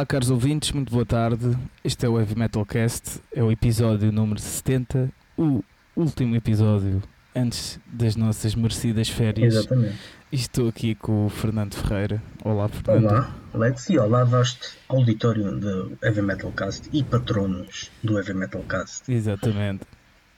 Olá, 0.00 0.06
caros 0.06 0.30
ouvintes, 0.30 0.72
muito 0.72 0.90
boa 0.90 1.04
tarde. 1.04 1.54
Este 1.84 2.06
é 2.06 2.08
o 2.08 2.18
Heavy 2.18 2.34
Metal 2.34 2.64
Cast, 2.64 3.20
é 3.34 3.42
o 3.42 3.52
episódio 3.52 4.10
número 4.10 4.40
70, 4.40 5.10
o 5.36 5.62
último 5.94 6.34
episódio 6.34 7.02
antes 7.36 7.78
das 7.84 8.16
nossas 8.16 8.54
merecidas 8.54 9.10
férias. 9.10 9.56
Exatamente. 9.56 9.98
E 10.32 10.36
estou 10.36 10.70
aqui 10.70 10.94
com 10.94 11.26
o 11.26 11.28
Fernando 11.28 11.74
Ferreira. 11.74 12.22
Olá, 12.42 12.66
Fernando. 12.66 13.10
Olá, 13.10 13.36
Alex, 13.52 13.90
e 13.90 13.98
olá, 13.98 14.24
vasto 14.24 14.72
auditório 14.88 15.60
do 15.60 15.98
Heavy 16.02 16.22
Metal 16.22 16.50
Cast 16.52 16.88
e 16.94 17.04
patronos 17.04 17.90
do 18.02 18.16
Heavy 18.16 18.32
Metal 18.32 18.62
Cast. 18.62 19.12
Exatamente. 19.12 19.82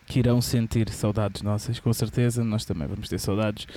Que 0.07 0.19
irão 0.19 0.43
sentir 0.43 0.91
saudades 0.91 1.41
nossas, 1.41 1.79
com 1.79 1.93
certeza, 1.93 2.43
nós 2.43 2.65
também 2.65 2.89
vamos 2.89 3.09
ter 3.09 3.21
saudades, 3.21 3.69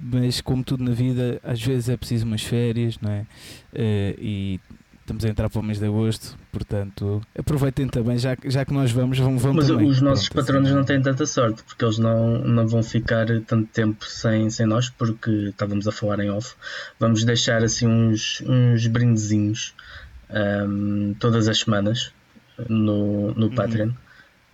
mas 0.00 0.40
como 0.40 0.64
tudo 0.64 0.82
na 0.82 0.92
vida, 0.92 1.38
às 1.44 1.62
vezes 1.62 1.90
é 1.90 1.96
preciso 1.98 2.24
umas 2.24 2.42
férias, 2.42 2.98
não 3.02 3.10
é? 3.10 3.26
Eh, 3.74 4.16
e 4.18 4.60
estamos 5.06 5.24
a 5.24 5.28
entrar 5.28 5.48
para 5.48 5.60
o 5.60 5.62
mês 5.62 5.78
de 5.78 5.86
agosto, 5.86 6.36
portanto 6.50 7.22
aproveitem 7.38 7.86
também, 7.86 8.18
já, 8.18 8.36
já 8.44 8.64
que 8.64 8.72
nós 8.72 8.90
vamos, 8.90 9.16
vão, 9.16 9.38
vão 9.38 9.54
Mas 9.54 9.68
também. 9.68 9.88
os 9.88 10.00
nossos 10.00 10.28
Pronto, 10.28 10.44
patronos 10.44 10.68
assim, 10.68 10.76
não 10.76 10.84
têm 10.84 11.00
tanta 11.00 11.24
sorte, 11.24 11.62
porque 11.62 11.84
eles 11.84 11.98
não, 11.98 12.38
não 12.38 12.66
vão 12.66 12.82
ficar 12.82 13.26
tanto 13.46 13.68
tempo 13.72 14.04
sem, 14.04 14.50
sem 14.50 14.66
nós, 14.66 14.90
porque 14.90 15.30
estávamos 15.30 15.86
a 15.86 15.92
falar 15.92 16.18
em 16.18 16.30
off. 16.30 16.54
Vamos 16.98 17.22
deixar 17.22 17.62
assim 17.62 17.86
uns, 17.86 18.42
uns 18.44 18.86
brindezinhos 18.88 19.74
ahm, 20.28 21.14
todas 21.20 21.46
as 21.46 21.60
semanas 21.60 22.12
no, 22.68 23.32
no 23.34 23.54
Patreon. 23.54 23.92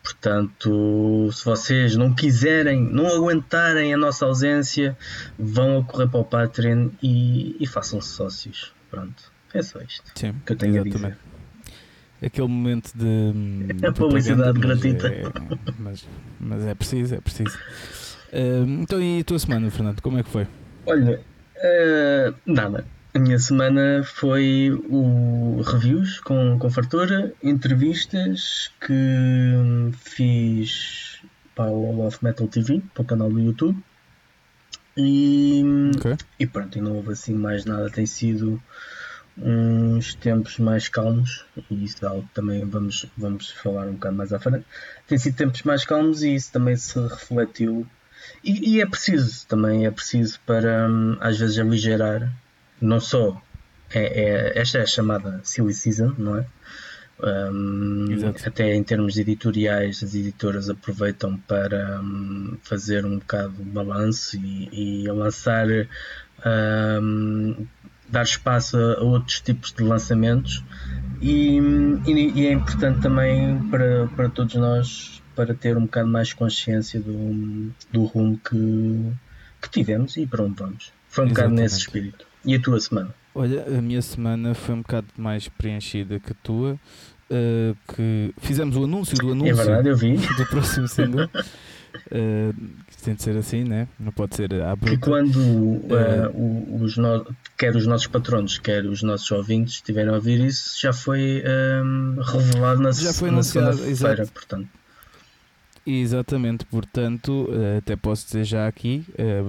Portanto, 0.02 1.30
se 1.32 1.44
vocês 1.44 1.96
não 1.96 2.12
quiserem, 2.12 2.82
não 2.82 3.06
aguentarem 3.06 3.94
a 3.94 3.96
nossa 3.96 4.26
ausência, 4.26 4.98
vão 5.38 5.78
a 5.78 5.84
correr 5.84 6.08
para 6.08 6.20
o 6.20 6.24
Patreon 6.24 6.90
e, 7.02 7.56
e 7.58 7.66
façam-se 7.66 8.08
sócios. 8.08 8.74
Pronto, 8.90 9.31
é 9.58 9.62
só 9.62 9.80
isto 9.80 10.04
Sim, 10.14 10.34
que 10.44 10.52
eu 10.52 10.56
tenho 10.56 10.82
a 10.82 10.86
exatamente. 10.86 11.16
dizer. 11.16 12.26
Aquele 12.26 12.48
momento 12.48 12.92
de. 12.94 13.72
de 13.74 13.86
A 13.86 13.92
publicidade 13.92 14.58
gratuita. 14.60 15.08
Mas 15.08 15.24
é, 15.26 15.72
mas, 15.78 16.08
mas 16.38 16.66
é 16.66 16.74
preciso, 16.74 17.14
é 17.16 17.20
preciso. 17.20 17.58
Eh, 18.32 18.64
então, 18.80 19.00
e 19.02 19.20
a 19.20 19.24
tua 19.24 19.38
semana, 19.40 19.68
Fernando? 19.70 20.00
Como 20.00 20.18
é 20.18 20.22
que 20.22 20.30
foi? 20.30 20.46
Olha, 20.86 21.20
eh, 21.56 22.32
nada. 22.46 22.84
A 23.14 23.18
minha 23.18 23.38
semana 23.38 24.02
foi 24.04 24.70
o 24.88 25.60
reviews 25.62 26.20
com, 26.20 26.58
com 26.58 26.70
fartura, 26.70 27.34
entrevistas 27.42 28.70
que 28.80 29.90
fiz 29.98 31.20
para 31.54 31.70
o 31.70 31.86
All 31.86 32.06
of 32.06 32.24
Metal 32.24 32.46
TV, 32.48 32.80
para 32.94 33.02
o 33.02 33.04
canal 33.04 33.30
do 33.30 33.38
YouTube. 33.40 33.76
E, 34.96 35.62
Ok. 35.96 36.16
e 36.38 36.46
pronto, 36.46 36.78
e 36.78 36.80
não 36.80 36.96
houve 36.96 37.12
assim 37.12 37.34
mais 37.34 37.64
nada. 37.64 37.90
Tem 37.90 38.06
sido 38.06 38.62
uns 39.36 40.14
tempos 40.14 40.58
mais 40.58 40.88
calmos 40.88 41.44
e 41.70 41.84
isso 41.84 42.04
é 42.04 42.08
algo 42.08 42.22
que 42.22 42.34
também 42.34 42.64
vamos, 42.64 43.06
vamos 43.16 43.50
falar 43.50 43.86
um 43.86 43.94
bocado 43.94 44.16
mais 44.16 44.32
à 44.32 44.38
frente. 44.38 44.66
Tem 45.06 45.18
sido 45.18 45.36
tempos 45.36 45.62
mais 45.62 45.84
calmos 45.84 46.22
e 46.22 46.34
isso 46.34 46.52
também 46.52 46.76
se 46.76 46.98
refletiu. 47.00 47.86
E, 48.44 48.74
e 48.76 48.80
é 48.80 48.86
preciso 48.86 49.46
também, 49.46 49.86
é 49.86 49.90
preciso 49.90 50.38
para 50.46 50.88
hum, 50.88 51.16
às 51.20 51.38
vezes 51.38 51.58
aligerar, 51.58 52.30
não 52.80 53.00
só 53.00 53.40
é, 53.90 54.22
é- 54.22 54.58
esta 54.58 54.78
é 54.78 54.82
a 54.82 54.86
chamada 54.86 55.40
silly 55.42 55.74
season, 55.74 56.14
não 56.18 56.38
é? 56.38 56.46
Exato. 58.10 58.48
até 58.48 58.74
em 58.74 58.82
termos 58.82 59.16
editoriais, 59.16 60.02
as 60.02 60.14
editoras 60.14 60.68
aproveitam 60.68 61.36
para 61.38 62.00
hum, 62.00 62.56
fazer 62.62 63.04
um 63.04 63.18
bocado 63.18 63.52
de 63.52 63.62
balanço 63.62 64.36
e, 64.36 65.02
e 65.04 65.08
lançar, 65.08 65.66
hum, 67.00 67.66
dar 68.12 68.22
espaço 68.22 68.76
a, 68.76 68.94
a 69.00 69.02
outros 69.02 69.40
tipos 69.40 69.72
de 69.72 69.82
lançamentos. 69.82 70.62
E, 71.20 71.58
e- 72.06 72.32
e 72.40 72.46
é 72.46 72.52
importante 72.52 73.00
também 73.00 73.58
para, 73.70 74.06
para 74.08 74.28
todos 74.28 74.54
nós 74.54 75.22
para 75.34 75.54
ter 75.54 75.76
um 75.76 75.82
bocado 75.82 76.08
mais 76.08 76.32
consciência 76.32 77.00
do, 77.00 77.70
do 77.90 78.04
rumo 78.04 78.38
que, 78.38 79.12
que 79.62 79.70
tivemos 79.70 80.16
e 80.18 80.26
para 80.26 80.42
onde 80.44 80.54
vamos. 80.56 80.92
Foi 81.08 81.24
um 81.24 81.28
bocado 81.28 81.48
nesse 81.50 81.76
Exatamente. 81.76 81.80
espírito. 82.12 82.26
E 82.44 82.54
a 82.54 82.60
tua 82.60 82.78
semana? 82.80 83.14
Olha, 83.34 83.64
a 83.66 83.80
minha 83.80 84.02
semana 84.02 84.52
foi 84.54 84.74
um 84.74 84.82
bocado 84.82 85.06
mais 85.16 85.48
preenchida 85.48 86.20
que 86.20 86.32
a 86.32 86.36
tua. 86.42 86.78
eh, 87.30 87.74
que 87.94 88.34
fizemos 88.38 88.76
o 88.76 88.84
anúncio 88.84 89.16
do 89.16 89.28
É 89.28 89.32
anúncio 89.32 89.56
verdade, 89.56 89.88
eu 89.88 89.96
vi 89.96 90.16
do 90.16 90.46
próximo 90.50 90.86
single. 90.86 91.30
Isto 92.90 93.04
tem 93.04 93.14
de 93.14 93.22
ser 93.22 93.36
assim, 93.36 93.64
né? 93.64 93.88
Não 93.98 94.12
pode 94.12 94.36
ser 94.36 94.52
à 94.62 94.76
que 94.76 94.84
bruta. 94.84 94.98
quando 95.10 95.38
É. 95.90 96.24
eh, 96.24 96.30
o- 96.34 96.78
os 96.82 96.96
no- 96.96 97.26
quer 97.58 97.74
os 97.76 97.86
nossos 97.86 98.06
patronos, 98.06 98.58
quer 98.58 98.84
os 98.84 99.02
nossos 99.02 99.30
ouvintes 99.30 99.74
estiverem 99.74 100.10
a 100.10 100.14
ouvir 100.14 100.40
isso, 100.44 100.80
já 100.80 100.92
foi 100.92 101.42
revelado 102.22 102.80
na, 102.80 102.92
Já 102.92 103.12
foi 103.12 103.30
na 103.30 103.42
segunda-feira, 103.42 104.26
portanto. 104.26 104.68
Exatamente, 105.84 106.64
portanto, 106.66 107.48
eh, 107.50 107.78
até 107.78 107.96
posso 107.96 108.24
dizer 108.26 108.44
já 108.44 108.68
aqui, 108.68 109.04
eh, 109.18 109.42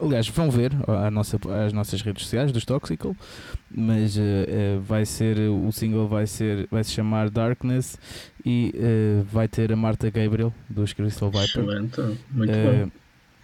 aliás, 0.00 0.26
vão 0.28 0.50
ver 0.50 0.72
a 0.88 1.08
nossa, 1.08 1.38
as 1.64 1.72
nossas 1.72 2.02
redes 2.02 2.24
sociais 2.24 2.50
dos 2.50 2.64
Toxical, 2.64 3.14
mas 3.70 4.16
eh, 4.18 4.80
vai 4.82 5.06
ser, 5.06 5.38
o 5.38 5.70
single 5.70 6.08
vai 6.08 6.26
ser, 6.26 6.66
vai 6.68 6.82
se 6.82 6.90
chamar 6.90 7.30
Darkness 7.30 7.96
e 8.44 8.74
eh, 8.74 9.22
vai 9.30 9.46
ter 9.46 9.72
a 9.72 9.76
Marta 9.76 10.10
Gabriel 10.10 10.52
dos 10.68 10.92
Crystal 10.92 11.30
Viper. 11.30 11.62
Excelente, 11.62 12.18
muito 12.32 12.52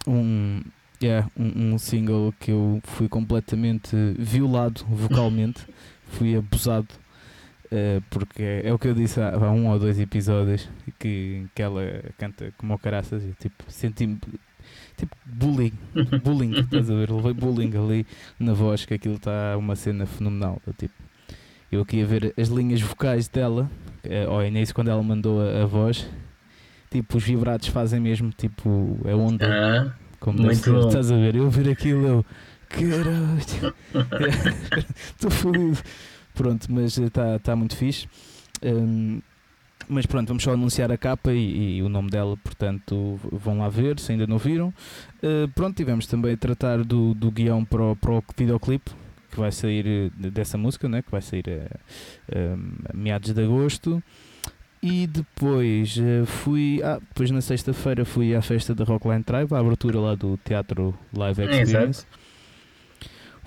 bom. 0.05 0.11
um, 0.11 0.61
yeah, 1.01 1.25
um, 1.37 1.73
um 1.73 1.77
single 1.77 2.33
que 2.37 2.51
eu 2.51 2.81
fui 2.83 3.07
completamente 3.07 3.95
violado 4.17 4.83
vocalmente, 4.89 5.65
fui 6.09 6.35
abusado, 6.35 6.89
eh, 7.71 8.01
porque 8.09 8.61
é, 8.63 8.73
o 8.73 8.79
que 8.79 8.87
eu 8.87 8.93
disse 8.93 9.21
há, 9.21 9.33
há 9.33 9.51
um 9.51 9.67
ou 9.67 9.77
dois 9.77 9.99
episódios 9.99 10.67
que, 10.97 11.45
que 11.53 11.61
ela 11.61 11.81
canta 12.17 12.51
como 12.57 12.73
o 12.73 12.79
caraças 12.79 13.23
e 13.23 13.33
tipo, 13.39 13.63
senti-me 13.67 14.19
tipo 14.97 15.15
bullying, 15.25 15.73
bullying, 16.23 16.59
estás 16.59 16.89
a 16.89 16.95
ver? 16.95 17.11
Levei 17.11 17.33
bullying 17.33 17.71
ali 17.77 18.07
na 18.39 18.53
voz, 18.53 18.85
que 18.85 18.93
aquilo 18.93 19.15
está 19.15 19.55
uma 19.57 19.75
cena 19.75 20.05
fenomenal. 20.05 20.61
do 20.65 20.73
tipo, 20.73 20.93
eu 21.71 21.81
aqui 21.81 22.01
a 22.01 22.05
ver 22.05 22.33
as 22.37 22.47
linhas 22.49 22.81
vocais 22.81 23.27
dela, 23.27 23.69
eh, 24.03 24.25
ao 24.25 24.43
início 24.43 24.73
quando 24.73 24.89
ela 24.89 25.01
mandou 25.03 25.39
a, 25.41 25.63
a 25.63 25.65
voz, 25.65 26.09
tipo, 26.89 27.17
os 27.17 27.23
vibratos 27.23 27.67
fazem 27.67 27.99
mesmo, 27.99 28.31
tipo, 28.31 28.97
é 29.05 29.13
onda 29.13 29.45
Ah, 29.47 29.93
como 30.19 30.41
Muito 30.41 30.87
estás 30.87 31.11
a 31.11 31.15
ver? 31.15 31.35
Eu 31.35 31.49
ver 31.49 31.69
aquilo, 31.69 32.07
eu, 32.07 32.25
caralho, 32.67 33.75
estou 35.15 35.29
fodido. 35.29 35.77
Pronto, 36.39 36.71
mas 36.71 36.97
está 36.97 37.37
tá 37.37 37.53
muito 37.53 37.75
fixe. 37.75 38.07
Hum, 38.63 39.21
mas 39.89 40.05
pronto, 40.05 40.29
vamos 40.29 40.41
só 40.41 40.53
anunciar 40.53 40.89
a 40.89 40.97
capa 40.97 41.33
e, 41.33 41.79
e 41.79 41.83
o 41.83 41.89
nome 41.89 42.09
dela, 42.09 42.37
portanto, 42.37 43.19
vão 43.29 43.57
lá 43.57 43.67
ver 43.67 43.99
se 43.99 44.13
ainda 44.13 44.25
não 44.25 44.37
viram. 44.37 44.73
Uh, 45.21 45.49
pronto, 45.53 45.75
tivemos 45.75 46.07
também 46.07 46.35
a 46.35 46.37
tratar 46.37 46.85
do, 46.85 47.13
do 47.13 47.29
guião 47.29 47.65
para 47.65 47.83
o, 47.83 47.93
para 47.93 48.11
o 48.11 48.23
videoclipe 48.37 48.89
que 49.29 49.37
vai 49.37 49.51
sair 49.51 49.85
eh, 49.85 50.29
dessa 50.29 50.57
música, 50.57 50.87
né? 50.87 51.01
que 51.01 51.11
vai 51.11 51.21
sair 51.21 51.43
a, 51.49 52.89
a 52.89 52.95
meados 52.95 53.33
de 53.33 53.43
agosto. 53.43 54.01
E 54.81 55.07
depois 55.07 55.97
eh, 55.97 56.25
fui. 56.25 56.81
Ah, 56.81 56.99
depois 56.99 57.29
na 57.31 57.41
sexta-feira 57.41 58.05
fui 58.05 58.33
à 58.33 58.41
festa 58.41 58.73
da 58.73 58.85
Rockline 58.85 59.23
Tribe, 59.23 59.53
à 59.53 59.59
abertura 59.59 59.99
lá 59.99 60.15
do 60.15 60.37
Teatro 60.37 60.97
Live 61.13 61.41
É, 61.41 61.61
Experience. 61.61 62.05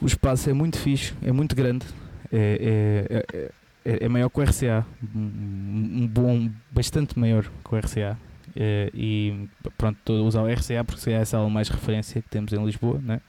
O 0.00 0.06
espaço 0.06 0.50
é 0.50 0.52
muito 0.52 0.78
fixe, 0.78 1.14
é 1.22 1.32
muito 1.32 1.56
grande. 1.56 1.86
É, 2.32 3.04
é, 3.10 3.38
é, 3.38 3.50
é- 3.84 4.04
é 4.04 4.08
maior 4.08 4.28
que 4.30 4.40
o 4.40 4.42
RCA. 4.42 4.86
Um, 5.14 6.02
um 6.02 6.06
bom, 6.06 6.48
bastante 6.70 7.18
maior 7.18 7.44
que 7.44 7.74
o 7.74 7.76
RCA. 7.76 8.16
Eh, 8.54 8.90
e 8.94 9.48
pronto, 9.78 9.98
estou 9.98 10.18
a 10.18 10.22
usar 10.22 10.42
o 10.42 10.48
RCA 10.48 10.84
porque 10.84 11.10
é 11.10 11.18
a 11.18 11.24
sala 11.24 11.48
mais 11.50 11.68
referência 11.68 12.20
que 12.22 12.28
temos 12.28 12.52
em 12.52 12.64
Lisboa, 12.64 13.00
né? 13.02 13.20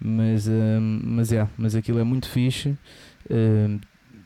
Mas, 0.00 0.48
hum, 0.48 1.00
mas, 1.04 1.30
yeah, 1.30 1.50
mas 1.58 1.74
aquilo 1.74 1.98
é 1.98 2.04
muito 2.04 2.28
fixe. 2.28 2.76
Hum, 3.30 3.78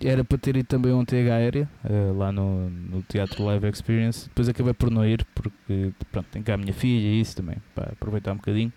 era 0.02 0.22
para 0.24 0.36
ter 0.38 0.56
ido 0.56 0.66
também 0.66 0.92
ontem 0.92 1.28
a 1.30 1.34
aérea, 1.34 1.68
eh, 1.84 2.12
lá 2.16 2.30
no, 2.32 2.68
no 2.70 3.02
Teatro 3.02 3.44
Live 3.44 3.66
Experience. 3.68 4.28
Depois 4.28 4.48
acabei 4.48 4.74
por 4.74 4.90
não 4.90 5.04
ir, 5.06 5.24
porque 5.34 5.92
pronto, 6.12 6.26
tenho 6.30 6.44
cá 6.44 6.54
a 6.54 6.56
minha 6.58 6.72
filha 6.74 7.06
e 7.06 7.20
isso 7.20 7.36
também, 7.36 7.56
para 7.74 7.92
aproveitar 7.92 8.32
um 8.32 8.36
bocadinho. 8.36 8.72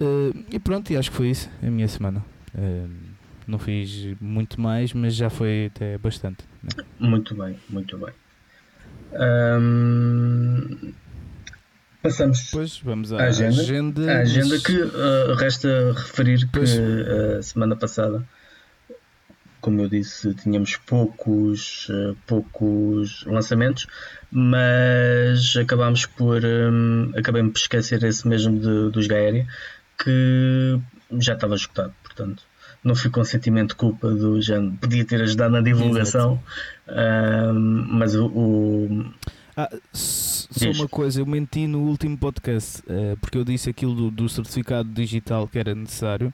Eh, 0.00 0.32
e 0.52 0.58
pronto, 0.58 0.90
e 0.92 0.96
acho 0.96 1.10
que 1.10 1.16
foi 1.16 1.30
isso 1.30 1.48
a 1.62 1.66
minha 1.70 1.88
semana. 1.88 2.24
Eh, 2.56 2.86
não 3.46 3.58
fiz 3.58 4.16
muito 4.20 4.60
mais, 4.60 4.92
mas 4.92 5.14
já 5.14 5.30
foi 5.30 5.66
até 5.74 5.96
bastante. 5.98 6.44
né? 6.62 6.84
muito 6.98 7.34
bem, 7.34 7.58
muito 7.68 7.96
bem. 7.98 8.12
Ahm, 9.14 10.92
passamos 12.02 12.44
Depois 12.46 12.78
vamos 12.78 13.12
à 13.12 13.18
A 13.22 13.24
agenda. 13.26 13.60
agenda. 13.60 14.12
à 14.12 14.18
agenda 14.20 14.48
mas- 14.54 14.62
que 14.62 14.80
ah, 14.82 15.34
resta 15.38 15.92
referir 15.92 16.48
Pois. 16.52 16.72
que 16.72 16.80
a 17.38 17.42
semana 17.42 17.76
passada, 17.76 18.26
como 19.60 19.80
eu 19.80 19.88
disse, 19.88 20.34
tínhamos 20.34 20.76
poucos, 20.76 21.88
ah, 21.90 22.14
poucos 22.26 23.24
lançamentos, 23.26 23.86
mas 24.30 25.56
acabámos 25.56 26.06
por 26.06 26.42
hum, 26.44 27.12
acabei 27.16 27.42
por 27.44 27.56
esquecer 27.58 28.02
esse 28.04 28.26
mesmo 28.28 28.58
de- 28.58 28.90
dos 28.90 29.06
Gaéria 29.06 29.46
que 30.02 30.78
já 31.20 31.32
estava 31.34 31.54
esgotado, 31.54 31.94
portanto 32.02 32.42
não 32.86 32.94
fui 32.94 33.10
com 33.10 33.24
sentimento 33.24 33.70
de 33.70 33.74
culpa 33.74 34.08
do 34.08 34.40
género, 34.40 34.72
podia 34.80 35.04
ter 35.04 35.20
ajudado 35.20 35.52
na 35.52 35.60
divulgação, 35.60 36.40
mas 37.90 38.14
o. 38.14 38.26
o... 38.26 39.04
Ah, 39.56 39.70
só 39.92 40.70
uma 40.70 40.88
coisa, 40.88 41.20
eu 41.20 41.26
menti 41.26 41.66
no 41.66 41.80
último 41.80 42.16
podcast 42.16 42.80
uh, 42.82 43.16
porque 43.20 43.36
eu 43.36 43.44
disse 43.44 43.68
aquilo 43.70 43.94
do, 43.94 44.10
do, 44.10 44.28
certificado 44.28 44.88
digital 44.90 45.48
que 45.48 45.58
era 45.58 45.74
necessário 45.74 46.32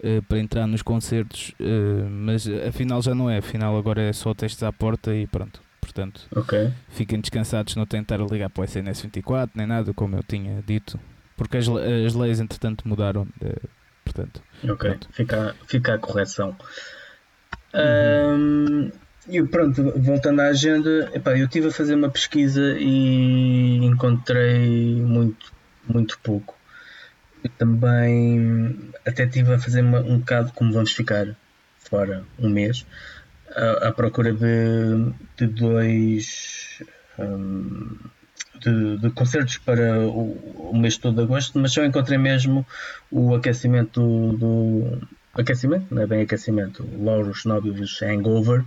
uh, 0.00 0.22
para 0.22 0.38
entrar 0.38 0.66
nos 0.66 0.82
concertos, 0.82 1.52
uh, 1.60 2.08
mas 2.10 2.46
afinal 2.68 3.00
já 3.00 3.14
não 3.14 3.30
é, 3.30 3.38
afinal 3.38 3.76
agora 3.78 4.02
é 4.02 4.12
só 4.12 4.34
testes 4.34 4.62
à 4.62 4.72
porta 4.72 5.14
e 5.14 5.26
pronto. 5.26 5.60
Portanto, 5.80 6.22
okay. 6.34 6.72
fiquem 6.90 7.20
descansados, 7.20 7.76
não 7.76 7.86
tentar 7.86 8.18
ligar 8.18 8.50
para 8.50 8.62
o 8.62 8.64
SNS 8.64 9.02
24 9.02 9.52
nem 9.54 9.66
nada, 9.66 9.94
como 9.94 10.16
eu 10.16 10.22
tinha 10.22 10.62
dito, 10.66 10.98
porque 11.36 11.56
as, 11.56 11.68
as 11.68 12.14
leis 12.14 12.40
entretanto 12.40 12.86
mudaram. 12.86 13.26
Portanto, 14.16 14.42
ok, 14.68 14.98
fica, 15.12 15.54
fica 15.66 15.94
a 15.94 15.98
correção. 15.98 16.56
Uhum. 17.74 18.88
Um, 18.88 18.92
e 19.28 19.42
pronto, 19.42 19.92
voltando 20.00 20.40
à 20.40 20.48
agenda, 20.48 21.10
epá, 21.12 21.36
eu 21.36 21.44
estive 21.44 21.68
a 21.68 21.70
fazer 21.70 21.94
uma 21.94 22.08
pesquisa 22.08 22.76
e 22.78 23.84
encontrei 23.84 24.94
muito, 25.02 25.52
muito 25.86 26.18
pouco. 26.20 26.56
Eu 27.44 27.50
também 27.50 28.92
até 29.04 29.24
estive 29.24 29.54
a 29.54 29.58
fazer 29.58 29.82
uma, 29.82 30.00
um 30.00 30.18
bocado 30.18 30.52
como 30.54 30.72
vamos 30.72 30.92
ficar 30.92 31.36
fora 31.78 32.24
um 32.38 32.48
mês, 32.48 32.86
à, 33.54 33.88
à 33.88 33.92
procura 33.92 34.32
de, 34.32 35.12
de 35.36 35.46
dois 35.46 36.82
um, 37.18 37.96
de, 38.60 38.98
de, 38.98 39.10
concertos 39.10 39.58
para 39.58 40.00
o, 40.00 40.70
o, 40.70 40.78
mês 40.78 40.96
todo 40.96 41.16
de 41.16 41.22
agosto, 41.22 41.58
mas 41.58 41.72
só 41.72 41.84
encontrei 41.84 42.18
mesmo 42.18 42.66
o 43.10 43.34
aquecimento 43.34 44.00
do, 44.00 44.36
do 44.36 45.08
aquecimento, 45.34 45.94
não 45.94 46.02
é 46.02 46.06
bem 46.06 46.22
aquecimento, 46.22 46.86
Lauros 46.98 47.44
Nobilis 47.44 48.00
Hangover 48.02 48.64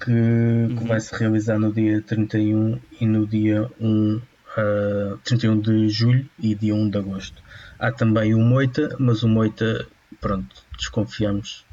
que, 0.00 0.10
uhum. 0.10 0.76
que 0.76 0.84
vai 0.86 1.00
se 1.00 1.14
realizar 1.14 1.58
no 1.58 1.72
dia 1.72 2.00
31 2.02 2.80
e 3.00 3.06
no 3.06 3.26
dia 3.26 3.70
1, 3.78 4.16
uh, 4.16 5.18
31 5.24 5.60
de 5.60 5.88
julho 5.90 6.26
e 6.38 6.54
dia 6.54 6.74
1 6.74 6.90
de 6.90 6.98
agosto. 6.98 7.42
Há 7.78 7.92
também 7.92 8.34
o 8.34 8.40
Moita, 8.40 8.96
mas 8.98 9.22
o 9.22 9.28
Moita, 9.28 9.86
pronto, 10.20 10.64
desconfiamos 10.76 11.64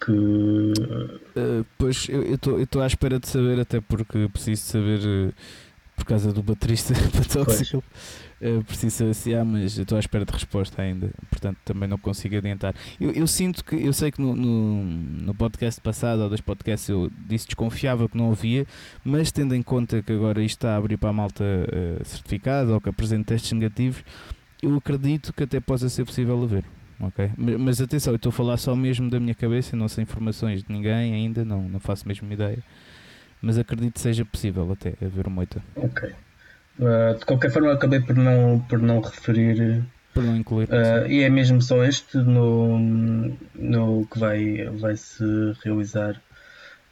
que. 0.00 0.10
Uh, 0.10 1.64
pois 1.78 2.08
eu 2.08 2.34
estou 2.62 2.82
à 2.82 2.86
espera 2.86 3.20
de 3.20 3.28
saber, 3.28 3.60
até 3.60 3.80
porque 3.80 4.28
preciso 4.28 4.62
saber, 4.62 5.00
uh, 5.00 5.34
por 6.02 6.06
causa 6.06 6.32
do 6.32 6.42
baterista 6.42 6.94
tóxico. 7.32 7.82
Uh, 8.40 8.64
preciso 8.64 8.96
saber 8.96 9.14
se 9.14 9.32
há, 9.34 9.44
mas 9.44 9.78
estou 9.78 9.96
à 9.96 10.00
espera 10.00 10.24
de 10.24 10.32
resposta 10.32 10.82
ainda, 10.82 11.10
portanto 11.30 11.58
também 11.64 11.88
não 11.88 11.96
consigo 11.96 12.36
adiantar. 12.36 12.74
Eu, 13.00 13.12
eu 13.12 13.26
sinto 13.28 13.64
que, 13.64 13.76
eu 13.76 13.92
sei 13.92 14.10
que 14.10 14.20
no, 14.20 14.34
no, 14.34 14.82
no, 14.82 15.34
podcast 15.34 15.80
passado, 15.80 16.22
ou 16.22 16.28
dois 16.28 16.40
podcasts, 16.40 16.88
eu 16.88 17.08
disse 17.28 17.46
desconfiava 17.46 18.08
que 18.08 18.16
não 18.16 18.32
havia, 18.32 18.66
mas 19.04 19.30
tendo 19.30 19.54
em 19.54 19.62
conta 19.62 20.02
que 20.02 20.12
agora 20.12 20.42
isto 20.42 20.58
está 20.58 20.74
a 20.74 20.76
abrir 20.76 20.96
para 20.96 21.10
a 21.10 21.12
malta 21.12 21.44
uh, 21.44 22.04
certificada 22.04 22.74
ou 22.74 22.80
que 22.80 22.88
apresenta 22.88 23.26
testes 23.26 23.52
negativos, 23.52 24.04
eu 24.60 24.74
acredito 24.74 25.32
que 25.32 25.44
até 25.44 25.60
possa 25.60 25.88
ser 25.88 26.04
possível 26.04 26.42
haver. 26.42 26.64
Okay? 27.00 27.30
Mas, 27.36 27.60
mas 27.60 27.80
atenção, 27.80 28.12
eu 28.12 28.16
estou 28.16 28.30
a 28.30 28.32
falar 28.32 28.56
só 28.56 28.74
mesmo 28.74 29.08
da 29.08 29.20
minha 29.20 29.36
cabeça, 29.36 29.76
não 29.76 29.86
sei 29.86 30.02
informações 30.02 30.64
de 30.64 30.72
ninguém 30.72 31.14
ainda, 31.14 31.44
não, 31.44 31.68
não 31.68 31.78
faço 31.78 32.08
mesmo 32.08 32.32
ideia. 32.32 32.58
Mas 33.42 33.58
acredito 33.58 33.94
que 33.94 34.00
seja 34.00 34.24
possível 34.24 34.70
até 34.70 34.94
haver 35.04 35.28
moita. 35.28 35.60
Ok. 35.74 36.10
Uh, 36.78 37.18
de 37.18 37.24
qualquer 37.26 37.50
forma, 37.50 37.72
acabei 37.72 38.00
por 38.00 38.16
não, 38.16 38.60
por 38.68 38.78
não 38.78 39.00
referir. 39.00 39.82
Por 40.14 40.22
não 40.22 40.36
incluir. 40.36 40.68
Uh, 40.68 41.06
e 41.08 41.22
é 41.22 41.28
mesmo 41.28 41.60
só 41.60 41.84
este 41.84 42.18
no, 42.18 42.78
no 43.54 44.06
que 44.06 44.18
vai, 44.18 44.64
vai 44.78 44.96
se 44.96 45.24
realizar 45.64 46.22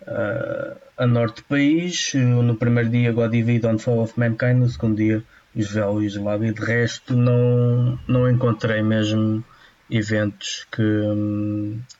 uh, 0.03 0.77
a 0.99 1.07
norte 1.07 1.37
do 1.37 1.45
país. 1.45 2.13
No 2.15 2.57
primeiro 2.57 2.91
dia, 2.91 3.13
God 3.13 3.31
Divide 3.31 3.67
on 3.67 3.79
Fall 3.79 4.01
of 4.01 4.19
Mankind. 4.19 4.59
No 4.59 4.69
segundo 4.69 4.97
dia, 4.97 5.23
lá. 5.55 6.37
E 6.37 6.53
de 6.53 6.65
resto, 6.65 7.15
não, 7.15 7.99
não 8.09 8.29
encontrei 8.29 8.83
mesmo 8.83 9.45
eventos 9.89 10.67
que, 10.71 10.83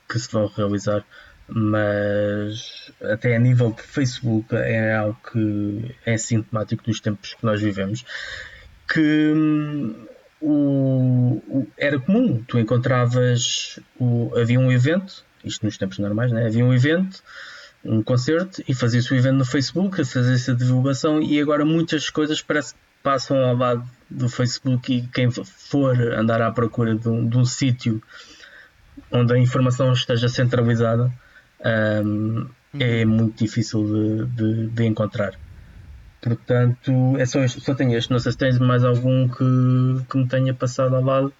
que 0.09 0.19
se 0.19 0.31
vão 0.31 0.47
realizar 0.47 1.03
mas 1.53 2.91
até 3.01 3.35
a 3.35 3.39
nível 3.39 3.71
de 3.71 3.81
Facebook 3.81 4.55
é 4.55 4.95
algo 4.95 5.17
que 5.31 5.95
é 6.05 6.17
sintomático 6.17 6.83
dos 6.83 6.99
tempos 6.99 7.33
que 7.33 7.45
nós 7.45 7.61
vivemos 7.61 8.05
que 8.91 9.33
hum, 9.35 10.07
o, 10.41 11.41
o, 11.47 11.67
era 11.77 11.99
comum, 11.99 12.43
tu 12.47 12.57
encontravas 12.57 13.79
o, 13.99 14.31
havia 14.35 14.59
um 14.59 14.71
evento, 14.71 15.23
isto 15.43 15.65
nos 15.65 15.77
tempos 15.77 15.99
normais, 15.99 16.31
né? 16.31 16.45
havia 16.45 16.65
um 16.65 16.73
evento, 16.73 17.21
um 17.83 18.01
concerto 18.01 18.63
e 18.67 18.73
fazia-se 18.73 19.13
o 19.13 19.15
evento 19.15 19.37
no 19.37 19.45
Facebook, 19.45 20.03
fazia-se 20.03 20.51
a 20.51 20.53
divulgação 20.53 21.21
e 21.21 21.39
agora 21.39 21.63
muitas 21.65 22.09
coisas 22.09 22.41
parece 22.41 22.73
que 22.73 22.79
passam 23.03 23.37
ao 23.37 23.55
lado 23.55 23.83
do 24.09 24.29
Facebook 24.29 24.93
e 24.93 25.07
quem 25.07 25.29
for 25.31 25.99
andar 26.13 26.41
à 26.41 26.51
procura 26.51 26.95
de 26.95 27.07
um, 27.07 27.27
de 27.27 27.37
um 27.37 27.45
sítio 27.45 28.01
onde 29.11 29.33
a 29.33 29.37
informação 29.37 29.91
esteja 29.93 30.29
centralizada 30.29 31.11
um, 31.65 32.47
é 32.79 33.03
uhum. 33.03 33.11
muito 33.11 33.43
difícil 33.43 33.83
de, 33.83 34.25
de, 34.27 34.67
de, 34.67 34.85
encontrar. 34.85 35.33
Portanto, 36.21 36.91
é 37.17 37.25
só, 37.25 37.39
este, 37.43 37.61
só 37.61 37.73
tenho 37.75 37.97
este. 37.97 38.11
Não 38.11 38.19
sei 38.19 38.31
se 38.31 38.37
tens 38.37 38.59
mais 38.59 38.83
algum 38.83 39.27
que, 39.27 40.05
que 40.09 40.17
me 40.17 40.27
tenha 40.27 40.53
passado 40.53 40.95
ao 40.95 41.03
lado. 41.03 41.33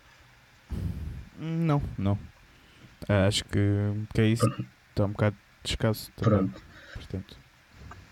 Não, 1.40 1.82
não. 1.98 2.18
Acho 3.08 3.44
que, 3.46 3.94
que 4.14 4.22
é 4.22 4.28
isso. 4.28 4.46
Está 4.90 5.06
um 5.06 5.10
bocado 5.10 5.36
descasso. 5.64 6.12
Pronto. 6.18 6.62
Portanto. 6.94 7.38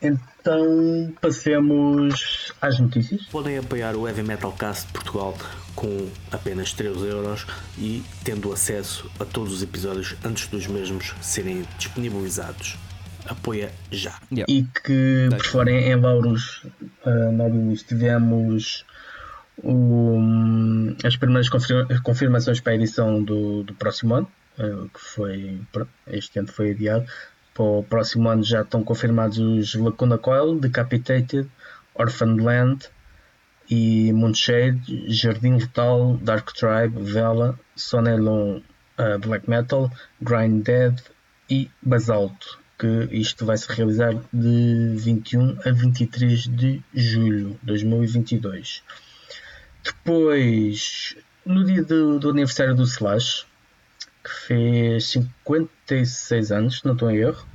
Então 0.02 1.14
passemos 1.20 2.54
às 2.62 2.80
notícias. 2.80 3.24
Podem 3.26 3.58
apoiar 3.58 3.96
o 3.96 4.08
Heavy 4.08 4.24
Metal 4.24 4.52
Cast 4.54 4.92
Portugal 4.94 5.38
com 5.80 6.10
apenas 6.30 6.74
3 6.74 7.04
euros 7.04 7.48
e 7.78 8.04
tendo 8.26 8.52
acesso 8.52 9.10
a 9.18 9.24
todos 9.24 9.54
os 9.54 9.64
episódios 9.64 10.14
antes 10.26 10.48
dos 10.48 10.68
mesmos 10.68 11.16
serem 11.22 11.64
disponibilizados. 11.78 12.78
Apoia 13.26 13.72
já. 13.90 14.20
Yeah. 14.30 14.52
E 14.52 14.64
que, 14.64 15.30
por 15.30 15.46
fora 15.46 15.72
em, 15.72 15.96
Lauros 15.96 16.66
uh, 17.06 17.86
tivemos 17.88 18.86
o, 19.64 20.18
as 21.02 21.16
primeiras 21.16 21.48
confirmações 22.04 22.60
para 22.60 22.74
a 22.74 22.76
edição 22.76 23.24
do, 23.24 23.64
do 23.64 23.74
próximo 23.76 24.16
ano, 24.16 24.32
uh, 24.58 24.90
que 24.90 25.00
foi 25.00 25.62
este 26.08 26.40
ano 26.40 26.50
foi 26.50 26.72
adiado 26.72 27.06
para 27.54 27.64
o 27.64 27.84
próximo 27.84 28.28
ano 28.28 28.44
já 28.44 28.62
estão 28.62 28.84
confirmados 28.84 29.38
os 29.38 29.76
Lacuna 29.76 30.18
Coil, 30.18 30.60
Decapitated, 30.60 31.50
Orphan 31.94 32.36
Land 32.36 32.90
e 33.70 34.12
Moonshade, 34.12 35.06
Jardim 35.08 35.58
Letal, 35.58 36.18
Dark 36.18 36.52
Tribe, 36.54 37.02
Vela, 37.02 37.60
Sonelon 37.76 38.62
uh, 38.98 39.20
Black 39.20 39.50
Metal, 39.50 39.92
Grind 40.22 40.64
Dead 40.64 41.00
e 41.50 41.70
Basalto, 41.82 42.60
que 42.80 43.08
isto 43.12 43.46
vai 43.46 43.58
se 43.58 43.72
realizar 43.72 44.14
de 44.34 44.96
21 44.96 45.60
a 45.66 45.72
23 45.72 46.44
de 46.48 46.82
julho 46.94 47.60
de 47.62 47.68
2022. 47.68 48.84
Depois, 49.84 51.16
no 51.46 51.64
dia 51.64 51.84
do, 51.84 52.20
do 52.20 52.30
aniversário 52.30 52.76
do 52.76 52.84
Slash, 52.84 53.46
que 54.24 54.32
fez 54.48 55.06
56 55.08 56.52
anos, 56.52 56.84
não 56.84 56.94
estou 56.94 57.10
em 57.10 57.18
erro, 57.18 57.48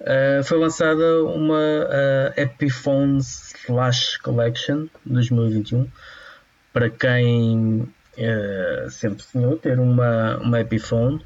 uh, 0.00 0.44
foi 0.44 0.58
lançada 0.58 1.24
uma 1.24 1.58
uh, 1.58 2.40
Epiphone 2.40 3.18
Slash 3.18 4.18
Collection 4.20 4.86
2021 5.06 5.86
para 6.72 6.90
quem 6.90 7.82
uh, 7.82 8.90
sempre 8.90 9.22
sonhou 9.22 9.56
ter 9.56 9.78
uma, 9.78 10.36
uma 10.38 10.60
Epiphone 10.60 11.24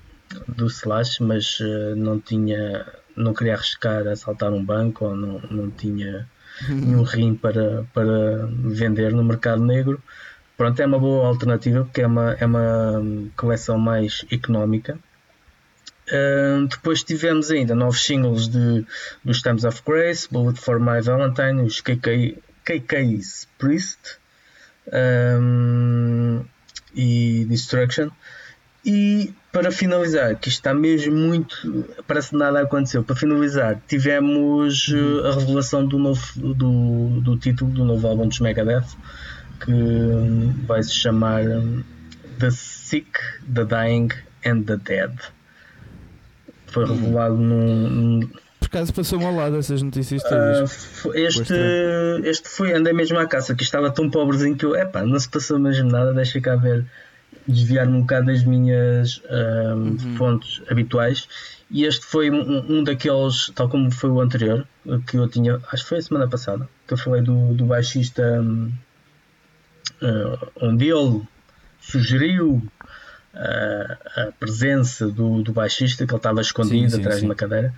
do 0.49 0.67
Slash, 0.67 1.23
mas 1.23 1.59
não 1.97 2.19
tinha, 2.19 2.85
não 3.15 3.33
queria 3.33 3.55
arriscar 3.55 4.09
a 4.09 4.17
saltar 4.17 4.53
um 4.53 4.65
banco 4.65 5.05
ou 5.05 5.15
não, 5.15 5.39
não 5.51 5.71
tinha 5.71 6.29
nenhum 6.69 7.03
rim 7.03 7.35
para, 7.35 7.85
para 7.93 8.49
vender 8.49 9.13
no 9.13 9.23
mercado 9.23 9.63
negro. 9.63 10.03
Pronto, 10.57 10.81
é 10.81 10.87
uma 10.87 10.99
boa 10.99 11.27
alternativa 11.27 11.85
porque 11.85 12.03
é 12.03 12.07
uma, 12.07 12.33
é 12.33 12.47
uma 12.47 13.03
coleção 13.37 13.79
mais 13.79 14.25
económica. 14.31 14.99
Depois 16.69 17.03
tivemos 17.03 17.51
ainda 17.51 17.75
novos 17.75 18.05
singles 18.05 18.49
de, 18.49 18.87
dos 19.25 19.41
Times 19.43 19.65
of 19.65 19.83
Grace, 19.87 20.29
Bullet 20.31 20.61
for 20.61 20.79
My 20.79 21.01
Valentine, 21.01 21.63
os 21.63 21.81
KK, 21.81 22.39
KK's 22.65 23.49
Priest 23.59 23.99
um, 24.93 26.45
e 26.95 27.47
Destruction. 27.49 28.11
E 28.87 29.33
para 29.51 29.73
finalizar, 29.73 30.37
que 30.37 30.51
está 30.51 30.75
mesmo 30.75 31.17
muito. 31.17 31.89
Parece 32.07 32.31
que 32.31 32.37
nada 32.37 32.61
aconteceu. 32.61 33.03
Para 33.03 33.17
finalizar, 33.17 33.81
tivemos 33.89 34.89
uh, 34.89 35.27
a 35.27 35.39
revelação 35.39 35.87
do, 35.87 35.99
novo, 35.99 36.23
do, 36.37 37.21
do 37.23 37.39
título 37.39 37.71
do 37.71 37.85
novo 37.85 38.07
álbum 38.07 38.29
dos 38.29 38.41
Megadeth 38.41 38.85
que 39.61 40.67
vai 40.67 40.83
se 40.83 40.93
chamar 40.93 41.43
The 42.39 42.51
Sick, 42.51 43.19
The 43.53 43.65
Dying 43.65 44.11
and 44.45 44.65
The 44.65 44.77
Dead. 44.77 45.34
Foi 46.75 46.85
revelado 46.87 47.37
num, 47.37 47.89
num 47.89 48.21
por 48.59 48.79
acaso 48.79 48.95
passou-me 48.95 49.25
ao 49.25 49.35
lado 49.35 49.57
essas 49.57 49.83
notícias 49.83 50.23
todas. 50.23 51.05
Uh, 51.05 51.15
este, 51.15 51.55
este 52.25 52.49
foi, 52.49 52.73
andei 52.73 52.93
mesmo 52.93 53.19
à 53.19 53.27
caça, 53.27 53.55
que 53.55 53.63
estava 53.63 53.91
tão 53.91 54.11
pobrezinho 54.11 54.57
que 54.57 54.65
eu, 54.65 54.75
epá, 54.75 55.05
não 55.05 55.19
se 55.19 55.29
passou 55.29 55.59
mesmo 55.59 55.91
nada, 55.91 56.13
deixa 56.15 56.41
cá 56.41 56.57
ver, 56.57 56.85
desviar-me 57.47 57.99
um 57.99 58.01
bocado 58.01 58.27
das 58.27 58.43
minhas 58.43 59.19
uh, 59.19 59.77
uhum. 59.77 60.17
fontes 60.17 60.63
habituais. 60.69 61.29
E 61.71 61.85
este 61.85 62.07
foi 62.07 62.31
um, 62.31 62.79
um, 62.79 62.85
daqueles, 62.85 63.51
tal 63.55 63.69
como 63.69 63.91
foi 63.91 64.11
o 64.11 64.21
anterior, 64.21 64.67
que 65.07 65.17
eu 65.17 65.29
tinha, 65.29 65.61
acho 65.71 65.83
que 65.83 65.89
foi 65.89 65.99
a 65.99 66.03
semana 66.03 66.29
passada, 66.29 66.69
que 66.87 66.95
eu 66.95 66.99
falei 66.99 67.21
do, 67.21 67.55
do 67.55 67.67
baixista, 67.67 68.23
um, 68.41 68.73
uh, 70.03 70.49
onde 70.61 70.89
ele 70.89 71.23
sugeriu 71.81 72.63
a 73.37 74.33
presença 74.39 75.09
do, 75.09 75.43
do 75.43 75.53
baixista, 75.53 76.07
que 76.07 76.13
ele 76.13 76.19
estava 76.19 76.41
escondido 76.41 76.91
sim, 76.91 76.97
sim, 76.97 77.01
atrás 77.01 77.17
sim. 77.17 77.21
de 77.23 77.27
uma 77.27 77.35
cadeira. 77.35 77.75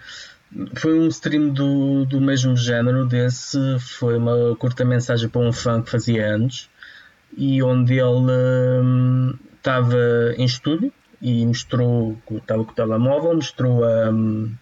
Foi 0.76 0.98
um 0.98 1.08
stream 1.08 1.48
do, 1.48 2.04
do 2.04 2.20
mesmo 2.20 2.56
género 2.56 3.04
desse, 3.06 3.58
foi 3.80 4.16
uma 4.16 4.54
curta 4.56 4.84
mensagem 4.84 5.28
para 5.28 5.40
um 5.40 5.52
fã 5.52 5.82
que 5.82 5.90
fazia 5.90 6.26
anos 6.34 6.70
e 7.36 7.62
onde 7.62 7.94
ele 7.94 8.30
hum, 8.82 9.34
estava 9.56 10.34
em 10.36 10.44
estúdio 10.44 10.92
e 11.20 11.44
mostrou, 11.44 12.16
estava 12.30 12.64
com 12.64 12.70
o 12.70 12.74
telemóvel, 12.74 13.34
mostrou 13.34 13.84
um, 13.84 14.54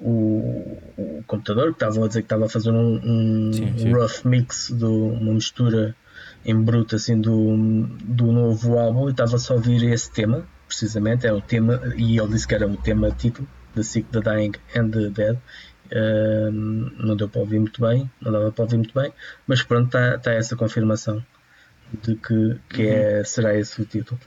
o, 0.00 0.78
o, 0.96 1.24
computador, 1.26 1.68
que 1.68 1.76
estavam 1.84 2.04
a 2.04 2.08
dizer 2.08 2.20
que 2.20 2.26
estava 2.26 2.46
a 2.46 2.48
fazer 2.48 2.70
um, 2.70 3.00
um 3.02 3.52
sim, 3.52 3.78
sim. 3.78 3.92
rough 3.92 4.24
mix 4.24 4.68
de 4.68 4.84
uma 4.84 5.32
mistura 5.32 5.94
em 6.48 6.62
bruto 6.62 6.96
assim 6.96 7.20
do, 7.20 7.54
do 8.02 8.32
novo 8.32 8.78
álbum 8.78 9.08
e 9.08 9.10
estava 9.10 9.36
só 9.38 9.52
a 9.52 9.56
ouvir 9.56 9.82
esse 9.84 10.10
tema, 10.10 10.46
precisamente, 10.66 11.26
é 11.26 11.32
o 11.32 11.42
tema, 11.42 11.78
e 11.94 12.18
ele 12.18 12.28
disse 12.28 12.48
que 12.48 12.54
era 12.54 12.66
o 12.66 12.74
tema 12.74 13.10
título 13.10 13.46
The 13.74 13.82
Sick, 13.82 14.08
The 14.10 14.20
Dying 14.22 14.52
and 14.74 14.90
The 14.90 15.10
Dead. 15.10 15.38
Uh, 15.90 16.50
não 16.50 17.16
deu 17.16 17.28
para 17.28 17.40
ouvir 17.40 17.58
muito 17.58 17.80
bem, 17.80 18.10
não 18.20 18.32
dava 18.32 18.50
para 18.50 18.64
ouvir 18.64 18.76
muito 18.76 18.94
bem, 18.94 19.12
mas 19.46 19.62
pronto, 19.62 19.86
está 19.86 20.18
tá 20.18 20.32
essa 20.32 20.56
confirmação 20.56 21.24
de 22.02 22.14
que, 22.14 22.58
que 22.70 22.86
é, 22.86 23.18
uhum. 23.18 23.24
será 23.24 23.54
esse 23.54 23.80
o 23.82 23.84
título. 23.84 24.18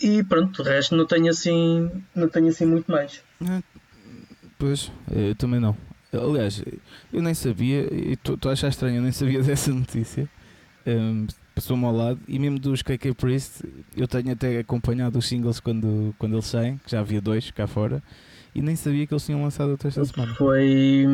E 0.00 0.22
pronto, 0.22 0.62
o 0.62 0.64
resto 0.64 0.94
não 0.94 1.06
tenho 1.06 1.30
assim, 1.30 1.90
não 2.14 2.28
tenho 2.28 2.48
assim 2.48 2.66
muito 2.66 2.90
mais. 2.90 3.22
É, 3.42 3.62
pois, 4.56 4.92
eu 5.10 5.34
também 5.34 5.58
não. 5.58 5.76
Aliás, 6.12 6.62
eu 7.12 7.22
nem 7.22 7.34
sabia, 7.34 7.92
e 7.92 8.16
tu, 8.16 8.36
tu 8.36 8.48
achas 8.48 8.74
estranho, 8.74 8.96
eu 8.96 9.02
nem 9.02 9.12
sabia 9.12 9.42
dessa 9.42 9.72
notícia. 9.72 10.28
Um, 10.86 11.26
Passou-me 11.56 11.86
ao 11.86 11.96
lado 11.96 12.20
e 12.28 12.38
mesmo 12.38 12.58
dos 12.58 12.82
KK 12.82 13.14
Priest, 13.14 13.64
eu 13.96 14.06
tenho 14.06 14.30
até 14.30 14.58
acompanhado 14.58 15.18
os 15.18 15.26
singles 15.26 15.58
quando, 15.58 16.14
quando 16.18 16.34
eles 16.34 16.44
saem, 16.44 16.76
que 16.84 16.90
já 16.90 17.00
havia 17.00 17.18
dois 17.18 17.50
cá 17.50 17.66
fora 17.66 18.02
e 18.54 18.60
nem 18.60 18.76
sabia 18.76 19.06
que 19.06 19.14
eles 19.14 19.24
tinham 19.24 19.42
lançado 19.42 19.70
outra 19.70 19.88
esta 19.88 20.04
semana. 20.04 20.34
Foi. 20.34 21.06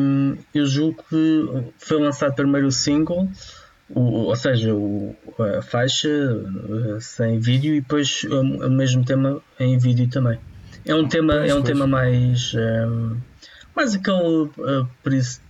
Eu 0.53 0.65
julgo 0.65 1.01
que 1.09 1.45
foi 1.77 2.01
lançado 2.01 2.35
primeiro 2.35 2.67
o 2.67 2.71
single, 2.73 3.29
o, 3.89 4.01
ou 4.01 4.35
seja, 4.35 4.75
o, 4.75 5.15
a 5.57 5.61
faixa 5.61 6.09
eh, 6.09 6.99
sem 6.99 7.39
vídeo 7.39 7.73
e 7.73 7.79
depois 7.79 8.25
o, 8.25 8.41
o 8.41 8.69
mesmo 8.69 9.05
tema 9.05 9.41
em 9.57 9.77
vídeo 9.77 10.09
também. 10.09 10.39
É 10.85 10.93
um 10.93 11.07
tema, 11.07 11.35
pois, 11.35 11.51
é 11.51 11.55
um 11.55 11.61
pois. 11.61 11.67
tema 11.69 11.87
mais. 11.87 12.53
Um, 12.53 12.57
eh, 12.59 13.17
mais 13.73 13.95
aquele 13.95 14.49
uh, 14.57 14.87
Priest 15.01 15.41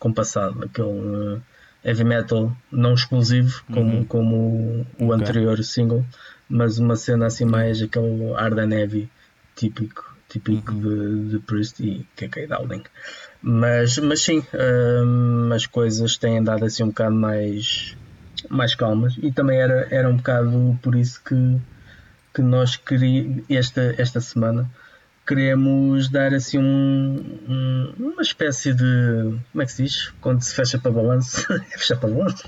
compassado, 0.00 0.64
aquele. 0.64 0.88
Uh, 0.88 1.42
heavy 1.84 2.04
metal 2.04 2.56
não 2.70 2.94
exclusivo 2.94 3.62
como, 3.72 3.96
uhum. 3.96 4.04
como 4.04 4.36
o, 4.98 5.06
o 5.06 5.12
anterior 5.12 5.62
single, 5.62 6.04
mas 6.48 6.78
uma 6.78 6.96
cena 6.96 7.26
assim 7.26 7.44
mais 7.44 7.82
aquele 7.82 8.32
Arden 8.34 8.72
Heavy 8.72 9.10
típico 9.56 10.12
típico 10.32 10.72
uhum. 10.72 11.26
de, 11.28 11.30
de 11.32 11.38
Priest 11.40 11.82
e 11.82 12.06
KK 12.16 12.46
Dowling. 12.46 12.82
Mas, 13.42 13.98
mas 13.98 14.22
sim, 14.22 14.42
um, 15.04 15.52
as 15.52 15.66
coisas 15.66 16.16
têm 16.16 16.42
dado 16.42 16.64
assim 16.64 16.84
um 16.84 16.88
bocado 16.88 17.14
mais, 17.14 17.96
mais 18.48 18.74
calmas 18.74 19.14
e 19.22 19.30
também 19.30 19.58
era, 19.58 19.86
era 19.90 20.08
um 20.08 20.16
bocado 20.16 20.78
por 20.82 20.94
isso 20.94 21.20
que, 21.22 21.60
que 22.32 22.40
nós 22.40 22.76
queríamos, 22.76 23.44
esta, 23.50 23.94
esta 23.98 24.20
semana, 24.20 24.70
queremos 25.34 26.10
dar 26.10 26.34
assim 26.34 26.58
um, 26.58 27.24
um, 27.48 27.94
uma 27.98 28.22
espécie 28.22 28.74
de. 28.74 29.34
Como 29.50 29.62
é 29.62 29.64
que 29.64 29.72
se 29.72 29.82
diz? 29.82 30.12
Quando 30.20 30.42
se 30.42 30.54
fecha 30.54 30.78
para 30.78 30.90
balanço? 30.90 31.46
fecha 31.72 31.96
para 31.96 32.10
balanço? 32.10 32.44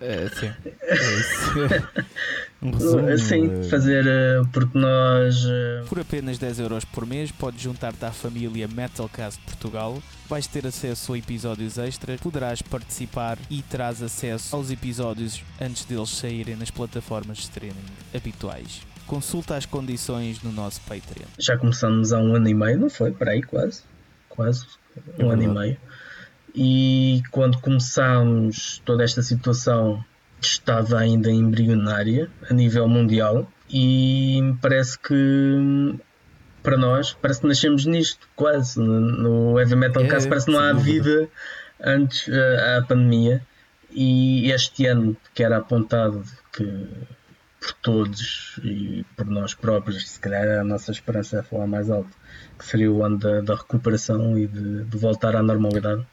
É, 0.00 0.28
sim. 0.28 0.50
É 0.82 0.94
isso. 0.94 2.04
um 2.60 2.70
resumo. 2.72 3.18
Sim, 3.18 3.62
fazer 3.70 4.06
eh, 4.08 4.42
porque 4.52 4.76
nós. 4.76 5.44
Eh, 5.46 5.84
por 5.88 6.00
apenas 6.00 6.36
10 6.36 6.58
euros 6.58 6.84
por 6.84 7.06
mês, 7.06 7.30
podes 7.30 7.60
juntar-te 7.60 8.04
à 8.04 8.10
família 8.10 8.66
Metalcast 8.66 9.40
Portugal. 9.42 10.02
Vais 10.28 10.48
ter 10.48 10.66
acesso 10.66 11.12
a 11.12 11.18
episódios 11.18 11.78
extras, 11.78 12.20
poderás 12.20 12.60
participar 12.60 13.38
e 13.48 13.62
terás 13.62 14.02
acesso 14.02 14.56
aos 14.56 14.70
episódios 14.70 15.44
antes 15.60 15.84
deles 15.84 16.10
saírem 16.10 16.56
nas 16.56 16.70
plataformas 16.70 17.38
de 17.38 17.42
streaming 17.44 17.86
habituais. 18.14 18.89
Consulta 19.10 19.56
as 19.56 19.66
condições 19.66 20.40
no 20.40 20.52
nosso 20.52 20.80
Patreon. 20.82 21.26
Já 21.36 21.58
começamos 21.58 22.12
há 22.12 22.20
um 22.20 22.36
ano 22.36 22.48
e 22.48 22.54
meio, 22.54 22.78
não 22.78 22.88
foi? 22.88 23.10
Para 23.10 23.32
aí, 23.32 23.42
quase. 23.42 23.82
Quase. 24.28 24.64
Um 25.18 25.30
é 25.30 25.32
ano 25.32 25.42
e 25.42 25.48
meio. 25.48 25.76
E 26.54 27.22
quando 27.32 27.60
começámos 27.60 28.80
toda 28.84 29.02
esta 29.02 29.20
situação, 29.20 30.04
estava 30.40 31.00
ainda 31.00 31.28
embrionária 31.28 32.30
a 32.48 32.54
nível 32.54 32.86
mundial 32.86 33.50
e 33.68 34.54
parece 34.62 34.96
que 34.96 35.98
para 36.62 36.76
nós, 36.76 37.12
parece 37.20 37.40
que 37.40 37.48
nascemos 37.48 37.86
nisto, 37.86 38.28
quase. 38.36 38.78
No 38.78 39.58
Heavy 39.58 39.74
Metal 39.74 40.04
é, 40.04 40.06
Cast 40.06 40.28
parece 40.28 40.46
que 40.46 40.52
não 40.52 40.60
há 40.60 40.72
vida 40.72 41.28
antes 41.80 42.28
uh, 42.28 42.78
à 42.78 42.82
pandemia. 42.86 43.44
E 43.90 44.52
este 44.52 44.86
ano, 44.86 45.16
que 45.34 45.42
era 45.42 45.56
apontado 45.56 46.22
que 46.52 46.86
por 47.60 47.72
todos 47.74 48.58
e 48.64 49.04
por 49.14 49.26
nós 49.26 49.54
próprios, 49.54 50.08
se 50.08 50.18
calhar 50.18 50.60
a 50.60 50.64
nossa 50.64 50.90
esperança 50.90 51.38
é 51.38 51.42
falar 51.42 51.66
mais 51.66 51.90
alto, 51.90 52.10
que 52.58 52.64
seria 52.64 52.90
o 52.90 53.04
ano 53.04 53.18
da, 53.18 53.42
da 53.42 53.54
recuperação 53.54 54.38
e 54.38 54.46
de, 54.46 54.84
de 54.84 54.96
voltar 54.96 55.36
à 55.36 55.42
normalidade. 55.42 56.04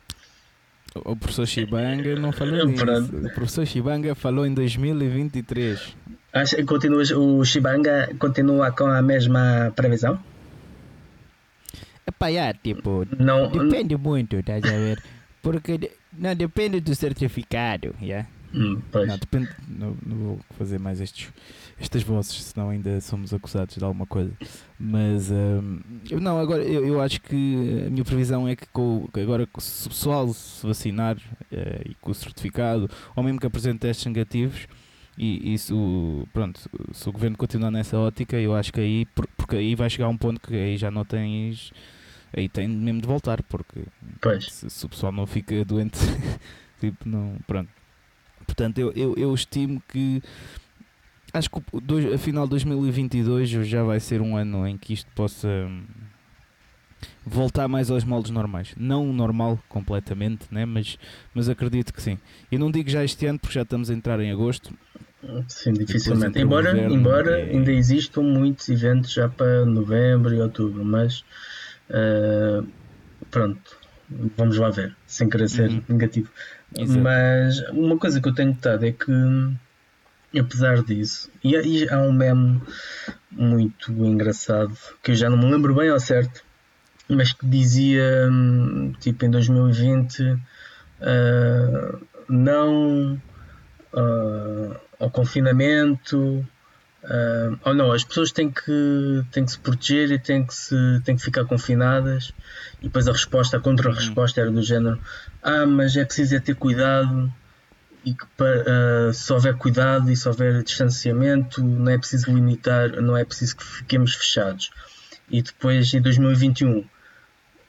O 1.05 1.15
professor 1.15 1.45
Shibanga 1.45 2.15
não 2.15 2.31
falou 2.31 2.65
nisso. 2.65 2.83
O 2.83 3.33
professor 3.33 3.65
Shibanga 3.65 4.13
falou 4.15 4.45
em 4.45 4.53
2023. 4.53 5.95
Acha, 6.33 6.63
continua, 6.65 7.03
o 7.15 7.45
Shibanga 7.45 8.09
continua 8.19 8.71
com 8.71 8.85
a 8.85 9.01
mesma 9.01 9.71
previsão? 9.75 10.19
Epá, 12.05 12.27
yeah, 12.27 12.57
tipo, 12.61 13.05
não, 13.17 13.49
depende 13.51 13.95
não... 13.95 14.01
muito, 14.01 14.37
estás 14.37 14.63
a 14.63 14.69
ver? 14.69 15.03
Porque 15.41 15.91
não 16.13 16.35
depende 16.35 16.79
do 16.79 16.95
certificado, 16.95 17.95
yeah? 18.01 18.27
Hum, 18.53 18.81
não, 19.05 19.17
depende, 19.17 19.49
não, 19.67 19.97
não, 20.05 20.17
vou 20.17 20.39
fazer 20.57 20.79
mais 20.79 21.01
estes, 21.01 21.31
estas 21.79 22.01
vozes, 22.01 22.43
senão 22.45 22.69
ainda 22.69 22.99
somos 23.01 23.33
acusados 23.33 23.75
de 23.75 23.83
alguma 23.83 24.05
coisa. 24.05 24.31
Mas 24.79 25.29
um, 25.29 25.79
eu 26.09 26.19
não, 26.19 26.39
agora 26.39 26.63
eu, 26.63 26.85
eu 26.85 27.01
acho 27.01 27.21
que 27.21 27.83
a 27.85 27.89
minha 27.89 28.05
previsão 28.05 28.47
é 28.47 28.55
que, 28.55 28.65
com, 28.67 29.07
agora 29.13 29.47
se 29.59 29.87
o 29.87 29.89
pessoal 29.89 30.33
se 30.33 30.65
vacinar 30.65 31.17
uh, 31.17 31.89
e 31.89 31.93
com 31.95 32.11
o 32.11 32.15
certificado, 32.15 32.89
ou 33.15 33.23
mesmo 33.23 33.39
que 33.39 33.45
apresente 33.45 33.79
testes 33.79 34.05
negativos, 34.05 34.67
e 35.17 35.53
isso, 35.53 36.27
pronto, 36.31 36.61
se 36.93 37.09
o 37.09 37.11
governo 37.11 37.35
continuar 37.35 37.71
nessa 37.71 37.97
ótica, 37.97 38.37
eu 38.37 38.55
acho 38.55 38.71
que 38.71 38.79
aí, 38.79 39.05
porque 39.35 39.55
aí 39.55 39.75
vai 39.75 39.89
chegar 39.89 40.07
um 40.07 40.17
ponto 40.17 40.39
que 40.39 40.55
aí 40.55 40.77
já 40.77 40.91
não 40.91 41.03
tens, 41.03 41.73
aí 42.35 42.47
tem 42.47 42.67
mesmo 42.67 43.01
de 43.01 43.07
voltar, 43.07 43.41
porque 43.43 43.81
se, 44.41 44.69
se 44.69 44.85
o 44.85 44.89
pessoal 44.89 45.11
não 45.11 45.25
fica 45.25 45.65
doente, 45.65 45.97
tipo, 46.79 47.09
não, 47.09 47.35
pronto 47.45 47.69
Portanto, 48.47 48.79
eu, 48.79 48.91
eu, 48.93 49.13
eu 49.15 49.35
estimo 49.35 49.83
que 49.87 50.23
acho 51.33 51.49
que 51.49 51.61
dois, 51.83 52.13
a 52.13 52.17
final 52.17 52.45
de 52.45 52.51
2022 52.51 53.49
já 53.49 53.83
vai 53.83 53.99
ser 53.99 54.21
um 54.21 54.35
ano 54.35 54.65
em 54.65 54.77
que 54.77 54.93
isto 54.93 55.11
possa 55.13 55.47
hum, 55.47 55.83
voltar 57.25 57.67
mais 57.67 57.91
aos 57.91 58.03
moldes 58.03 58.31
normais. 58.31 58.73
Não 58.77 59.11
normal 59.13 59.59
completamente, 59.69 60.45
né? 60.49 60.65
mas, 60.65 60.97
mas 61.33 61.49
acredito 61.49 61.93
que 61.93 62.01
sim. 62.01 62.17
E 62.51 62.57
não 62.57 62.71
digo 62.71 62.89
já 62.89 63.03
este 63.03 63.25
ano 63.25 63.37
porque 63.37 63.53
já 63.53 63.61
estamos 63.61 63.89
a 63.89 63.93
entrar 63.93 64.19
em 64.19 64.31
agosto. 64.31 64.73
Sim, 65.47 65.73
dificilmente. 65.73 66.39
Embora, 66.39 66.71
inverno, 66.71 66.95
embora 66.95 67.39
é... 67.39 67.51
ainda 67.51 67.71
existam 67.71 68.21
muitos 68.21 68.69
eventos 68.69 69.11
já 69.11 69.27
para 69.27 69.65
novembro 69.65 70.33
e 70.33 70.39
outubro, 70.39 70.85
mas 70.85 71.23
uh, 71.89 72.65
pronto, 73.29 73.77
vamos 74.37 74.57
lá 74.57 74.69
ver, 74.69 74.95
sem 75.05 75.27
querer 75.27 75.49
ser 75.49 75.69
uhum. 75.69 75.83
negativo. 75.89 76.29
Exato. 76.75 76.99
Mas 76.99 77.59
uma 77.69 77.97
coisa 77.97 78.19
que 78.21 78.27
eu 78.27 78.33
tenho 78.33 78.49
notado 78.49 78.85
é 78.85 78.91
que, 78.91 80.39
apesar 80.39 80.83
disso, 80.83 81.29
e, 81.43 81.87
há 81.89 81.99
um 81.99 82.11
meme 82.11 82.61
muito 83.31 83.91
engraçado 83.91 84.75
que 85.01 85.11
eu 85.11 85.15
já 85.15 85.29
não 85.29 85.37
me 85.37 85.49
lembro 85.49 85.75
bem 85.75 85.89
ao 85.89 85.99
certo, 85.99 86.43
mas 87.09 87.31
que 87.31 87.45
dizia 87.45 88.29
tipo 88.99 89.25
em 89.25 89.29
2020 89.29 90.23
uh, 90.23 90.39
ah, 91.01 91.99
não 92.27 93.13
uh, 93.93 94.75
ao 94.99 95.09
confinamento, 95.09 96.45
Uh, 97.03 97.57
ou 97.63 97.73
não, 97.73 97.93
as 97.93 98.03
pessoas 98.03 98.33
têm 98.33 98.51
que, 98.51 99.23
têm 99.31 99.45
que 99.45 99.51
se 99.51 99.59
proteger 99.59 100.11
e 100.11 100.19
têm 100.19 100.45
que, 100.45 100.53
se, 100.53 100.75
têm 101.05 101.15
que 101.15 101.21
ficar 101.21 101.45
confinadas. 101.45 102.33
E 102.81 102.85
depois 102.85 103.07
a 103.07 103.13
resposta, 103.13 103.55
a 103.55 103.59
contra-resposta 103.61 104.41
era 104.41 104.51
do 104.51 104.61
género: 104.61 104.99
Ah, 105.47 105.65
mas 105.65 105.95
é 105.95 106.03
preciso 106.03 106.35
é 106.35 106.39
ter 106.39 106.55
cuidado. 106.55 107.31
E 108.05 108.13
que 108.13 108.23
uh, 108.23 109.13
se 109.13 109.33
houver 109.33 109.55
cuidado 109.55 110.09
e 110.09 110.15
se 110.15 110.27
houver 110.27 110.63
distanciamento, 110.63 111.61
não 111.61 111.91
é 111.91 111.97
preciso 111.97 112.31
limitar, 112.33 113.01
não 113.01 113.17
é 113.17 113.25
preciso 113.25 113.57
que 113.57 113.65
fiquemos 113.65 114.13
fechados. 114.13 114.71
E 115.29 115.41
depois 115.41 115.93
em 115.93 116.01
2021, 116.01 116.85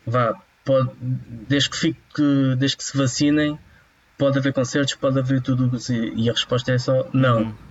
vá, 0.07 0.41
pode, 0.65 0.91
desde, 1.01 1.71
que 1.71 1.77
fique, 1.77 2.55
desde 2.57 2.77
que 2.77 2.85
se 2.85 2.97
vacinem, 2.97 3.59
pode 4.17 4.39
haver 4.39 4.53
concertos, 4.53 4.95
pode 4.95 5.19
haver 5.19 5.41
tudo. 5.41 5.77
E 6.15 6.29
a 6.29 6.33
resposta 6.33 6.73
é 6.73 6.79
só 6.79 7.09
não. 7.13 7.39
Uhum 7.39 7.69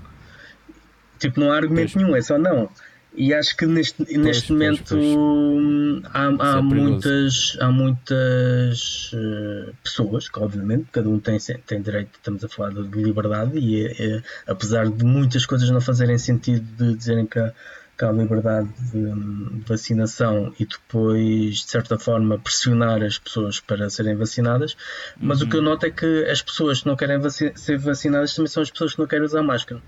Tipo, 1.19 1.39
não 1.39 1.51
há 1.51 1.57
argumento 1.57 1.93
pois. 1.93 2.03
nenhum, 2.03 2.15
é 2.15 2.21
só 2.21 2.37
não. 2.37 2.69
E 3.17 3.33
acho 3.33 3.57
que 3.57 3.65
neste, 3.65 4.05
pois, 4.05 4.17
neste 4.17 4.47
pois, 4.47 4.49
momento 4.49 6.03
há, 6.13 6.27
há 6.27 6.57
é 6.59 6.61
muitas, 6.61 7.57
há 7.59 7.71
muitas 7.71 9.11
uh, 9.11 9.73
pessoas 9.83 10.29
que, 10.29 10.39
obviamente, 10.39 10.85
cada 10.91 11.09
um 11.09 11.19
tem, 11.19 11.39
tem 11.65 11.81
direito, 11.81 12.11
estamos 12.13 12.43
a 12.43 12.47
falar 12.47 12.73
de 12.73 13.01
liberdade, 13.01 13.57
e 13.57 13.87
é, 13.87 14.21
apesar 14.45 14.87
de 14.87 15.03
muitas 15.03 15.47
coisas 15.47 15.67
não 15.71 15.81
fazerem 15.81 16.19
sentido 16.19 16.63
de 16.77 16.95
dizerem 16.95 17.25
que 17.25 17.39
há, 17.39 17.51
que 17.97 18.05
há 18.05 18.11
liberdade 18.11 18.69
de, 18.91 19.11
de, 19.11 19.63
vacinação 19.67 20.53
e 20.59 20.65
depois, 20.65 21.55
de 21.55 21.71
certa 21.71 21.97
forma, 21.97 22.37
pressionar 22.37 23.01
as 23.01 23.17
pessoas 23.17 23.59
para 23.59 23.89
serem 23.89 24.15
vacinadas, 24.15 24.77
mas 25.19 25.41
uhum. 25.41 25.47
o 25.47 25.49
que 25.49 25.55
eu 25.55 25.61
uhum. 25.61 25.65
noto 25.65 25.87
é 25.87 25.89
que 25.89 26.25
as 26.25 26.43
pessoas 26.43 26.81
que 26.81 26.87
não 26.87 26.95
querem 26.95 27.17
vaci 27.17 27.51
ser 27.55 27.79
vacinadas 27.79 28.35
também 28.35 28.47
são 28.47 28.61
as 28.61 28.69
pessoas 28.69 28.93
que 28.93 28.99
não 28.99 29.07
querem 29.07 29.25
usar 29.25 29.41
máscara. 29.41 29.81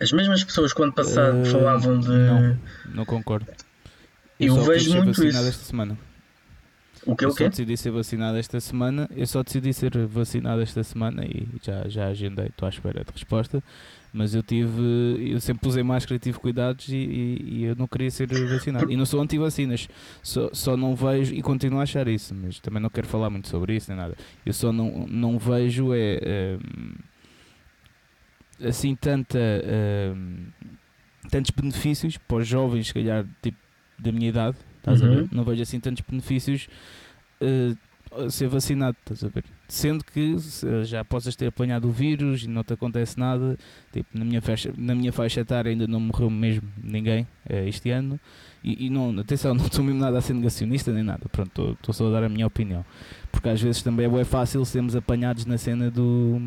As 0.00 0.12
mesmas 0.12 0.42
pessoas 0.42 0.72
que 0.72 0.82
ano 0.82 0.92
passado 0.92 1.42
uh, 1.42 1.46
falavam 1.46 1.98
de. 1.98 2.08
Não, 2.08 2.58
não 2.94 3.04
concordo. 3.04 3.46
Eu, 4.38 4.56
eu 4.56 4.64
vejo 4.64 4.94
muito 4.94 5.24
isso. 5.24 5.38
esta 5.38 5.64
semana. 5.64 5.96
O 7.06 7.14
que 7.14 7.24
eu 7.24 7.30
o 7.30 7.34
quê? 7.34 7.44
só 7.44 7.50
decidi 7.50 7.76
ser 7.76 7.90
vacinado 7.90 8.38
esta 8.38 8.58
semana. 8.60 9.08
Eu 9.14 9.26
só 9.26 9.42
decidi 9.42 9.72
ser 9.72 9.96
vacinado 10.06 10.62
esta 10.62 10.82
semana 10.82 11.24
e 11.24 11.46
já, 11.62 11.86
já 11.86 12.06
agendei, 12.08 12.46
estou 12.46 12.66
à 12.66 12.70
espera 12.70 13.04
de 13.04 13.12
resposta. 13.12 13.62
Mas 14.12 14.34
eu 14.34 14.42
tive. 14.42 14.80
Eu 15.18 15.40
sempre 15.40 15.68
usei 15.68 15.82
máscara 15.82 16.16
e 16.16 16.18
tive 16.18 16.38
cuidados 16.38 16.88
e, 16.88 16.96
e, 16.96 17.44
e 17.48 17.64
eu 17.64 17.76
não 17.76 17.86
queria 17.86 18.10
ser 18.10 18.28
vacinado. 18.48 18.90
E 18.90 18.96
não 18.96 19.04
sou 19.04 19.20
anti-vacinas, 19.20 19.88
só, 20.22 20.50
só 20.52 20.76
não 20.76 20.94
vejo 20.94 21.34
e 21.34 21.42
continuo 21.42 21.80
a 21.80 21.82
achar 21.82 22.06
isso, 22.08 22.34
mas 22.34 22.58
também 22.60 22.80
não 22.80 22.90
quero 22.90 23.06
falar 23.06 23.28
muito 23.28 23.48
sobre 23.48 23.74
isso 23.76 23.90
nem 23.90 23.98
nada. 23.98 24.16
Eu 24.46 24.52
só 24.52 24.72
não, 24.72 25.06
não 25.08 25.38
vejo 25.38 25.92
é. 25.92 26.18
é 26.22 26.58
assim 28.62 28.94
tanta 28.94 29.38
uh, 29.38 30.16
tantos 31.30 31.50
benefícios 31.50 32.16
para 32.16 32.38
os 32.38 32.46
jovens, 32.46 32.88
se 32.88 32.94
calhar, 32.94 33.24
tipo, 33.42 33.58
da 33.98 34.12
minha 34.12 34.28
idade, 34.28 34.56
estás 34.78 35.00
uhum. 35.00 35.06
a 35.06 35.14
ver? 35.14 35.28
Não 35.32 35.44
vejo 35.44 35.62
assim 35.62 35.80
tantos 35.80 36.04
benefícios 36.08 36.68
uh, 37.40 38.30
ser 38.30 38.48
vacinado, 38.48 38.96
estás 39.00 39.24
a 39.24 39.28
ver? 39.28 39.44
Sendo 39.66 40.04
que 40.04 40.36
já 40.84 41.04
possas 41.04 41.34
ter 41.34 41.46
apanhado 41.46 41.88
o 41.88 41.90
vírus 41.90 42.44
e 42.44 42.48
não 42.48 42.62
te 42.62 42.74
acontece 42.74 43.18
nada, 43.18 43.58
tipo, 43.92 44.16
na 44.16 44.24
minha 44.24 44.40
faixa, 44.40 44.72
na 44.76 44.94
minha 44.94 45.12
faixa 45.12 45.40
etária 45.40 45.70
ainda 45.70 45.86
não 45.86 45.98
morreu 45.98 46.30
mesmo 46.30 46.68
ninguém 46.82 47.22
uh, 47.50 47.66
este 47.66 47.90
ano. 47.90 48.20
E, 48.62 48.86
e, 48.86 48.90
não, 48.90 49.18
atenção, 49.18 49.52
não 49.54 49.66
estou 49.66 49.84
mesmo 49.84 50.00
nada 50.00 50.18
a 50.18 50.20
ser 50.20 50.34
negacionista 50.34 50.92
nem 50.92 51.02
nada, 51.02 51.28
pronto, 51.30 51.72
estou 51.72 51.94
só 51.94 52.08
a 52.08 52.12
dar 52.12 52.24
a 52.24 52.28
minha 52.28 52.46
opinião. 52.46 52.84
Porque 53.32 53.48
às 53.48 53.60
vezes 53.60 53.82
também 53.82 54.06
é 54.06 54.24
fácil 54.24 54.64
sermos 54.64 54.94
apanhados 54.94 55.46
na 55.46 55.58
cena 55.58 55.90
do 55.90 56.40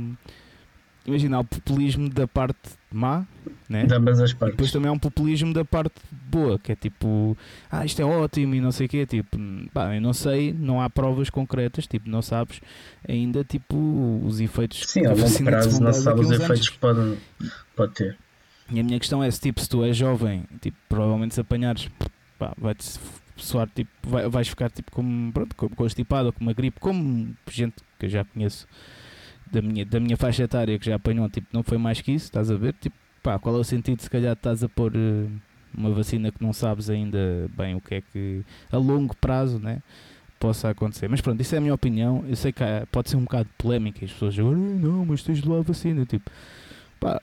imagina, 1.08 1.38
há 1.38 1.40
o 1.40 1.44
populismo 1.46 2.10
da 2.10 2.28
parte 2.28 2.60
má, 2.92 3.26
né? 3.70 3.86
De 3.86 3.94
ambas 3.94 4.20
as 4.20 4.34
partes. 4.34 4.54
E 4.54 4.58
depois 4.58 4.72
também 4.72 4.90
há 4.90 4.92
um 4.92 5.00
populismo 5.00 5.54
da 5.54 5.64
parte 5.64 5.96
boa, 6.12 6.60
que 6.60 6.72
é 6.72 6.76
tipo, 6.76 7.38
ah, 7.72 7.86
isto 7.86 8.02
é 8.02 8.06
ótimo 8.06 8.56
e 8.56 8.62
não 8.62 8.72
sei 8.72 8.86
o 8.86 8.90
quê, 8.90 9.06
tipo, 9.06 9.38
pá, 9.74 9.96
eu 9.96 10.02
não 10.02 10.14
sei, 10.14 10.54
não 10.54 10.82
há 10.82 10.90
provas 10.90 11.30
concretas, 11.30 11.88
tipo, 11.88 12.10
não 12.10 12.22
sabes 12.22 12.62
ainda, 13.08 13.44
tipo, 13.44 13.76
os 14.26 14.40
efeitos 14.40 14.84
Sim, 14.86 15.06
a 15.06 15.14
longo 15.14 15.44
prazo 15.44 15.82
não 15.82 15.94
sabes 15.94 16.28
os 16.30 16.40
efeitos 16.40 16.70
que 16.70 16.78
pode, 16.78 17.18
pode 17.76 17.94
ter. 17.94 18.18
E 18.70 18.80
a 18.80 18.84
minha 18.84 19.00
questão 19.00 19.24
é, 19.24 19.32
se, 19.32 19.40
tipo, 19.40 19.62
se 19.62 19.70
tu 19.70 19.84
és 19.84 19.96
jovem, 19.96 20.44
tipo, 20.62 20.78
provavelmente 20.90 21.34
se 21.34 21.42
apanhares, 21.42 21.90
pá, 22.38 22.54
vai-te 22.58 23.00
soar, 23.38 23.70
tipo, 23.74 23.90
vai, 24.04 24.28
vais 24.28 24.48
ficar, 24.48 24.70
tipo, 24.70 24.92
como, 24.92 25.32
pronto, 25.32 25.56
constipado 25.76 26.28
ou 26.28 26.34
com 26.34 26.42
uma 26.42 26.54
gripe, 26.54 26.80
como 26.80 27.34
gente 27.50 27.76
que 27.98 28.08
eu 28.08 28.10
já 28.10 28.26
conheço, 28.26 28.68
da 29.52 29.62
minha, 29.62 29.86
da 29.86 30.00
minha 30.00 30.18
faixa 30.18 30.44
etária 30.44 30.78
que 30.78 30.86
já 30.86 30.96
apanhou, 30.96 31.30
tipo, 31.30 31.48
não 31.52 31.64
foi 31.64 31.78
mais 31.78 32.02
que 32.02 32.12
isso, 32.12 32.26
estás 32.26 32.52
a 32.52 32.56
ver? 32.56 32.74
Tipo, 32.74 32.96
pá, 33.24 33.38
qual 33.40 33.56
é 33.56 33.60
o 33.60 33.64
sentido 33.64 34.02
se 34.02 34.10
calhar 34.10 34.34
estás 34.34 34.64
a 34.64 34.70
pôr 34.70 34.96
uh, 34.96 35.30
uma 35.76 35.92
vacina 35.92 36.32
que 36.32 36.44
não 36.44 36.54
sabes 36.54 36.90
ainda 36.90 37.50
bem 37.56 37.76
o 37.76 37.82
que 37.82 37.96
é 37.96 38.02
que 38.02 38.44
a 38.72 38.78
longo 38.78 39.16
prazo, 39.16 39.60
né? 39.60 39.82
Possa 40.40 40.70
acontecer, 40.70 41.08
mas 41.08 41.20
pronto, 41.20 41.42
isso 41.42 41.56
é 41.56 41.58
a 41.58 41.62
minha 41.62 41.74
opinião. 41.74 42.24
Eu 42.30 42.36
sei 42.36 42.52
que 42.52 42.64
pode 42.92 43.10
ser 43.10 43.18
um 43.18 43.24
bocado 43.24 43.50
polémica. 43.58 44.06
As 44.06 44.12
pessoas 44.12 44.36
dizem, 44.36 44.54
não, 44.54 45.04
mas 45.04 45.24
tens 45.24 45.42
de 45.42 45.50
lá 45.50 45.58
a 45.58 45.62
vacina. 45.62 46.06
Tipo, 46.06 46.30
pá, 47.00 47.20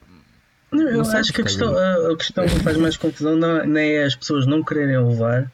eu 0.72 1.00
acho 1.00 1.32
que 1.32 1.40
a 1.40 1.44
questão, 1.44 1.76
a, 1.76 2.12
a 2.12 2.16
questão 2.16 2.44
que 2.44 2.58
faz 2.58 2.76
mais 2.76 2.96
confusão 2.96 3.36
não, 3.36 3.64
não 3.64 3.76
é 3.78 4.02
as 4.02 4.16
pessoas 4.16 4.46
não 4.46 4.62
quererem 4.64 4.98
levar, 4.98 5.50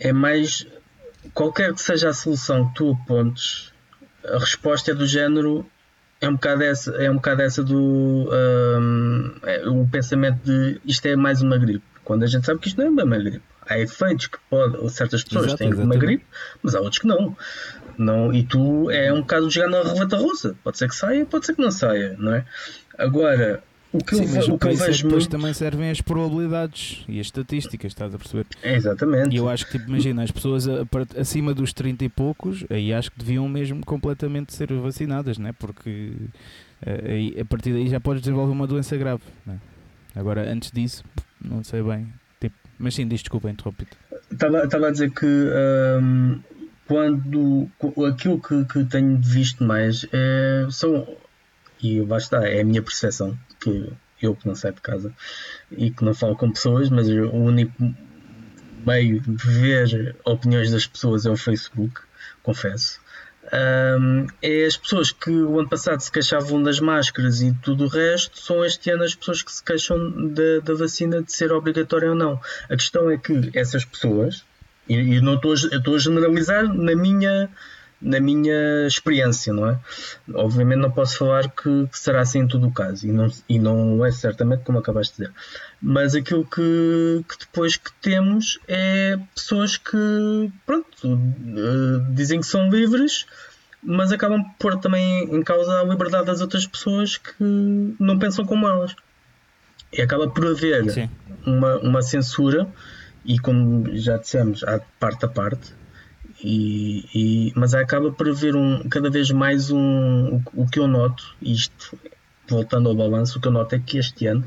é 0.00 0.12
mais 0.12 0.66
qualquer 1.34 1.74
que 1.74 1.82
seja 1.82 2.08
a 2.08 2.14
solução 2.14 2.68
que 2.68 2.74
tu 2.76 2.98
apontes, 3.02 3.72
a 4.28 4.38
resposta 4.38 4.90
é 4.90 4.94
do 4.94 5.06
género 5.06 5.66
é 6.20 6.28
um 6.28 6.34
bocado 6.34 6.62
essa, 6.62 6.90
é 6.92 7.10
um 7.10 7.16
bocado 7.16 7.42
essa 7.42 7.62
do 7.62 8.30
um, 8.32 9.34
é, 9.42 9.68
o 9.68 9.86
pensamento 9.86 10.42
de 10.44 10.80
isto 10.84 11.06
é 11.06 11.16
mais 11.16 11.42
uma 11.42 11.58
gripe, 11.58 11.84
quando 12.04 12.22
a 12.22 12.26
gente 12.26 12.46
sabe 12.46 12.60
que 12.60 12.68
isto 12.68 12.78
não 12.78 12.86
é 13.00 13.04
uma 13.04 13.18
gripe. 13.18 13.42
Há 13.68 13.80
efeitos 13.80 14.28
que 14.28 14.38
pode, 14.48 14.90
certas 14.90 15.24
pessoas 15.24 15.46
Exato, 15.46 15.58
têm 15.58 15.68
exatamente. 15.68 15.96
uma 15.96 16.00
gripe, 16.00 16.24
mas 16.62 16.74
há 16.74 16.80
outros 16.80 17.00
que 17.00 17.06
não. 17.06 17.36
não. 17.98 18.32
E 18.32 18.44
tu 18.44 18.88
é 18.92 19.12
um 19.12 19.22
bocado 19.22 19.48
de 19.48 19.54
jogar 19.54 19.68
na 19.68 19.82
relata 19.82 20.16
russa. 20.16 20.54
Pode 20.62 20.78
ser 20.78 20.88
que 20.88 20.94
saia, 20.94 21.26
pode 21.26 21.46
ser 21.46 21.56
que 21.56 21.60
não 21.60 21.72
saia, 21.72 22.14
não 22.16 22.32
é? 22.32 22.44
Agora, 22.96 23.60
o 23.92 23.98
que, 23.98 24.16
Sim, 24.16 24.24
eu, 24.36 24.54
o 24.54 24.58
que 24.58 24.66
eu 24.66 24.76
vejo 24.76 25.04
depois 25.04 25.24
muito... 25.24 25.28
também 25.30 25.54
servem 25.54 25.90
as 25.90 26.00
probabilidades 26.00 27.04
e 27.08 27.20
as 27.20 27.26
estatísticas, 27.26 27.92
estás 27.92 28.14
a 28.14 28.18
perceber? 28.18 28.46
É, 28.62 28.74
exatamente. 28.74 29.34
E 29.34 29.38
eu 29.38 29.48
acho 29.48 29.66
que, 29.66 29.78
tipo, 29.78 29.88
imagina, 29.88 30.22
as 30.22 30.30
pessoas 30.30 30.66
acima 31.18 31.54
dos 31.54 31.72
30 31.72 32.04
e 32.04 32.08
poucos, 32.08 32.64
aí 32.68 32.92
acho 32.92 33.10
que 33.10 33.18
deviam 33.18 33.48
mesmo 33.48 33.84
completamente 33.86 34.54
ser 34.54 34.72
vacinadas, 34.74 35.38
né? 35.38 35.52
porque 35.58 36.12
eh, 36.84 37.04
aí, 37.06 37.40
a 37.40 37.44
partir 37.44 37.72
daí 37.72 37.88
já 37.88 38.00
podes 38.00 38.22
desenvolver 38.22 38.52
uma 38.52 38.66
doença 38.66 38.96
grave. 38.96 39.22
Né? 39.46 39.58
Agora, 40.14 40.50
antes 40.50 40.70
disso, 40.70 41.04
não 41.42 41.62
sei 41.62 41.82
bem. 41.82 42.12
Tipo, 42.40 42.56
mas 42.78 42.94
sim, 42.94 43.06
diz 43.06 43.20
desculpa, 43.20 43.50
interrompi 43.50 43.86
Estava 44.30 44.88
a 44.88 44.90
dizer 44.90 45.10
que. 45.10 45.26
Um, 45.26 46.40
quando 46.86 47.68
aquilo 48.08 48.40
que, 48.40 48.64
que 48.64 48.84
tenho 48.84 49.18
visto 49.20 49.64
mais 49.64 50.06
é, 50.12 50.66
são 50.70 51.04
e 51.82 52.00
basta, 52.00 52.36
é 52.46 52.60
a 52.60 52.64
minha 52.64 52.80
percepção 52.80 53.36
que 53.66 53.92
eu 54.22 54.34
que 54.34 54.46
não 54.46 54.54
saio 54.54 54.74
de 54.74 54.80
casa 54.80 55.12
e 55.70 55.90
que 55.90 56.04
não 56.04 56.14
falo 56.14 56.36
com 56.36 56.50
pessoas, 56.50 56.88
mas 56.88 57.08
o 57.08 57.30
único 57.30 57.94
meio 58.86 59.20
de 59.20 59.34
ver 59.36 60.16
opiniões 60.24 60.70
das 60.70 60.86
pessoas 60.86 61.26
é 61.26 61.30
o 61.30 61.36
Facebook, 61.36 62.00
confesso. 62.42 63.00
Um, 63.52 64.26
é 64.42 64.64
as 64.64 64.76
pessoas 64.76 65.12
que 65.12 65.30
o 65.30 65.58
ano 65.58 65.68
passado 65.68 66.00
se 66.00 66.10
queixavam 66.10 66.62
das 66.62 66.80
máscaras 66.80 67.40
e 67.42 67.52
tudo 67.62 67.84
o 67.84 67.88
resto, 67.88 68.38
são 68.40 68.64
este 68.64 68.90
ano 68.90 69.04
as 69.04 69.14
pessoas 69.14 69.42
que 69.42 69.52
se 69.52 69.62
queixam 69.62 70.32
da, 70.32 70.60
da 70.64 70.74
vacina 70.74 71.22
de 71.22 71.32
ser 71.32 71.52
obrigatória 71.52 72.08
ou 72.08 72.14
não. 72.14 72.40
A 72.68 72.76
questão 72.76 73.10
é 73.10 73.16
que 73.16 73.50
essas 73.54 73.84
pessoas, 73.84 74.44
e, 74.88 74.94
e 74.94 75.20
não 75.20 75.34
estou, 75.34 75.54
estou 75.54 75.94
a 75.94 75.98
generalizar 75.98 76.64
na 76.72 76.96
minha 76.96 77.48
na 78.00 78.20
minha 78.20 78.86
experiência, 78.86 79.52
não 79.52 79.68
é? 79.68 79.78
Obviamente 80.34 80.80
não 80.80 80.90
posso 80.90 81.18
falar 81.18 81.50
que, 81.50 81.86
que, 81.86 81.98
será 81.98 82.20
assim 82.20 82.40
em 82.40 82.48
todo 82.48 82.66
o 82.66 82.72
caso, 82.72 83.06
e 83.06 83.12
não, 83.12 83.28
e 83.48 83.58
não 83.58 84.04
é 84.04 84.12
certamente 84.12 84.64
como 84.64 84.78
acabaste 84.78 85.16
de 85.16 85.24
dizer. 85.24 85.34
Mas 85.80 86.14
aquilo 86.14 86.44
que, 86.44 87.24
que 87.28 87.38
depois 87.40 87.76
que 87.76 87.90
temos 88.00 88.58
é 88.68 89.18
pessoas 89.34 89.76
que, 89.76 90.50
pronto, 90.64 90.86
uh, 91.04 92.14
dizem 92.14 92.40
que 92.40 92.46
são 92.46 92.68
livres, 92.68 93.26
mas 93.82 94.12
acabam 94.12 94.42
por 94.58 94.72
pôr 94.72 94.80
também 94.80 95.24
em 95.34 95.42
causa 95.42 95.80
a 95.80 95.84
liberdade 95.84 96.26
das 96.26 96.40
outras 96.40 96.66
pessoas 96.66 97.16
que 97.16 97.96
não 97.98 98.18
pensam 98.18 98.44
como 98.44 98.68
elas. 98.68 98.94
E 99.92 100.02
acaba 100.02 100.28
por 100.28 100.46
haver 100.46 101.08
uma, 101.46 101.76
uma 101.78 102.02
censura, 102.02 102.68
e 103.24 103.38
como 103.38 103.96
já 103.96 104.18
dissemos, 104.18 104.62
há 104.64 104.80
parte 105.00 105.24
a 105.24 105.28
parte, 105.28 105.72
e, 106.42 107.04
e, 107.14 107.52
mas 107.56 107.74
acaba 107.74 108.10
por 108.12 108.28
haver 108.28 108.54
um, 108.54 108.88
cada 108.88 109.10
vez 109.10 109.30
mais 109.30 109.70
um. 109.70 110.36
O, 110.36 110.62
o 110.62 110.66
que 110.66 110.78
eu 110.78 110.86
noto, 110.86 111.34
isto 111.40 111.98
voltando 112.48 112.88
ao 112.88 112.94
balanço, 112.94 113.38
o 113.38 113.40
que 113.40 113.48
eu 113.48 113.52
noto 113.52 113.74
é 113.74 113.78
que 113.78 113.98
este 113.98 114.26
ano, 114.26 114.44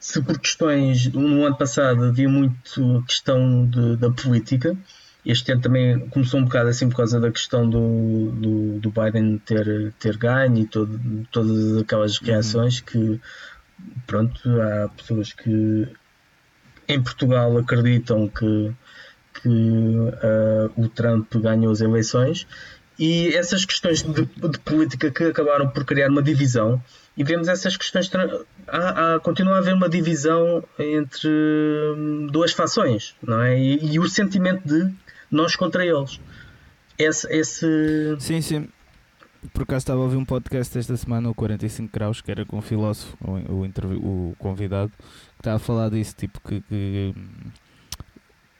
se 0.00 0.20
por 0.22 0.38
questões. 0.38 1.06
No 1.12 1.46
ano 1.46 1.56
passado 1.56 2.04
havia 2.04 2.28
muito 2.28 3.04
questão 3.06 3.66
de, 3.66 3.96
da 3.96 4.10
política, 4.10 4.76
este 5.24 5.52
ano 5.52 5.60
também 5.60 6.08
começou 6.08 6.40
um 6.40 6.44
bocado 6.44 6.68
assim 6.70 6.88
por 6.88 6.96
causa 6.96 7.20
da 7.20 7.30
questão 7.30 7.68
do, 7.68 8.30
do, 8.32 8.80
do 8.80 8.90
Biden 8.90 9.38
ter, 9.38 9.92
ter 9.98 10.16
ganho 10.16 10.58
e 10.58 10.66
todo, 10.66 10.98
todas 11.30 11.76
aquelas 11.76 12.18
uhum. 12.18 12.26
reações 12.26 12.78
uhum. 12.78 12.84
que 12.86 13.20
pronto, 14.06 14.40
há 14.60 14.88
pessoas 14.88 15.32
que 15.32 15.86
em 16.88 17.02
Portugal 17.02 17.58
acreditam 17.58 18.28
que, 18.28 18.72
que 19.42 19.48
uh, 19.48 20.70
o 20.76 20.88
Trump 20.88 21.34
ganhou 21.36 21.72
as 21.72 21.80
eleições. 21.80 22.46
E 22.98 23.28
essas 23.36 23.64
questões 23.64 24.02
de, 24.02 24.24
de, 24.24 24.58
política 24.58 25.10
que 25.10 25.24
acabaram 25.24 25.68
por 25.68 25.84
criar 25.84 26.10
uma 26.10 26.22
divisão. 26.22 26.82
E 27.16 27.22
vemos 27.22 27.48
essas 27.48 27.76
questões 27.76 28.10
há, 28.66 29.14
há, 29.14 29.20
continua 29.20 29.56
a 29.56 29.58
haver 29.58 29.74
uma 29.74 29.88
divisão 29.88 30.64
entre 30.78 31.28
hum, 31.96 32.28
duas 32.30 32.52
fações 32.52 33.14
não 33.22 33.42
é? 33.42 33.58
E, 33.58 33.94
e 33.94 33.98
o 33.98 34.08
sentimento 34.08 34.66
de 34.66 34.92
nós 35.30 35.56
contra 35.56 35.84
eles. 35.84 36.20
Esse, 36.98 37.26
esse... 37.32 38.16
sim 38.18 38.40
sim. 38.40 38.68
Por 39.52 39.62
acaso 39.62 39.78
estava 39.78 40.00
a 40.00 40.02
ouvir 40.02 40.16
um 40.16 40.24
podcast 40.24 40.76
esta 40.76 40.96
semana, 40.96 41.30
o 41.30 41.34
45 41.34 41.92
Graus, 41.92 42.20
que 42.20 42.30
era 42.30 42.44
com 42.44 42.58
um 42.58 42.62
filósofo, 42.62 43.16
o, 43.20 43.30
o, 43.52 44.30
o 44.30 44.36
convidado, 44.36 44.90
que 44.98 45.40
estava 45.40 45.56
a 45.56 45.60
falar 45.60 45.90
disso, 45.90 46.14
tipo 46.16 46.40
que, 46.40 46.60
que 46.62 47.14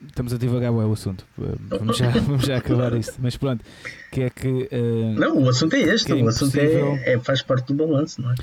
Estamos 0.07 0.33
a 0.33 0.39
divagar 0.39 0.71
o 0.71 0.93
assunto. 0.93 1.27
Vamos 1.37 1.97
já, 1.97 2.11
vamos 2.21 2.47
já 2.47 2.59
acabar 2.59 2.95
isto. 2.95 3.17
Mas 3.19 3.37
pronto, 3.37 3.65
que 4.13 4.23
é 4.23 4.31
que. 4.31 4.69
Uh, 4.73 5.19
não, 5.19 5.43
o 5.43 5.49
assunto 5.49 5.75
é 5.75 5.81
este. 5.81 6.13
É 6.13 6.15
o 6.15 6.29
assunto 6.29 6.57
é, 6.57 7.15
é, 7.15 7.19
faz 7.19 7.43
parte 7.43 7.73
do 7.73 7.75
balanço, 7.75 8.23
não 8.23 8.31
é? 8.33 8.35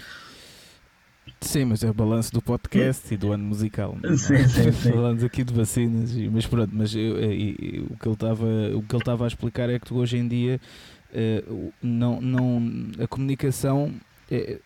Sim, 1.40 1.66
mas 1.66 1.84
é 1.84 1.90
o 1.90 1.94
balanço 1.94 2.34
do 2.34 2.42
podcast 2.42 3.14
e 3.14 3.18
do 3.18 3.32
ano 3.32 3.44
musical. 3.44 3.98
Não, 4.02 4.14
é? 4.14 4.18
sim, 4.18 4.48
sim, 4.48 4.72
sim. 4.72 4.92
Falamos 4.92 5.24
aqui 5.24 5.44
de 5.44 5.54
vacinas, 5.54 6.14
mas 6.32 6.46
pronto, 6.46 6.72
mas 6.74 6.94
eu, 6.94 7.18
eu, 7.18 7.32
eu, 7.32 7.84
o 7.90 7.98
que 7.98 8.08
ele 8.08 8.14
estava 8.14 8.46
o 8.74 8.82
que 8.82 8.96
ele 8.96 9.02
estava 9.02 9.24
a 9.24 9.28
explicar 9.28 9.70
é 9.70 9.80
que 9.80 9.86
tu 9.86 9.96
hoje 9.96 10.18
em 10.18 10.28
dia 10.28 10.60
uh, 11.14 11.74
não, 11.82 12.20
não, 12.20 12.62
a 13.02 13.08
comunicação 13.08 13.94
é, 14.30 14.60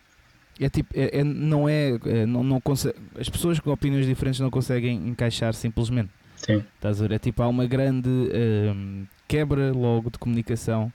é 0.58 0.68
tipo, 0.68 0.92
é, 0.94 1.20
é 1.20 1.24
não 1.24 1.68
é, 1.68 1.98
é 2.04 2.26
não, 2.26 2.42
não 2.42 2.60
consegue, 2.60 2.94
as 3.18 3.28
pessoas 3.28 3.60
com 3.60 3.70
opiniões 3.70 4.06
diferentes 4.06 4.40
não 4.40 4.50
conseguem 4.50 4.96
encaixar 5.08 5.54
simplesmente. 5.54 6.10
Sim. 6.40 6.64
Estás 6.74 7.00
a 7.00 7.06
ver? 7.06 7.14
É 7.14 7.18
tipo, 7.18 7.42
há 7.42 7.48
uma 7.48 7.66
grande 7.66 8.08
uh, 8.08 9.06
quebra 9.28 9.72
logo 9.72 10.10
de 10.10 10.18
comunicação 10.18 10.92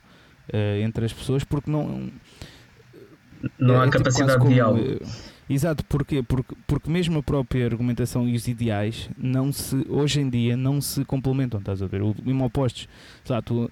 uh, 0.52 0.82
entre 0.82 1.04
as 1.04 1.12
pessoas 1.12 1.44
porque 1.44 1.70
não. 1.70 2.10
Não 3.58 3.80
há 3.80 3.82
é, 3.82 3.86
tipo 3.86 3.98
capacidade 3.98 4.42
de 4.42 4.54
diálogo. 4.54 5.00
Exato, 5.48 5.84
porquê? 5.84 6.22
Porque, 6.22 6.56
porque 6.66 6.90
mesmo 6.90 7.20
a 7.20 7.22
própria 7.22 7.64
argumentação 7.64 8.28
e 8.28 8.34
os 8.34 8.48
ideais 8.48 9.08
não 9.16 9.52
se, 9.52 9.86
hoje 9.88 10.20
em 10.20 10.28
dia 10.28 10.56
não 10.56 10.80
se 10.80 11.04
complementam, 11.04 11.60
estás 11.60 11.80
a 11.80 11.86
ver? 11.86 12.02
O 12.02 12.14
mesmo 12.24 12.44
opostos. 12.44 12.88
Sei 13.24 13.40
tu, 13.42 13.70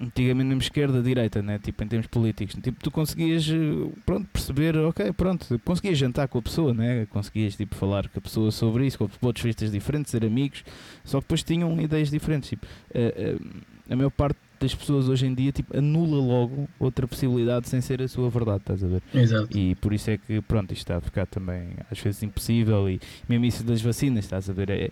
antigamente 0.00 0.48
mesmo 0.48 0.62
esquerda, 0.62 1.02
direita, 1.02 1.42
né? 1.42 1.58
tipo, 1.58 1.84
em 1.84 1.88
termos 1.88 2.06
políticos, 2.06 2.56
tipo, 2.62 2.82
tu 2.82 2.90
conseguias 2.90 3.46
eh, 3.48 3.90
pronto, 4.06 4.26
perceber, 4.32 4.76
ok, 4.76 5.12
pronto, 5.12 5.58
conseguias 5.64 5.98
jantar 5.98 6.26
com 6.28 6.38
a 6.38 6.42
pessoa, 6.42 6.72
né? 6.72 7.06
conseguias 7.06 7.56
tipo, 7.56 7.74
falar 7.74 8.08
com 8.08 8.18
a 8.18 8.22
pessoa 8.22 8.50
sobre 8.50 8.86
isso, 8.86 8.98
com 8.98 9.06
pontos 9.08 9.42
de 9.42 9.48
vista 9.48 9.68
diferentes, 9.68 10.10
ser 10.10 10.24
amigos, 10.24 10.64
só 11.04 11.18
que 11.18 11.24
depois 11.24 11.42
tinham 11.42 11.80
ideias 11.80 12.10
diferentes. 12.10 12.50
Tipo, 12.50 12.66
a, 12.94 13.90
a, 13.90 13.92
a 13.92 13.96
maior 13.96 14.10
parte 14.10 14.38
das 14.60 14.74
pessoas 14.74 15.08
hoje 15.08 15.26
em 15.26 15.34
dia 15.34 15.50
tipo, 15.50 15.76
anula 15.76 16.16
logo 16.22 16.68
outra 16.78 17.08
possibilidade 17.08 17.68
sem 17.68 17.80
ser 17.80 18.02
a 18.02 18.08
sua 18.08 18.28
verdade, 18.28 18.58
estás 18.58 18.84
a 18.84 18.86
ver? 18.86 19.02
Exato. 19.14 19.56
E 19.56 19.74
por 19.76 19.92
isso 19.94 20.10
é 20.10 20.18
que 20.18 20.40
pronto, 20.42 20.72
isto 20.72 20.82
está 20.82 20.98
a 20.98 21.00
ficar 21.00 21.26
também 21.26 21.70
às 21.90 21.98
vezes 21.98 22.22
impossível 22.22 22.88
e 22.88 23.00
mesmo 23.26 23.46
isso 23.46 23.64
das 23.64 23.80
vacinas, 23.80 24.24
estás 24.24 24.50
a 24.50 24.52
ver? 24.52 24.68
É, 24.68 24.90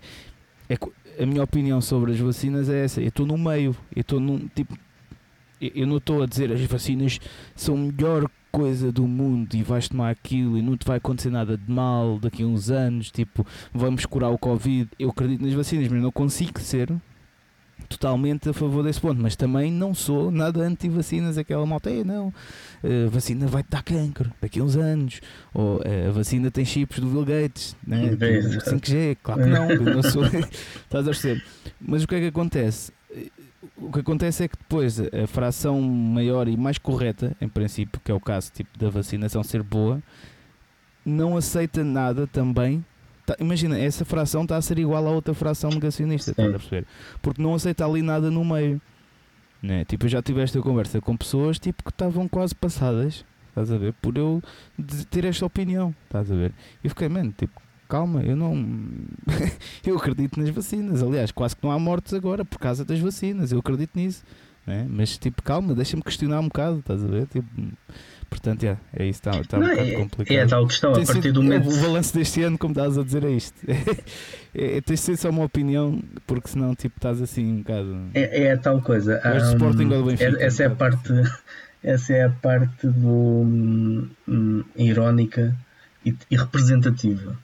é, 0.71 0.79
a 1.23 1.27
minha 1.27 1.43
opinião 1.43 1.81
sobre 1.83 2.13
as 2.13 2.19
vacinas 2.19 2.71
é 2.71 2.85
essa, 2.85 3.01
eu 3.01 3.09
estou 3.09 3.27
no 3.27 3.37
meio, 3.37 3.77
eu 3.95 4.01
estou 4.01 4.19
num 4.19 4.49
tipo 4.49 4.77
eu 5.61 5.87
não 5.87 5.99
estou 5.99 6.23
a 6.23 6.27
dizer 6.27 6.53
as 6.53 6.61
vacinas 6.63 7.19
são 7.55 7.75
a 7.75 7.79
melhor 7.79 8.31
coisa 8.51 8.91
do 8.91 9.07
mundo 9.07 9.55
e 9.55 9.63
vais 9.63 9.89
tomar 9.89 10.11
aquilo 10.11 10.57
e 10.59 10.63
não 10.63 10.77
te 10.77 10.87
vai 10.87 10.97
acontecer 10.97 11.31
nada 11.31 11.57
de 11.57 11.71
mal 11.71 12.19
daqui 12.19 12.43
a 12.43 12.47
uns 12.47 12.71
anos, 12.71 13.11
tipo, 13.11 13.47
vamos 13.73 14.07
curar 14.07 14.31
o 14.31 14.39
Covid. 14.39 14.89
Eu 14.99 15.11
acredito 15.11 15.45
nas 15.45 15.55
vacinas, 15.55 15.89
mas 15.89 16.03
não 16.03 16.11
consigo 16.11 16.59
ser 16.61 16.91
totalmente 17.89 18.49
a 18.49 18.53
favor 18.53 18.83
desse 18.83 19.01
ponto, 19.01 19.21
mas 19.21 19.37
também 19.37 19.73
não 19.73 19.95
sou 19.95 20.31
nada 20.31 20.61
anti-vacinas, 20.61 21.39
aquela 21.39 21.65
malta, 21.65 21.91
não, 22.05 22.33
a 22.83 23.09
vacina 23.09 23.47
vai-te 23.47 23.71
dar 23.71 23.83
cancro 23.83 24.31
daqui 24.41 24.61
a 24.61 24.65
uns 24.65 24.77
anos, 24.77 25.21
ou 25.55 25.81
a 26.09 26.11
vacina 26.11 26.51
tem 26.51 26.65
chips 26.65 26.99
do 26.99 27.07
Bill 27.07 27.25
Gates, 27.25 27.77
né? 27.87 28.11
5G, 28.11 29.17
claro 29.23 29.43
que 29.43 29.49
não, 29.49 29.71
eu 29.71 29.83
não 29.83 30.03
sou, 30.03 30.25
estás 30.85 31.07
a 31.07 31.11
perceber. 31.11 31.43
Mas 31.81 32.03
o 32.03 32.09
que 32.09 32.17
é 32.17 32.21
que 32.21 32.27
acontece? 32.27 32.93
O 33.77 33.91
que 33.91 34.01
acontece 34.01 34.45
é 34.45 34.49
que 34.49 34.57
depois 34.57 35.01
a 35.01 35.27
fração 35.27 35.81
maior 35.81 36.49
e 36.49 36.57
mais 36.57 36.79
correta, 36.79 37.37
em 37.41 37.49
princípio, 37.49 38.01
que 38.05 38.11
é 38.11 38.15
o 38.15 38.21
caso 38.21 38.53
tipo, 38.53 38.79
da 38.79 38.89
vacinação 38.89 39.43
ser 39.43 39.63
boa, 39.63 40.03
não 41.05 41.37
aceita 41.37 41.83
nada 41.83 42.27
também. 42.27 42.85
Tá, 43.27 43.37
imagina, 43.41 43.79
essa 43.79 44.05
fração 44.05 44.43
está 44.43 44.57
a 44.57 44.63
ser 44.63 44.79
igual 44.79 45.07
à 45.07 45.11
outra 45.11 45.35
fração 45.35 45.71
negacionista, 45.71 46.31
estás 46.31 46.49
a 46.49 46.53
perceber? 46.53 46.87
Porque 47.21 47.43
não 47.43 47.55
aceita 47.55 47.85
ali 47.85 48.01
nada 48.01 48.31
no 48.31 48.45
meio. 48.45 48.81
Né? 49.61 49.85
Tipo, 49.85 50.07
eu 50.07 50.11
já 50.11 50.23
tive 50.23 50.41
esta 50.41 50.61
conversa 50.63 51.01
com 51.01 51.17
pessoas 51.17 51.59
tipo, 51.59 51.83
que 51.83 51.91
estavam 51.91 52.29
quase 52.29 52.55
passadas, 52.55 53.25
estás 53.49 53.73
a 53.73 53.77
ver? 53.77 53.93
Por 53.95 54.17
eu 54.17 54.41
ter 55.11 55.25
esta 55.25 55.45
opinião, 55.45 55.95
estás 56.05 56.31
a 56.31 56.35
ver? 56.35 56.53
E 56.83 56.89
fiquei, 56.89 57.09
mano, 57.09 57.35
tipo, 57.37 57.61
calma, 57.89 58.23
eu 58.23 58.37
não. 58.37 58.55
eu 59.85 59.97
acredito 59.97 60.39
nas 60.39 60.51
vacinas. 60.51 61.03
Aliás, 61.03 61.33
quase 61.33 61.57
que 61.57 61.65
não 61.65 61.73
há 61.73 61.79
mortes 61.79 62.13
agora 62.15 62.45
por 62.45 62.59
causa 62.59 62.85
das 62.85 62.99
vacinas. 62.99 63.51
Eu 63.51 63.59
acredito 63.59 63.91
nisso. 63.95 64.23
Né? 64.69 64.87
Mas, 64.89 65.17
tipo, 65.17 65.43
calma, 65.43 65.75
deixa-me 65.75 66.03
questionar 66.03 66.41
um 66.41 66.49
bocado, 66.49 66.81
estás 66.81 67.03
a 67.03 67.07
ver? 67.07 67.27
Tipo, 67.27 67.49
portanto, 68.29 68.65
é, 68.65 68.77
é 68.93 69.07
isso, 69.07 69.21
está, 69.21 69.41
está 69.41 69.57
um 69.57 69.61
não, 69.61 69.71
bocado 69.71 69.89
é, 69.89 69.95
complicado. 69.95 70.37
É 70.37 70.47
tal 70.47 70.67
questão, 70.67 70.93
tem 70.93 71.05
a 71.05 71.07
partir 71.07 71.23
sido, 71.23 71.33
do 71.33 71.43
momento. 71.43 71.71
O 71.71 71.81
balanço 71.81 72.15
deste 72.15 72.43
ano, 72.43 72.59
como 72.59 72.73
estás 72.73 72.99
a 72.99 73.03
dizer, 73.03 73.25
é 73.25 73.31
isto. 73.31 73.57
é, 74.55 74.77
é, 74.77 74.81
tens 74.83 75.01
de 75.01 75.07
ser 75.07 75.17
só 75.17 75.31
uma 75.31 75.43
opinião, 75.43 76.03
porque 76.27 76.49
senão, 76.49 76.75
tipo, 76.75 76.99
estás 76.99 77.23
assim 77.23 77.51
um 77.51 77.59
bocado. 77.63 77.99
É, 78.13 78.43
é 78.43 78.53
a 78.53 78.59
tal 78.59 78.83
coisa. 78.83 79.23
Um, 79.25 79.53
Sporting 79.53 79.85
ou 79.85 80.03
do 80.03 80.05
Benfica. 80.05 80.37
Essa 80.39 80.65
é 80.65 80.67
a 80.67 80.71
parte. 80.71 81.13
Essa 81.83 82.13
é 82.13 82.25
a 82.25 82.31
parte 82.31 82.89
do 82.89 83.09
um, 83.09 84.11
hum, 84.29 84.65
irónica 84.77 85.57
e, 86.05 86.15
e 86.31 86.37
representativa 86.37 87.39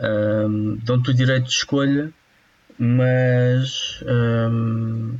um, 0.00 0.76
dão-te 0.82 1.10
o 1.10 1.14
direito 1.14 1.44
de 1.44 1.52
escolha, 1.52 2.12
mas 2.78 4.02
um, 4.06 5.16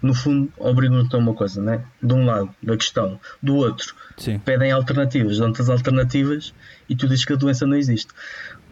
no 0.00 0.14
fundo 0.14 0.52
obrigam-te 0.58 1.14
a 1.14 1.18
uma 1.18 1.34
coisa, 1.34 1.60
né? 1.62 1.84
de 2.02 2.12
um 2.12 2.26
lado 2.26 2.54
da 2.62 2.76
questão, 2.76 3.18
do 3.42 3.56
outro 3.56 3.94
Sim. 4.16 4.38
pedem 4.38 4.70
alternativas, 4.70 5.38
dão-te 5.38 5.60
as 5.60 5.68
alternativas 5.68 6.54
e 6.88 6.94
tu 6.94 7.08
dizes 7.08 7.24
que 7.24 7.32
a 7.32 7.36
doença 7.36 7.66
não 7.66 7.76
existe. 7.76 8.12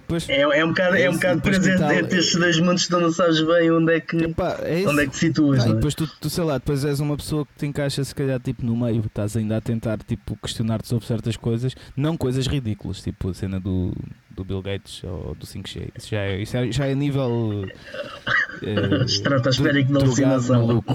Pois, 0.06 0.28
é, 0.28 0.40
é 0.40 0.64
um 0.64 0.68
bocado, 0.68 0.96
é 0.96 1.08
um 1.08 1.14
bocado 1.14 1.40
presente 1.40 1.82
entre 1.82 2.18
estes 2.18 2.38
dois 2.38 2.58
mundos 2.58 2.86
tu 2.86 3.00
não 3.00 3.12
sabes 3.12 3.40
bem 3.40 3.70
onde 3.70 3.94
é 3.94 4.00
que, 4.00 4.16
Epá, 4.16 4.58
é 4.62 4.86
onde 4.86 5.02
é 5.02 5.06
que 5.06 5.12
te 5.12 5.18
situas. 5.18 5.64
Ah, 5.64 5.70
é? 5.70 5.74
depois 5.74 5.94
tu, 5.94 6.06
tu, 6.20 6.28
sei 6.28 6.44
lá, 6.44 6.58
depois 6.58 6.84
és 6.84 7.00
uma 7.00 7.16
pessoa 7.16 7.46
que 7.46 7.52
te 7.56 7.66
encaixa 7.66 8.04
se 8.04 8.14
calhar 8.14 8.38
tipo 8.40 8.64
no 8.64 8.76
meio, 8.76 9.02
estás 9.06 9.36
ainda 9.36 9.56
a 9.56 9.60
tentar 9.60 9.98
tipo, 9.98 10.36
questionar-te 10.36 10.88
sobre 10.88 11.06
certas 11.06 11.36
coisas, 11.36 11.74
não 11.96 12.16
coisas 12.16 12.46
ridículas, 12.46 13.00
tipo 13.00 13.30
a 13.30 13.34
cena 13.34 13.58
do, 13.58 13.92
do 14.30 14.44
Bill 14.44 14.62
Gates 14.62 15.02
ou 15.04 15.34
do 15.34 15.46
5G. 15.46 15.90
Isso 15.96 16.08
já 16.10 16.20
é, 16.20 16.42
isso 16.42 16.56
é, 16.56 16.72
já 16.72 16.86
é 16.86 16.94
nível 16.94 17.64
uh, 17.64 19.04
estratosférico 19.04 19.92
de 19.92 19.98
alucinação. 19.98 20.84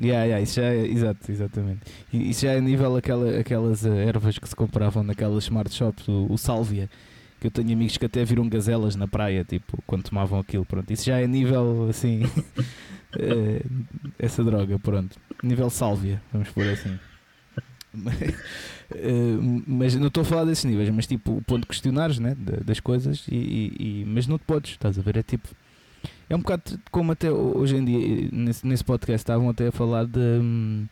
Yeah, 0.00 0.24
yeah, 0.26 0.40
isso 0.40 0.60
já 0.60 0.62
é, 0.62 0.86
exato, 0.86 1.28
exatamente. 1.28 1.80
Isso 2.12 2.42
já 2.42 2.52
é 2.52 2.60
nível 2.60 2.94
aquela, 2.96 3.40
aquelas 3.40 3.82
uh, 3.82 3.92
ervas 3.94 4.38
que 4.38 4.48
se 4.48 4.54
compravam 4.54 5.02
naquelas 5.02 5.42
smart 5.42 5.74
shops, 5.74 6.06
o, 6.06 6.28
o 6.30 6.38
Sálvia 6.38 6.88
que 7.40 7.46
eu 7.46 7.50
tenho 7.50 7.72
amigos 7.72 7.96
que 7.96 8.06
até 8.06 8.24
viram 8.24 8.48
gazelas 8.48 8.96
na 8.96 9.06
praia, 9.06 9.44
tipo, 9.44 9.82
quando 9.86 10.04
tomavam 10.04 10.38
aquilo, 10.40 10.64
pronto. 10.64 10.90
Isso 10.92 11.04
já 11.04 11.20
é 11.20 11.26
nível, 11.26 11.88
assim, 11.88 12.22
é, 13.18 13.62
essa 14.18 14.42
droga, 14.42 14.78
pronto. 14.78 15.18
Nível 15.42 15.70
sálvia, 15.70 16.20
vamos 16.32 16.48
por 16.50 16.66
assim. 16.66 16.98
Eh, 18.90 19.36
mas 19.66 19.94
não 19.96 20.06
estou 20.06 20.22
a 20.22 20.24
falar 20.24 20.46
desses 20.46 20.64
níveis, 20.64 20.88
mas 20.88 21.06
tipo, 21.06 21.36
o 21.36 21.42
ponto 21.42 21.60
de 21.60 21.66
questionares, 21.66 22.18
né, 22.18 22.34
das 22.64 22.80
coisas, 22.80 23.26
e, 23.30 23.72
e, 23.78 24.04
mas 24.06 24.26
não 24.26 24.38
te 24.38 24.46
podes, 24.46 24.70
estás 24.70 24.98
a 24.98 25.02
ver? 25.02 25.18
É 25.18 25.22
tipo, 25.22 25.46
é 26.30 26.34
um 26.34 26.38
bocado 26.38 26.80
como 26.90 27.12
até 27.12 27.30
hoje 27.30 27.76
em 27.76 27.84
dia, 27.84 28.28
nesse, 28.32 28.66
nesse 28.66 28.82
podcast 28.82 29.20
estavam 29.20 29.50
até 29.50 29.68
a 29.68 29.72
falar 29.72 30.06
de 30.06 30.18
hum, 30.18 30.86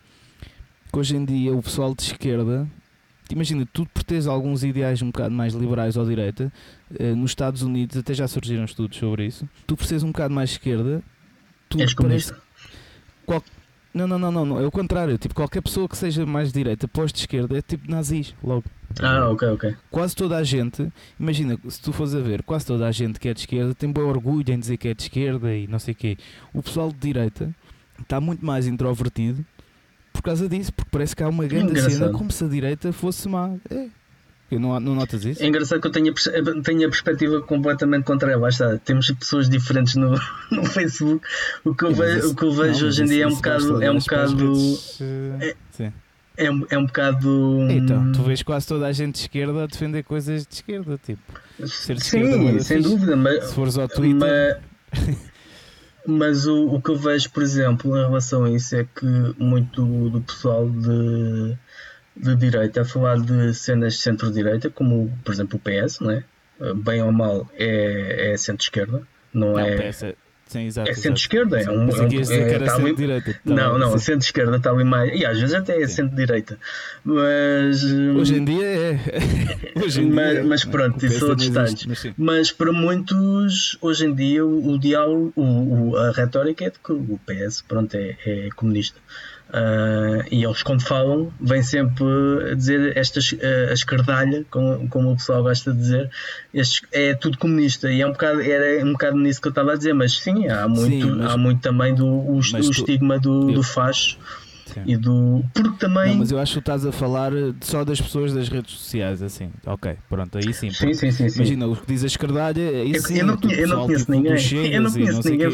que 0.93 0.99
hoje 0.99 1.17
em 1.17 1.25
dia 1.25 1.55
o 1.55 1.63
pessoal 1.63 1.95
de 1.95 2.03
esquerda 2.03 2.69
imagina, 3.31 3.67
tu 3.73 3.87
por 3.87 4.03
teres 4.03 4.27
alguns 4.27 4.63
ideais 4.63 5.03
um 5.03 5.07
bocado 5.07 5.35
mais 5.35 5.55
liberais 5.55 5.97
ou 5.97 6.07
direita, 6.07 6.53
eh, 6.99 7.15
nos 7.15 7.33
Estados 7.33 7.63
Unidos 7.63 7.97
até 7.97 8.15
já 8.15 8.29
surgiram 8.29 8.65
estudos 8.65 8.99
sobre 8.99 9.27
isso, 9.27 9.49
tu 9.67 9.77
por 9.77 9.85
seres 9.85 10.03
um 10.03 10.09
bocado 10.09 10.35
mais 10.35 10.51
esquerda, 10.51 11.03
tu 11.69 11.81
És 11.81 11.95
parece. 11.95 12.35
Qual... 13.25 13.43
Não, 13.93 14.07
não, 14.07 14.19
não, 14.19 14.31
não, 14.31 14.45
não, 14.45 14.61
é 14.61 14.67
o 14.67 14.71
contrário. 14.71 15.17
Tipo, 15.17 15.35
qualquer 15.35 15.63
pessoa 15.63 15.89
que 15.89 15.97
seja 15.97 16.27
mais 16.27 16.53
direita, 16.53 16.87
pós 16.87 17.11
de 17.11 17.21
esquerda, 17.21 17.57
é 17.57 17.63
tipo 17.63 17.91
nazis, 17.91 18.35
logo. 18.45 18.65
Ah, 19.01 19.31
ok, 19.31 19.49
ok. 19.49 19.77
Quase 19.91 20.15
toda 20.15 20.37
a 20.37 20.45
gente, 20.45 20.93
imagina, 21.19 21.59
se 21.67 21.81
tu 21.81 21.93
fores 21.95 22.15
a 22.15 22.21
ver, 22.21 22.43
quase 22.43 22.67
toda 22.67 22.87
a 22.87 22.93
gente 22.93 23.19
que 23.19 23.27
é 23.27 23.35
de 23.35 23.41
esquerda 23.41 23.75
tem 23.75 23.91
bom 23.91 24.03
orgulho 24.03 24.53
em 24.53 24.59
dizer 24.59 24.77
que 24.77 24.89
é 24.89 24.95
de 24.95 25.03
esquerda 25.03 25.55
e 25.55 25.67
não 25.67 25.79
sei 25.79 25.93
o 25.93 25.97
quê. 25.97 26.19
O 26.53 26.63
pessoal 26.63 26.93
de 26.93 26.99
direita 26.99 27.55
está 28.01 28.21
muito 28.21 28.45
mais 28.45 28.67
introvertido 28.67 29.45
por 30.17 30.23
causa 30.23 30.49
disso, 30.49 30.73
porque 30.73 30.91
parece 30.91 31.15
que 31.15 31.23
há 31.23 31.29
uma 31.29 31.47
grande 31.47 31.81
cena 31.81 32.11
como 32.11 32.31
se 32.31 32.45
a 32.45 32.49
direita 32.49 32.93
fosse 32.93 33.29
má. 33.29 33.55
É. 33.71 33.87
Não, 34.51 34.79
não 34.79 34.95
notas 34.95 35.25
isso? 35.25 35.43
É 35.43 35.47
engraçado 35.47 35.81
que 35.81 35.89
eu 35.89 35.91
tenho 35.91 36.13
a, 36.13 36.63
tenho 36.63 36.87
a 36.87 36.91
perspectiva 36.91 37.41
completamente 37.43 38.05
contrária. 38.05 38.39
Lá 38.39 38.49
está, 38.49 38.79
temos 38.79 39.11
pessoas 39.11 39.49
diferentes 39.49 39.97
no, 39.97 40.11
no 40.53 40.65
Facebook. 40.67 41.27
O 41.65 41.75
que 41.75 41.85
eu 41.85 41.93
vejo, 41.93 42.31
o 42.31 42.35
que 42.35 42.45
eu 42.45 42.53
vejo 42.53 42.81
não, 42.83 42.89
hoje 42.89 43.03
em 43.03 43.07
dia 43.07 43.25
é 43.25 43.27
um 43.27 43.35
bocado. 43.35 43.83
É 43.83 43.91
um 43.91 43.99
bocado. 43.99 44.53
É, 45.41 45.57
é, 46.37 46.47
é 46.71 46.79
um 46.79 46.87
bocado. 46.87 47.67
Então, 47.71 48.13
tu 48.13 48.23
vês 48.23 48.43
quase 48.43 48.67
toda 48.69 48.87
a 48.87 48.93
gente 48.93 49.15
de 49.15 49.21
esquerda 49.23 49.65
a 49.65 49.67
defender 49.67 50.05
coisas 50.05 50.47
de 50.47 50.55
esquerda, 50.55 50.99
tipo. 51.05 51.21
Ser 51.67 51.97
de 51.97 52.05
Sim, 52.05 52.21
esquerda, 52.23 52.61
sem 52.63 52.77
fixe. 52.77 52.91
dúvida. 52.91 53.17
Mas, 53.17 53.45
Se 53.47 53.55
fores 53.55 53.79
ao 53.79 53.89
Twitter. 53.89 54.61
Mas, 54.93 55.17
mas 56.07 56.47
o, 56.47 56.75
o 56.75 56.81
que 56.81 56.91
eu 56.91 56.97
vejo, 56.97 57.31
por 57.31 57.43
exemplo, 57.43 57.97
em 57.97 58.03
relação 58.03 58.45
a 58.45 58.51
isso 58.51 58.77
é 58.77 58.85
que 58.85 59.07
muito 59.39 59.85
do, 60.11 60.21
pessoal 60.21 60.69
de 60.69 61.57
de 62.19 62.35
direita 62.35 62.81
a 62.81 62.85
falar 62.85 63.21
de 63.21 63.53
cenas 63.53 63.93
de 63.93 64.01
centro-direita, 64.01 64.71
como 64.71 65.13
por 65.23 65.35
exemplo 65.35 65.59
o 65.59 65.61
PS, 65.61 66.01
não 66.01 66.11
é? 66.13 66.25
bem 66.75 67.03
ou 67.03 67.13
mal 67.13 67.47
é, 67.55 68.33
é 68.33 68.37
centro-esquerda, 68.39 69.07
não, 69.33 69.53
não, 69.53 69.59
é. 69.59 69.91
PS, 69.91 70.15
sim, 70.47 70.67
exato, 70.67 70.91
é 70.91 70.95
centro-esquerda, 70.95 71.61
é 71.61 71.71
um. 71.71 71.89
É, 71.89 72.03
um, 72.03 72.33
é, 72.33 72.59
tá 72.59 72.75
ali, 72.75 72.95
não, 73.45 73.79
não, 73.79 73.99
centro-esquerda 73.99 74.57
está 74.57 74.71
ali 74.71 74.85
mais. 74.85 75.19
E 75.19 75.25
às 75.25 75.39
vezes 75.39 75.55
até 75.55 75.81
é 75.81 75.87
centro-direita. 75.87 76.59
Mas. 77.05 77.83
Hoje 77.85 78.37
em 78.37 78.45
dia 78.45 78.67
é. 78.67 79.01
hoje 79.85 80.03
em 80.03 80.11
mas, 80.11 80.31
dia, 80.33 80.45
mas 80.45 80.65
pronto, 80.65 81.05
isso 81.05 81.19
são 81.19 81.35
detalhes. 81.35 81.87
Mas, 81.87 82.13
mas, 82.17 82.53
para 82.53 82.73
muitos, 82.73 83.77
hoje 83.81 84.07
em 84.07 84.15
dia, 84.15 84.45
o, 84.45 84.79
diálogo, 84.79 85.33
o, 85.37 85.91
o, 85.91 85.97
a 85.97 86.13
retórica 86.13 86.65
é 86.65 86.71
de 86.71 86.79
que 86.79 86.93
o 86.93 87.21
PS 87.27 87.63
pronto, 87.63 87.95
é, 87.95 88.17
é 88.25 88.49
comunista. 88.55 89.01
Uh, 89.49 90.27
e 90.31 90.45
eles, 90.45 90.63
quando 90.63 90.83
falam, 90.83 91.33
vêm 91.41 91.63
sempre 91.63 92.05
a 92.51 92.55
dizer 92.55 92.97
esta 92.97 93.21
uh, 93.21 93.71
a 93.71 93.73
escardalha, 93.73 94.45
como, 94.51 94.89
como 94.89 95.13
o 95.13 95.17
pessoal 95.17 95.43
gosta 95.43 95.73
de 95.73 95.79
dizer, 95.79 96.11
é 96.93 97.15
tudo 97.15 97.39
comunista. 97.39 97.91
E 97.91 98.01
é 98.01 98.07
um 98.07 98.13
bocado, 98.13 98.41
era 98.41 98.85
um 98.85 98.93
bocado 98.93 99.17
nisso 99.17 99.41
que 99.41 99.49
eu 99.49 99.51
estava 99.51 99.73
a 99.73 99.77
dizer, 99.77 99.95
mas 99.95 100.19
sim, 100.19 100.49
há 100.49 100.67
muito, 100.67 101.07
sim, 101.07 101.11
mas, 101.13 101.31
há 101.31 101.37
muito 101.37 101.61
também 101.61 101.95
do 101.95 102.07
o, 102.07 102.39
o 102.39 102.41
tu, 102.41 102.59
estigma 102.59 103.19
do, 103.19 103.53
do 103.53 103.63
facho 103.63 104.19
Sim. 104.67 104.83
E 104.85 104.97
do. 104.97 105.45
Porque 105.55 105.79
também. 105.79 106.11
Não, 106.11 106.17
mas 106.17 106.33
eu 106.33 106.39
acho 106.39 106.55
que 106.55 106.59
estás 106.59 106.85
a 106.85 106.91
falar 106.91 107.33
só 107.61 107.85
das 107.85 108.01
pessoas 108.01 108.35
das 108.35 108.49
redes 108.49 108.75
sociais, 108.75 109.23
assim. 109.23 109.51
Ok, 109.65 109.97
pronto, 110.09 110.37
aí 110.37 110.53
sim. 110.53 110.71
Sim, 110.71 110.93
sim, 110.93 111.13
sim, 111.13 111.29
sim. 111.29 111.37
Imagina, 111.37 111.69
o 111.69 111.77
que 111.77 111.87
diz 111.87 112.03
a 112.03 112.07
escardalha, 112.07 112.69
aí 112.69 112.93
eu, 112.95 113.01
sim. 113.01 113.19
Eu 113.19 113.27
não, 113.27 113.39
eu 113.49 113.69
não 113.69 113.87
conheço 113.87 114.11
ninguém. 114.11 114.73
Eu 114.73 114.83
não 114.83 114.93
conheço 114.93 115.31
ninguém. 115.31 115.47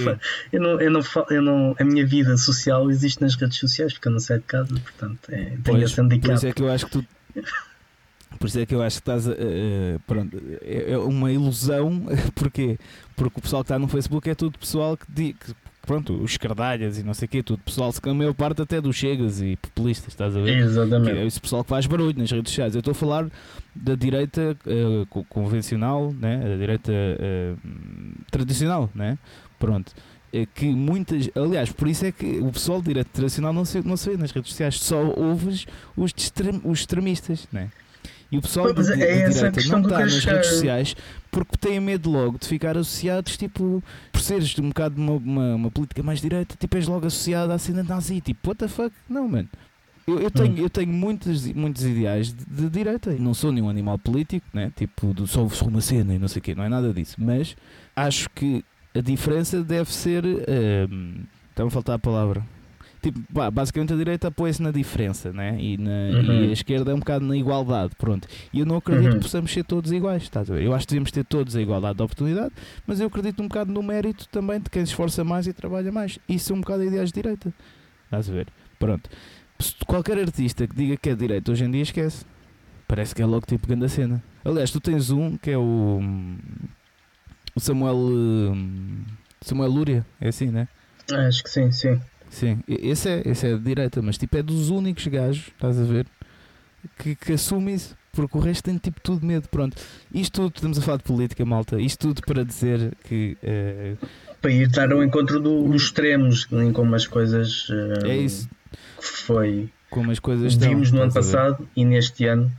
Eu 0.50 0.60
não, 0.60 0.80
eu, 0.80 0.90
não, 0.90 1.00
eu 1.30 1.42
não, 1.42 1.76
a 1.78 1.84
minha 1.84 2.06
vida 2.06 2.36
social 2.38 2.90
existe 2.90 3.20
nas 3.20 3.34
redes 3.34 3.58
sociais, 3.58 3.92
porque 3.92 4.08
eu 4.08 4.12
não 4.12 4.18
saio 4.18 4.40
de 4.40 4.46
casa, 4.46 4.74
portanto, 4.74 5.18
é, 5.28 5.44
tenho 5.44 5.62
pois, 5.62 5.82
esse 5.82 6.00
handicap. 6.00 6.28
Por 6.28 6.34
isso 6.34 6.46
é 6.46 6.52
que 6.52 6.62
eu 6.62 6.70
acho 6.70 6.86
que 6.86 6.92
tu. 6.92 7.06
Por 8.38 8.46
isso 8.46 8.58
é 8.58 8.66
que 8.66 8.74
eu 8.74 8.82
acho 8.82 8.96
que 8.96 9.02
estás 9.02 9.28
a. 9.28 9.32
Uh, 9.32 10.00
pronto, 10.06 10.42
é, 10.62 10.92
é 10.92 10.98
uma 10.98 11.30
ilusão. 11.30 12.06
Porquê? 12.34 12.78
Porque 13.14 13.38
o 13.38 13.42
pessoal 13.42 13.62
que 13.62 13.66
está 13.66 13.78
no 13.78 13.88
Facebook 13.88 14.28
é 14.28 14.34
tudo 14.34 14.58
pessoal 14.58 14.96
que, 14.96 15.34
que 15.34 15.54
pronto, 15.86 16.14
os 16.14 16.32
escardalhas 16.32 16.98
e 16.98 17.02
não 17.02 17.14
sei 17.14 17.26
o 17.26 17.28
quê, 17.28 17.42
tudo 17.42 17.62
pessoal, 17.62 17.92
a 18.02 18.14
maior 18.14 18.34
parte 18.34 18.62
até 18.62 18.80
dos 18.80 18.96
chegas 18.96 19.40
e 19.40 19.56
populistas, 19.56 20.08
estás 20.08 20.36
a 20.36 20.40
ver? 20.40 20.58
Exatamente. 20.58 21.12
Que 21.12 21.18
é 21.18 21.26
esse 21.26 21.40
pessoal 21.40 21.64
que 21.64 21.70
faz 21.70 21.86
barulho 21.86 22.18
nas 22.18 22.30
redes 22.30 22.50
sociais. 22.50 22.74
Eu 22.74 22.80
estou 22.80 22.92
a 22.92 22.94
falar 22.94 23.26
da 23.74 23.94
direita 23.94 24.56
uh, 24.66 25.24
convencional, 25.24 26.12
né? 26.12 26.54
a 26.54 26.56
direita 26.56 26.92
uh, 26.92 27.58
tradicional, 28.30 28.90
né? 28.94 29.18
pronto. 29.58 29.92
É 30.32 30.46
que 30.46 30.64
muitas, 30.64 31.28
aliás, 31.36 31.70
por 31.70 31.86
isso 31.86 32.06
é 32.06 32.12
que 32.12 32.38
o 32.38 32.50
pessoal 32.50 32.80
de 32.80 32.88
direita 32.88 33.10
tradicional 33.12 33.52
não 33.52 33.66
se, 33.66 33.86
não 33.86 33.98
se 33.98 34.08
vê 34.08 34.16
nas 34.16 34.30
redes 34.30 34.50
sociais, 34.50 34.80
só 34.80 35.02
ouves 35.04 35.66
os, 35.94 36.14
os 36.64 36.80
extremistas, 36.80 37.46
né? 37.52 37.70
E 38.32 38.38
o 38.38 38.42
pessoal 38.42 38.72
pois, 38.74 38.86
de, 38.86 38.94
é 38.94 39.28
de 39.28 39.34
direita 39.34 39.60
não 39.68 39.82
está 39.82 39.98
nas 40.00 40.24
redes 40.24 40.46
sociais 40.48 40.96
porque 41.30 41.56
têm 41.60 41.78
medo 41.78 42.10
logo 42.10 42.38
de 42.38 42.48
ficar 42.48 42.78
associados, 42.78 43.36
tipo, 43.36 43.84
por 44.10 44.20
seres 44.22 44.58
um 44.58 44.68
bocado 44.68 44.98
uma, 44.98 45.12
uma, 45.12 45.54
uma 45.54 45.70
política 45.70 46.02
mais 46.02 46.20
direita, 46.20 46.56
tipo, 46.58 46.74
és 46.74 46.88
logo 46.88 47.06
associado 47.06 47.52
à 47.52 47.58
cena 47.58 47.82
nazi. 47.82 48.22
Tipo, 48.22 48.48
what 48.48 48.58
the 48.58 48.68
fuck? 48.68 48.90
Não, 49.06 49.28
mano. 49.28 49.48
Eu, 50.06 50.18
eu, 50.18 50.30
tenho, 50.30 50.58
eu 50.58 50.70
tenho 50.70 50.92
muitos, 50.92 51.46
muitos 51.52 51.84
ideais 51.84 52.32
de, 52.32 52.44
de, 52.44 52.70
direita. 52.70 53.12
Não 53.12 53.34
sou 53.34 53.52
nenhum 53.52 53.68
animal 53.68 53.98
político, 53.98 54.46
né? 54.52 54.72
tipo, 54.74 55.12
do, 55.12 55.26
só 55.26 55.46
sou 55.50 55.68
uma 55.68 55.82
cena 55.82 56.14
e 56.14 56.18
não 56.18 56.26
sei 56.26 56.40
o 56.40 56.42
quê, 56.42 56.54
não 56.54 56.64
é 56.64 56.68
nada 56.70 56.92
disso. 56.92 57.16
Mas 57.18 57.54
acho 57.94 58.30
que 58.30 58.64
a 58.94 59.00
diferença 59.00 59.62
deve 59.62 59.92
ser. 59.92 60.24
Um, 60.24 61.24
Está-me 61.50 61.68
a 61.68 61.70
faltar 61.70 61.96
a 61.96 61.98
palavra 61.98 62.42
tipo, 63.02 63.20
bah, 63.28 63.50
basicamente 63.50 63.92
a 63.92 63.96
direita 63.96 64.28
apoia-se 64.28 64.62
na 64.62 64.70
diferença, 64.70 65.32
né? 65.32 65.56
E, 65.60 65.76
na, 65.76 65.90
uhum. 65.90 66.44
e 66.44 66.50
a 66.50 66.52
esquerda 66.52 66.92
é 66.92 66.94
um 66.94 67.00
bocado 67.00 67.26
na 67.26 67.36
igualdade, 67.36 67.94
pronto. 67.98 68.28
E 68.52 68.60
eu 68.60 68.66
não 68.66 68.76
acredito 68.76 69.06
uhum. 69.06 69.18
que 69.18 69.24
possamos 69.24 69.52
ser 69.52 69.64
todos 69.64 69.90
iguais, 69.90 70.22
estás 70.22 70.50
a 70.50 70.54
ver? 70.54 70.62
Eu 70.62 70.72
acho 70.72 70.86
que 70.86 70.92
devemos 70.92 71.10
ter 71.10 71.24
todos 71.24 71.56
a 71.56 71.60
igualdade 71.60 71.96
de 71.96 72.02
oportunidade, 72.02 72.52
mas 72.86 73.00
eu 73.00 73.08
acredito 73.08 73.42
um 73.42 73.48
bocado 73.48 73.72
no 73.72 73.82
mérito 73.82 74.28
também 74.28 74.60
de 74.60 74.70
quem 74.70 74.86
se 74.86 74.92
esforça 74.92 75.24
mais 75.24 75.46
e 75.46 75.52
trabalha 75.52 75.90
mais. 75.90 76.18
Isso 76.28 76.52
é 76.52 76.56
um 76.56 76.60
bocado 76.60 76.84
ideais 76.84 77.10
de 77.10 77.20
direita, 77.20 77.52
estás 78.04 78.30
a 78.30 78.32
ver? 78.32 78.46
Pronto. 78.78 79.10
Qualquer 79.86 80.18
artista 80.18 80.66
que 80.66 80.74
diga 80.74 80.96
que 80.96 81.10
é 81.10 81.14
direita 81.14 81.52
hoje 81.52 81.64
em 81.64 81.70
dia 81.70 81.82
esquece. 81.82 82.24
Parece 82.86 83.14
que 83.14 83.22
é 83.22 83.26
logo 83.26 83.46
tipo 83.46 83.66
grande 83.66 83.88
cena. 83.88 84.22
Aliás, 84.44 84.70
tu 84.70 84.80
tens 84.80 85.10
um 85.10 85.36
que 85.36 85.50
é 85.50 85.58
o. 85.58 86.00
O 87.54 87.60
Samuel. 87.60 87.96
Hum, 87.96 89.04
Samuel 89.40 89.70
Lúria, 89.70 90.06
é 90.20 90.28
assim, 90.28 90.46
né? 90.46 90.68
Acho 91.10 91.42
que 91.42 91.50
sim, 91.50 91.70
sim. 91.70 92.00
Sim, 92.32 92.60
esse 92.66 93.10
é, 93.10 93.22
esse 93.26 93.46
é 93.46 93.54
de 93.54 93.60
direita, 93.60 94.00
mas 94.00 94.16
tipo 94.16 94.34
é 94.38 94.42
dos 94.42 94.70
únicos 94.70 95.06
gajos, 95.06 95.48
estás 95.48 95.78
a 95.78 95.84
ver, 95.84 96.06
que, 96.98 97.14
que 97.14 97.34
assume 97.34 97.74
isso, 97.74 97.94
porque 98.10 98.38
o 98.38 98.40
resto 98.40 98.64
tem 98.64 98.78
tipo 98.78 99.02
tudo 99.02 99.24
medo. 99.24 99.46
Pronto, 99.50 99.76
isto 100.12 100.40
tudo, 100.40 100.52
estamos 100.54 100.78
a 100.78 100.80
falar 100.80 100.96
de 100.96 101.04
política, 101.04 101.44
malta, 101.44 101.78
isto 101.78 102.08
tudo 102.08 102.22
para 102.22 102.42
dizer 102.42 102.96
que. 103.04 103.36
Uh, 103.42 104.06
para 104.40 104.50
ir 104.50 104.66
estar 104.66 104.90
ao 104.90 105.04
encontro 105.04 105.38
do, 105.38 105.68
dos 105.68 105.84
extremos, 105.84 106.48
como 106.72 106.94
as 106.94 107.06
coisas. 107.06 107.68
Uh, 107.68 108.06
é 108.06 108.16
isso. 108.16 108.48
Que 108.98 109.06
foi. 109.06 109.70
Como 109.90 110.10
as 110.10 110.18
coisas 110.18 110.54
Vimos 110.54 110.90
no 110.90 111.02
ano 111.02 111.12
passado 111.12 111.68
e 111.76 111.84
neste 111.84 112.24
ano 112.24 112.50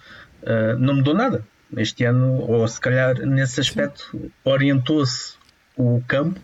uh, 0.43 0.77
não 0.77 0.97
mudou 0.97 1.15
nada. 1.15 1.43
Este 1.75 2.05
ano, 2.05 2.41
ou 2.41 2.67
se 2.67 2.79
calhar 2.79 3.25
nesse 3.25 3.59
aspecto, 3.59 4.31
orientou-se 4.45 5.33
o 5.75 5.99
campo, 6.07 6.39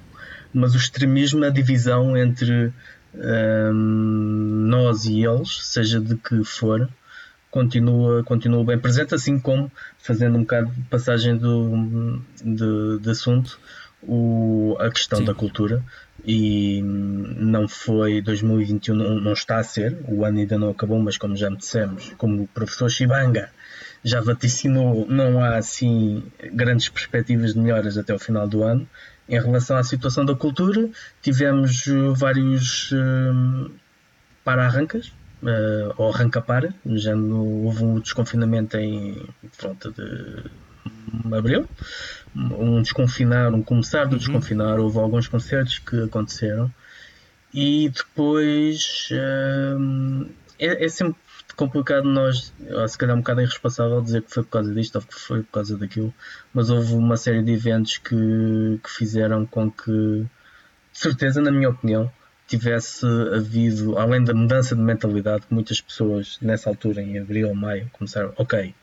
mas 0.52 0.74
o 0.74 0.78
extremismo, 0.78 1.46
a 1.46 1.50
divisão 1.52 2.18
entre 2.18 2.74
um, 3.13 4.65
nós 4.67 5.06
e 5.06 5.26
eles, 5.26 5.65
seja 5.65 6.00
de 6.00 6.15
que 6.15 6.43
for, 6.43 6.89
continua, 7.50 8.24
continua 8.24 8.63
bem 8.63 8.78
presente, 8.78 9.15
assim 9.15 9.39
como, 9.39 9.72
fazendo 9.98 10.38
um 10.38 10.41
bocado 10.41 10.72
de 10.72 10.82
passagem 10.84 11.38
do, 11.38 12.22
de, 12.43 13.00
de 13.00 13.10
assunto, 13.10 13.60
o, 14.02 14.76
a 14.80 14.89
questão 14.89 15.19
Sim. 15.19 15.26
da 15.26 15.34
cultura. 15.34 15.84
E 16.26 16.82
não 16.84 17.67
foi 17.67 18.22
2021, 18.22 18.93
não, 18.93 19.15
não 19.22 19.34
está 19.34 19.58
a 19.58 19.63
ser, 19.63 19.98
o 20.08 20.26
ano 20.26 20.39
ainda 20.39 20.58
não 20.58 20.69
acabou, 20.69 21.00
mas 21.00 21.17
como 21.17 21.36
já 21.36 21.50
me 21.50 21.58
dissemos, 21.58 22.13
como 22.17 22.43
o 22.43 22.48
professor 22.48 22.89
Shibanga 22.89 23.50
já 24.04 24.22
vaticinou, 24.22 25.06
não 25.10 25.41
há 25.41 25.58
assim 25.58 26.24
grandes 26.54 26.89
perspectivas 26.89 27.54
de 27.54 27.60
melhoras 27.60 27.98
até 27.98 28.13
o 28.13 28.19
final 28.19 28.48
do 28.48 28.63
ano. 28.63 28.88
Em 29.30 29.39
relação 29.39 29.78
à 29.78 29.84
situação 29.84 30.26
da 30.26 30.34
cultura, 30.34 30.89
tivemos 31.22 31.86
uh, 31.86 32.15
vários 32.15 32.92
uh, 32.92 33.72
para-arrancas, 34.44 35.13
uh, 35.44 35.94
ou 35.98 36.12
arranca-para, 36.12 36.74
já 36.96 37.15
no, 37.15 37.65
houve 37.65 37.84
um 37.84 38.00
desconfinamento 38.00 38.76
em 38.78 39.24
volta 39.62 39.92
de 39.92 40.44
abril, 41.32 41.68
um 42.36 42.82
desconfinar, 42.82 43.54
um 43.54 43.62
começar 43.62 44.06
do 44.06 44.13
uhum. 44.13 44.18
desconfinar, 44.18 44.80
houve 44.80 44.98
alguns 44.98 45.28
concertos 45.28 45.78
que 45.78 46.04
aconteceram. 46.04 46.74
E 47.54 47.89
depois 47.89 49.10
uh, 49.12 50.28
é, 50.60 50.86
é, 50.86 50.89
sempre 50.89 51.15
complicado 51.60 52.06
nós, 52.06 52.54
se 52.88 52.98
calhar 52.98 53.17
um 53.17 53.19
bocado 53.19 53.41
irresponsável 53.41 54.02
dizer 54.02 54.22
que 54.22 54.34
foi 54.34 54.43
por 54.43 54.50
causa 54.50 54.74
disto 54.74 54.95
ou 54.95 55.02
que 55.02 55.13
foi 55.13 55.43
por 55.43 55.52
causa 55.52 55.78
daquilo, 55.78 56.13
mas 56.54 56.69
houve 56.69 56.93
uma 56.93 57.17
série 57.17 57.43
de 57.43 57.52
eventos 57.52 57.98
que, 57.98 58.80
que 58.82 58.89
fizeram 58.89 59.45
com 59.45 59.69
que, 59.69 59.91
de 59.91 60.28
certeza, 60.93 61.41
na 61.41 61.52
minha 61.52 61.69
opinião, 61.69 62.10
tivesse 62.48 63.06
havido, 63.36 63.98
além 63.98 64.24
da 64.24 64.34
mudança 64.34 64.74
de 64.74 64.82
mentalidade, 64.82 65.48
que 65.48 65.54
muitas 65.54 65.82
pessoas 65.82 66.38
nessa 66.41 66.69
altura, 66.69 67.02
em 67.02 67.19
abril 67.19 67.50
ou 67.50 67.56
maio, 67.56 67.89
começaram, 67.91 68.34
ok, 68.38 68.74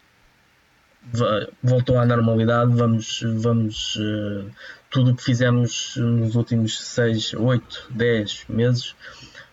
voltou 1.62 1.99
à 1.99 2.05
normalidade, 2.05 2.75
vamos, 2.75 3.23
vamos 3.39 3.97
uh, 3.97 4.51
tudo 4.91 5.12
o 5.12 5.17
que 5.17 5.25
fizemos 5.25 5.97
nos 5.97 6.35
últimos 6.35 6.79
6, 6.79 7.33
8, 7.33 7.87
10 7.89 8.45
meses, 8.51 8.91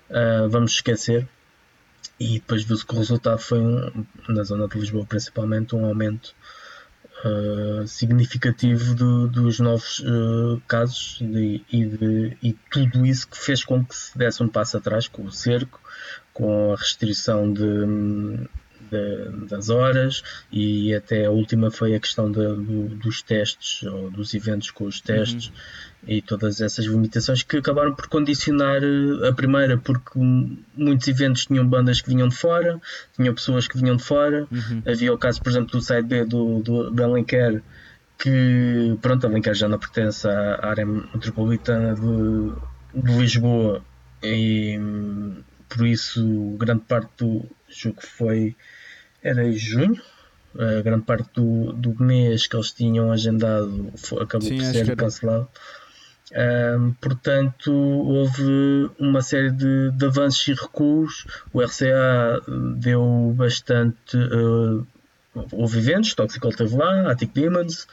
uh, 0.09 0.49
vamos 0.49 0.73
esquecer 0.73 1.25
e 2.19 2.39
depois 2.39 2.63
viu-se 2.63 2.85
que 2.85 2.93
o 2.93 2.97
resultado 2.97 3.39
foi, 3.39 3.59
um, 3.59 4.05
na 4.29 4.43
zona 4.43 4.67
de 4.67 4.79
Lisboa 4.79 5.05
principalmente, 5.05 5.75
um 5.75 5.85
aumento 5.85 6.35
uh, 7.25 7.87
significativo 7.87 8.95
do, 8.95 9.27
dos 9.27 9.59
novos 9.59 9.99
uh, 9.99 10.61
casos 10.67 11.17
de, 11.19 11.63
e, 11.71 11.85
de, 11.85 12.37
e 12.41 12.53
tudo 12.71 13.05
isso 13.05 13.27
que 13.27 13.37
fez 13.37 13.63
com 13.63 13.83
que 13.83 13.95
se 13.95 14.17
desse 14.17 14.43
um 14.43 14.47
passo 14.47 14.77
atrás 14.77 15.07
com 15.07 15.23
o 15.23 15.31
cerco, 15.31 15.79
com 16.33 16.73
a 16.73 16.75
restrição 16.75 17.51
de, 17.51 17.63
de, 18.93 19.47
das 19.47 19.69
horas 19.69 20.23
e 20.51 20.93
até 20.93 21.25
a 21.25 21.31
última 21.31 21.71
foi 21.71 21.95
a 21.95 21.99
questão 21.99 22.31
de, 22.31 22.39
do, 22.39 22.89
dos 22.95 23.21
testes 23.21 23.83
ou 23.83 24.11
dos 24.11 24.33
eventos 24.33 24.71
com 24.71 24.85
os 24.85 25.01
testes 25.01 25.47
uhum. 25.47 25.53
e 26.07 26.21
todas 26.21 26.61
essas 26.61 26.85
limitações 26.85 27.43
que 27.43 27.57
acabaram 27.57 27.95
por 27.95 28.07
condicionar 28.07 28.81
eh, 28.83 29.27
a 29.27 29.33
primeira 29.33 29.77
porque 29.77 30.19
muitos 30.75 31.07
eventos 31.07 31.45
tinham 31.45 31.67
bandas 31.67 32.01
que 32.01 32.09
vinham 32.09 32.27
de 32.27 32.35
fora, 32.35 32.79
tinham 33.15 33.33
pessoas 33.33 33.67
que 33.67 33.77
vinham 33.77 33.95
de 33.95 34.03
fora, 34.03 34.47
uhum. 34.51 34.83
havia 34.87 35.13
o 35.13 35.17
caso 35.17 35.41
por 35.41 35.49
exemplo 35.49 35.71
do 35.71 35.81
side 35.81 36.03
B 36.03 36.25
do, 36.25 36.61
do, 36.61 36.91
do 36.91 37.03
Alenquer 37.03 37.61
que 38.17 38.97
pronto, 39.01 39.27
Alenquer 39.27 39.55
já 39.55 39.67
não 39.67 39.79
pertence 39.79 40.27
à 40.27 40.65
área 40.65 40.85
metropolitana 40.85 41.95
de, 41.95 43.01
de 43.01 43.17
Lisboa 43.17 43.83
e 44.21 44.79
por 45.67 45.85
isso 45.85 46.55
grande 46.57 46.83
parte 46.87 47.09
do 47.17 47.45
jogo 47.67 48.01
foi 48.01 48.55
era 49.23 49.43
em 49.45 49.53
junho 49.53 49.99
a 50.57 50.81
grande 50.81 51.03
parte 51.03 51.29
do, 51.33 51.73
do 51.73 52.03
mês 52.03 52.47
que 52.47 52.55
eles 52.55 52.71
tinham 52.71 53.11
agendado 53.11 53.91
foi, 53.97 54.23
acabou 54.23 54.47
Sim, 54.47 54.57
por 54.57 54.65
ser 54.65 54.95
cancelado. 54.95 55.47
Um, 56.35 56.93
portanto 56.93 57.71
houve 57.71 58.89
uma 58.97 59.21
série 59.21 59.51
de, 59.51 59.91
de, 59.91 60.05
avanços 60.05 60.47
e 60.47 60.53
recuos. 60.53 61.25
O 61.51 61.61
RCA 61.61 62.41
deu 62.77 63.33
bastante 63.35 64.17
uh, 64.17 64.85
houve 65.51 65.79
eventos, 65.79 66.13
Toxical 66.13 66.51
esteve 66.51 66.75
lá, 66.75 67.11
Attic 67.11 67.33
Demons, 67.33 67.87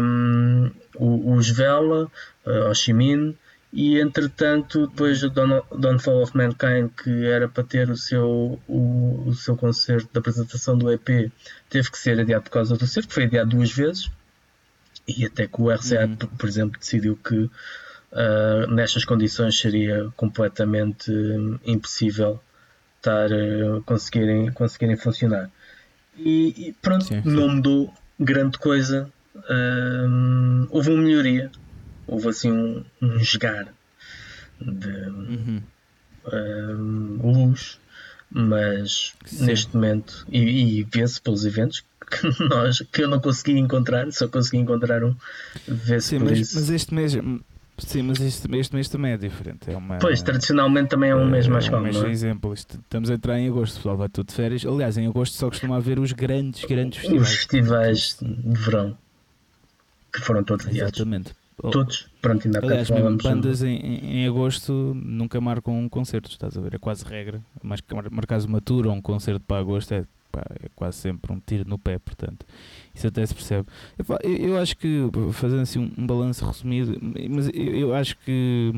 um, 0.00 0.70
os 0.94 1.48
Vela, 1.48 2.10
uh, 2.46 2.70
Oshimin, 2.70 3.36
e 3.72 3.98
entretanto 3.98 4.86
depois 4.86 5.22
o 5.22 5.30
Downfall 5.30 6.22
of 6.22 6.36
Mankind 6.36 6.90
que 6.90 7.26
era 7.26 7.48
para 7.48 7.64
ter 7.64 7.88
o 7.88 7.96
seu, 7.96 8.60
o, 8.68 9.24
o, 9.26 9.34
seu 9.34 9.56
concerto 9.56 10.10
de 10.12 10.18
apresentação 10.18 10.76
do 10.76 10.92
EP 10.92 11.32
teve 11.70 11.90
que 11.90 11.98
ser 11.98 12.20
adiado 12.20 12.44
por 12.44 12.50
causa 12.50 12.76
do 12.76 12.86
cerco, 12.86 13.12
foi 13.12 13.24
adiado 13.24 13.56
duas 13.56 13.72
vezes 13.72 14.10
e 15.08 15.24
até 15.24 15.46
que 15.46 15.60
o 15.60 15.70
RCA 15.70 16.04
uhum. 16.04 16.16
por 16.16 16.48
exemplo 16.48 16.78
decidiu 16.78 17.16
que 17.16 17.34
uh, 17.34 18.70
nestas 18.70 19.06
condições 19.06 19.58
seria 19.58 20.12
completamente 20.16 21.10
impossível 21.64 22.38
estar 22.98 23.30
uh, 23.32 23.82
conseguirem, 23.86 24.52
conseguirem 24.52 24.96
funcionar 24.98 25.50
e, 26.18 26.68
e 26.68 26.72
pronto, 26.74 27.04
sim, 27.04 27.22
sim. 27.22 27.30
não 27.30 27.48
mudou 27.48 27.94
grande 28.20 28.58
coisa 28.58 29.10
uh, 29.34 30.68
houve 30.68 30.90
uma 30.90 31.02
melhoria 31.02 31.50
houve 32.06 32.28
assim 32.28 32.50
um, 32.50 32.84
um 33.00 33.18
jogar 33.20 33.72
de 34.60 34.88
uhum. 35.08 35.62
luz, 37.22 37.78
mas 38.30 39.14
Sim. 39.24 39.46
neste 39.46 39.74
momento, 39.74 40.26
e, 40.30 40.80
e 40.80 40.84
vê-se 40.84 41.20
pelos 41.20 41.44
eventos 41.44 41.84
que, 42.00 42.26
nós, 42.44 42.80
que 42.80 43.02
eu 43.02 43.08
não 43.08 43.20
consegui 43.20 43.58
encontrar, 43.58 44.10
só 44.12 44.28
consegui 44.28 44.58
encontrar 44.58 45.02
um, 45.04 45.14
vê-se 45.66 46.18
por 46.18 46.30
mas, 46.30 46.38
isso. 46.38 46.54
Mas 46.56 46.70
este 46.70 46.94
mês. 46.94 47.16
Sim, 47.78 48.02
mas 48.02 48.20
este, 48.20 48.54
este 48.56 48.74
mês 48.74 48.88
também 48.88 49.12
é 49.12 49.16
diferente. 49.16 49.70
É 49.70 49.76
uma, 49.76 49.98
pois, 49.98 50.22
tradicionalmente 50.22 50.90
também 50.90 51.10
é 51.10 51.16
um 51.16 51.28
mês 51.28 51.48
mais 51.48 51.68
calmo. 51.68 51.86
É 51.86 51.90
um 51.90 51.92
mês, 51.92 52.04
é? 52.04 52.10
exemplo, 52.10 52.52
estamos 52.52 53.10
a 53.10 53.14
entrar 53.14 53.38
em 53.38 53.48
agosto, 53.48 53.74
o 53.74 53.76
pessoal 53.78 53.96
vai 53.96 54.08
tudo 54.08 54.28
de 54.28 54.34
férias. 54.34 54.64
Aliás, 54.64 54.96
em 54.98 55.06
agosto 55.06 55.34
só 55.34 55.48
costuma 55.48 55.78
haver 55.78 55.98
os 55.98 56.12
grandes, 56.12 56.64
grandes 56.64 57.00
festivais. 57.00 57.28
Os 57.28 57.36
festivais 57.36 58.16
de 58.20 58.58
verão 58.58 58.96
que 60.12 60.20
foram 60.20 60.44
todos 60.44 60.66
adiados. 60.66 60.94
Exatamente. 60.94 61.32
Todos. 61.56 62.08
Pronto, 62.20 62.46
ainda 62.46 62.60
Aliás, 62.60 62.90
mesmo 62.90 63.18
bandas 63.18 63.62
em, 63.62 63.76
em, 63.76 64.26
agosto 64.26 64.72
nunca 64.94 65.40
marcam 65.40 65.78
um 65.78 65.88
concerto, 65.88 66.30
estás 66.30 66.56
a 66.56 66.60
ver? 66.60 66.74
É 66.74 66.78
quase 66.78 67.04
regra. 67.04 67.42
Mas 67.62 67.80
que 67.80 67.94
marcares 68.10 68.44
uma 68.44 68.60
tour 68.60 68.86
ou 68.86 68.92
um 68.92 69.00
concerto 69.00 69.40
para 69.46 69.60
agosto 69.60 69.92
é, 69.92 70.04
pá, 70.30 70.42
é 70.62 70.68
quase 70.74 70.98
sempre 70.98 71.32
um 71.32 71.40
tiro 71.40 71.68
no 71.68 71.78
pé, 71.78 71.98
portanto. 71.98 72.46
Isso 72.94 73.06
até 73.06 73.24
se 73.24 73.34
percebe. 73.34 73.68
Eu, 73.98 74.30
eu 74.30 74.58
acho 74.58 74.76
que, 74.76 75.02
fazendo 75.32 75.62
assim 75.62 75.78
um, 75.78 75.92
um 76.02 76.06
balanço 76.06 76.44
resumido, 76.44 76.98
mas 77.30 77.48
eu, 77.52 77.74
eu 77.76 77.94
acho 77.94 78.16
que 78.18 78.72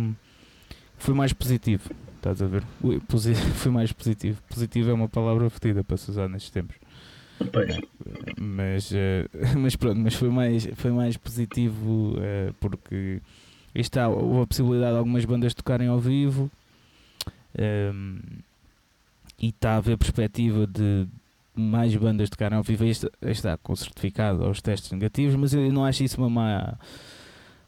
foi 0.98 1.14
mais 1.14 1.32
positivo. 1.32 1.90
Estás 2.16 2.40
a 2.40 2.46
ver? 2.46 2.64
Foi 3.56 3.70
mais 3.70 3.92
positivo. 3.92 4.40
Positivo 4.48 4.90
é 4.90 4.94
uma 4.94 5.10
palavra 5.10 5.50
fedida 5.50 5.84
para 5.84 5.98
se 5.98 6.10
usar 6.10 6.26
nestes 6.26 6.50
tempos. 6.50 6.74
Mas, 8.40 8.90
uh, 8.90 9.28
mas 9.58 9.76
pronto, 9.76 9.98
mas 9.98 10.14
foi 10.14 10.28
mais, 10.28 10.68
foi 10.74 10.90
mais 10.90 11.16
positivo 11.16 12.14
uh, 12.14 12.54
porque 12.60 13.20
está, 13.74 14.08
houve 14.08 14.42
a 14.42 14.46
possibilidade 14.46 14.92
de 14.92 14.98
algumas 14.98 15.24
bandas 15.24 15.54
tocarem 15.54 15.88
ao 15.88 15.98
vivo 15.98 16.50
ehm, 17.58 18.18
e 19.40 19.48
está 19.48 19.72
a 19.72 19.76
haver 19.76 19.98
perspectiva 19.98 20.66
de 20.66 21.06
mais 21.54 21.94
bandas 21.96 22.30
tocarem 22.30 22.56
ao 22.56 22.62
vivo. 22.62 22.84
Este, 22.84 23.10
está 23.22 23.56
com 23.56 23.74
certificado 23.74 24.44
aos 24.44 24.60
testes 24.60 24.90
negativos, 24.92 25.34
mas 25.36 25.52
eu 25.54 25.72
não 25.72 25.84
acho 25.84 26.04
isso 26.04 26.20
uma 26.20 26.30
má 26.30 26.78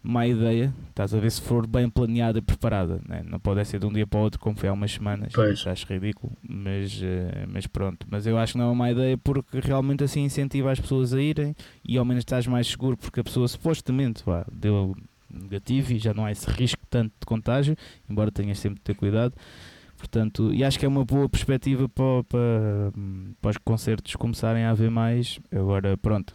má 0.07 0.27
ideia, 0.27 0.73
estás 0.89 1.13
a 1.13 1.19
ver 1.19 1.31
se 1.31 1.43
for 1.43 1.67
bem 1.67 1.91
planeada 1.91 2.39
e 2.39 2.43
preparada, 2.43 3.01
né? 3.09 3.23
não 3.25 3.41
pode 3.41 3.65
ser 3.65 3.81
de 3.81 3.87
um 3.87 3.93
dia 3.93 4.07
para 4.07 4.21
o 4.21 4.23
outro 4.23 4.39
como 4.39 4.57
foi 4.57 4.69
há 4.69 4.73
umas 4.73 4.93
semanas, 4.93 5.33
pois. 5.35 5.67
acho 5.67 5.87
ridículo, 5.87 6.33
mas, 6.49 7.01
uh, 7.03 7.05
mas 7.49 7.67
pronto, 7.67 8.07
mas 8.09 8.27
eu 8.27 8.39
acho 8.39 8.53
que 8.53 8.59
não 8.59 8.67
é 8.67 8.69
uma 8.69 8.75
má 8.75 8.91
ideia 8.93 9.19
porque 9.19 9.59
realmente 9.59 10.05
assim 10.05 10.23
incentiva 10.23 10.71
as 10.71 10.79
pessoas 10.79 11.13
a 11.13 11.21
irem 11.21 11.57
e 11.85 11.99
ao 11.99 12.05
menos 12.05 12.21
estás 12.21 12.47
mais 12.47 12.69
seguro 12.69 12.97
porque 12.97 13.19
a 13.19 13.25
pessoa 13.25 13.49
supostamente 13.49 14.23
vá, 14.25 14.47
deu 14.53 14.95
negativo 15.29 15.93
e 15.93 15.99
já 15.99 16.15
não 16.15 16.25
há 16.25 16.31
esse 16.31 16.49
risco 16.51 16.81
tanto 16.89 17.13
de 17.19 17.27
contágio, 17.27 17.77
embora 18.09 18.31
tenhas 18.31 18.59
sempre 18.59 18.79
de 18.79 18.85
ter 18.85 18.95
cuidado. 18.95 19.35
Portanto, 19.99 20.53
e 20.53 20.63
acho 20.63 20.79
que 20.79 20.85
é 20.85 20.89
uma 20.89 21.05
boa 21.05 21.29
perspectiva 21.29 21.89
para, 21.89 22.23
para, 22.25 22.93
para 23.41 23.51
os 23.51 23.57
concertos 23.59 24.15
começarem 24.15 24.63
a 24.63 24.71
haver 24.71 24.91
mais. 24.91 25.41
Agora, 25.51 25.97
pronto, 25.97 26.35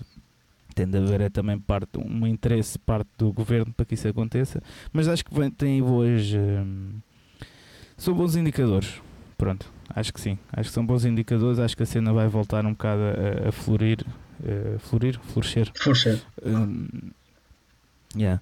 tende 0.73 0.97
a 0.97 1.01
haver 1.01 1.21
é 1.21 1.29
também 1.29 1.59
parte, 1.59 1.97
um 1.97 2.25
interesse 2.27 2.77
parte 2.79 3.09
do 3.17 3.31
governo 3.31 3.73
para 3.73 3.85
que 3.85 3.93
isso 3.93 4.07
aconteça, 4.07 4.61
mas 4.91 5.07
acho 5.07 5.23
que 5.23 5.51
tem 5.51 5.81
boas. 5.81 6.33
Hum, 6.33 6.99
são 7.97 8.13
bons 8.13 8.35
indicadores. 8.35 9.01
Pronto, 9.37 9.71
acho 9.89 10.13
que 10.13 10.21
sim. 10.21 10.37
Acho 10.51 10.69
que 10.69 10.73
são 10.73 10.85
bons 10.85 11.05
indicadores. 11.05 11.59
Acho 11.59 11.75
que 11.75 11.83
a 11.83 11.85
cena 11.85 12.13
vai 12.13 12.27
voltar 12.27 12.65
um 12.65 12.71
bocado 12.71 13.01
a, 13.01 13.49
a 13.49 13.51
florir. 13.51 14.05
A 14.43 14.79
florir? 14.79 15.19
Florescer. 15.19 15.71
Florescer. 15.75 16.21
Um, 16.45 16.87
yeah. 18.15 18.41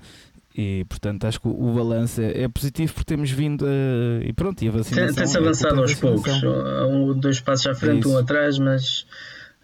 E 0.55 0.83
portanto 0.89 1.25
acho 1.25 1.39
que 1.39 1.47
o, 1.47 1.51
o 1.51 1.73
balanço 1.73 2.21
é, 2.21 2.43
é, 2.43 2.47
positivo 2.49 2.93
porque 2.93 3.05
temos 3.05 3.31
vindo 3.31 3.65
a, 3.65 4.25
e 4.25 4.33
pronto, 4.33 4.61
e 4.61 4.67
a 4.67 4.71
vacinação. 4.71 5.15
Tem-se 5.15 5.37
avançado 5.37 5.79
aos 5.79 5.93
poucos, 5.93 6.43
um, 6.43 7.17
dois 7.17 7.39
passos 7.39 7.67
à 7.67 7.75
frente, 7.75 8.05
é 8.05 8.09
um 8.09 8.17
atrás, 8.17 8.57
mas 8.57 9.05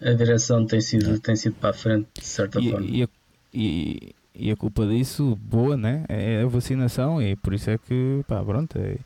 a 0.00 0.12
direção 0.12 0.66
tem 0.66 0.80
sido, 0.80 1.18
tem 1.20 1.36
sido 1.36 1.54
para 1.54 1.70
a 1.70 1.72
frente, 1.72 2.08
de 2.14 2.24
certa 2.24 2.60
e, 2.60 2.70
forma. 2.70 2.86
E 2.86 3.02
a, 3.02 3.08
e, 3.52 4.14
e 4.34 4.50
a, 4.50 4.56
culpa 4.56 4.86
disso, 4.86 5.36
boa, 5.40 5.76
né? 5.76 6.04
É 6.08 6.42
a 6.42 6.46
vacinação 6.46 7.22
e 7.22 7.34
por 7.36 7.54
isso 7.54 7.70
é 7.70 7.78
que, 7.78 8.22
pá, 8.28 8.42
pronto. 8.44 8.78
É, 8.78 8.98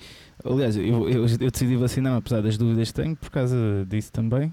aliás, 0.45 0.77
eu, 0.77 1.09
eu, 1.09 1.27
eu 1.27 1.51
decidi 1.51 1.77
vacinar 1.77 2.17
apesar 2.17 2.43
das 2.43 2.57
dúvidas 2.57 2.91
que 2.91 3.03
tenho, 3.03 3.17
por 3.17 3.31
causa 3.31 3.57
disso 3.89 4.13
também. 4.13 4.53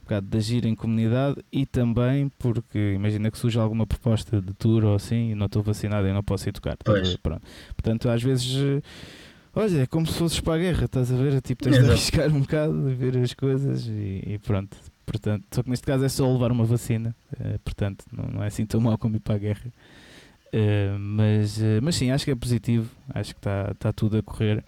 Um 0.00 0.02
bocado 0.10 0.26
de 0.26 0.38
agir 0.38 0.66
em 0.66 0.74
comunidade 0.74 1.36
e 1.52 1.64
também 1.64 2.28
porque 2.36 2.94
imagina 2.96 3.30
que 3.30 3.38
surge 3.38 3.56
alguma 3.60 3.86
proposta 3.86 4.40
de 4.40 4.52
tour 4.54 4.84
ou 4.84 4.96
assim 4.96 5.30
e 5.30 5.34
não 5.36 5.46
estou 5.46 5.62
vacinado 5.62 6.08
e 6.08 6.12
não 6.12 6.24
posso 6.24 6.48
ir 6.48 6.52
tocar. 6.52 6.76
Pois. 6.84 7.14
Pronto. 7.16 7.42
Portanto, 7.76 8.08
às 8.10 8.20
vezes. 8.20 8.82
Olha, 9.54 9.82
é 9.82 9.86
como 9.86 10.06
se 10.06 10.14
fosses 10.14 10.40
para 10.40 10.54
a 10.54 10.58
guerra, 10.58 10.84
estás 10.84 11.12
a 11.12 11.16
ver? 11.16 11.40
Tipo, 11.40 11.62
tens 11.62 11.76
Exato. 11.76 11.86
de 11.86 11.92
arriscar 11.92 12.28
um 12.28 12.40
bocado, 12.40 12.94
ver 12.94 13.16
as 13.18 13.34
coisas 13.34 13.86
e, 13.86 14.22
e 14.26 14.38
pronto. 14.38 14.76
Portanto, 15.10 15.44
só 15.50 15.60
que 15.64 15.68
neste 15.68 15.84
caso 15.84 16.04
é 16.04 16.08
só 16.08 16.32
levar 16.32 16.52
uma 16.52 16.64
vacina, 16.64 17.16
uh, 17.32 17.58
portanto, 17.64 18.04
não, 18.12 18.28
não, 18.28 18.44
é 18.44 18.46
assim 18.46 18.64
tão 18.64 18.80
mal 18.80 18.96
como 18.96 19.16
ir 19.16 19.18
para 19.18 19.34
a 19.34 19.38
guerra. 19.38 19.72
Uh, 20.54 20.96
mas, 21.00 21.58
uh, 21.58 21.80
mas 21.82 21.96
sim, 21.96 22.12
acho 22.12 22.24
que 22.24 22.30
é 22.30 22.36
positivo, 22.36 22.88
acho 23.12 23.34
que 23.34 23.40
está 23.40 23.74
tá 23.74 23.92
tudo 23.92 24.18
a 24.18 24.22
correr. 24.22 24.64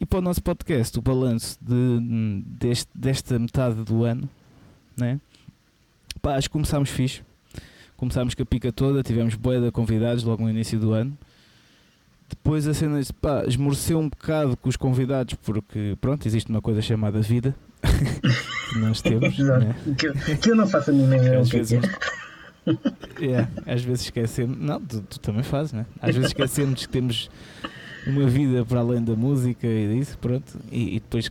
E 0.00 0.06
para 0.06 0.20
o 0.20 0.22
nosso 0.22 0.42
podcast, 0.42 0.98
o 0.98 1.02
balanço 1.02 1.58
de, 1.60 2.42
deste, 2.46 2.88
desta 2.94 3.38
metade 3.38 3.84
do 3.84 4.04
ano, 4.04 4.26
né? 4.96 5.20
Pá, 6.22 6.36
acho 6.36 6.48
que 6.48 6.52
começámos 6.54 6.88
fixe. 6.88 7.20
Começámos 7.94 8.34
com 8.34 8.42
a 8.42 8.46
pica 8.46 8.72
toda, 8.72 9.02
tivemos 9.02 9.34
boia 9.34 9.60
de 9.60 9.70
convidados 9.70 10.24
logo 10.24 10.42
no 10.42 10.48
início 10.48 10.80
do 10.80 10.94
ano. 10.94 11.18
Depois 12.26 12.66
a 12.66 12.72
cena 12.72 12.98
pá, 13.20 13.44
esmoreceu 13.44 13.98
um 13.98 14.08
bocado 14.08 14.56
com 14.56 14.70
os 14.70 14.76
convidados, 14.76 15.34
porque 15.34 15.94
pronto, 16.00 16.26
existe 16.26 16.48
uma 16.48 16.62
coisa 16.62 16.80
chamada 16.80 17.20
vida 17.20 17.54
que 18.68 18.78
nós 18.78 19.00
temos. 19.00 19.38
né? 19.38 19.74
que, 19.96 20.36
que, 20.36 20.50
eu 20.50 20.56
não 20.56 20.66
faço 20.66 20.90
a 20.90 20.92
mínima 20.92 21.16
ideia 21.16 21.40
às 21.40 21.48
vezes, 21.48 21.80
é, 23.20 23.72
às 23.72 23.82
vezes 23.82 24.04
esquecemos. 24.04 24.58
Não, 24.58 24.80
tu, 24.80 25.00
tu, 25.02 25.20
também 25.20 25.42
fazes, 25.42 25.72
né? 25.72 25.86
Às 26.00 26.14
vezes 26.14 26.30
esquecemos 26.30 26.86
que 26.86 26.92
temos 26.92 27.30
uma 28.06 28.26
vida 28.26 28.64
para 28.64 28.80
além 28.80 29.02
da 29.02 29.14
música 29.14 29.66
e 29.66 29.98
disso, 29.98 30.18
pronto. 30.18 30.58
E, 30.70 30.96
e 30.96 31.00
depois 31.00 31.30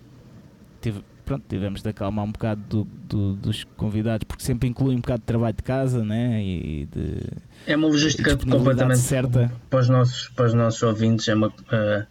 tive, 0.82 1.04
pronto, 1.26 1.44
tivemos 1.48 1.82
de 1.82 1.90
acalmar 1.90 2.26
um 2.26 2.32
bocado 2.32 2.62
do, 2.70 2.84
do, 2.84 3.34
dos 3.34 3.64
convidados, 3.76 4.26
porque 4.26 4.44
sempre 4.44 4.68
inclui 4.68 4.96
um 4.96 5.02
bocado 5.02 5.20
de 5.20 5.26
trabalho 5.26 5.56
de 5.56 5.64
casa, 5.64 6.04
né? 6.04 6.44
E 6.44 6.88
de, 6.92 7.22
é 7.66 7.76
uma 7.76 7.88
logística 7.88 8.36
completamente 8.38 9.00
certa 9.00 9.52
para 9.70 9.80
os 9.80 9.90
nossos, 9.90 10.30
para 10.30 10.46
os 10.46 10.54
nossos 10.54 10.82
ouvintes. 10.84 11.28
É 11.28 11.36
uma, 11.36 11.48
uh, 11.48 12.08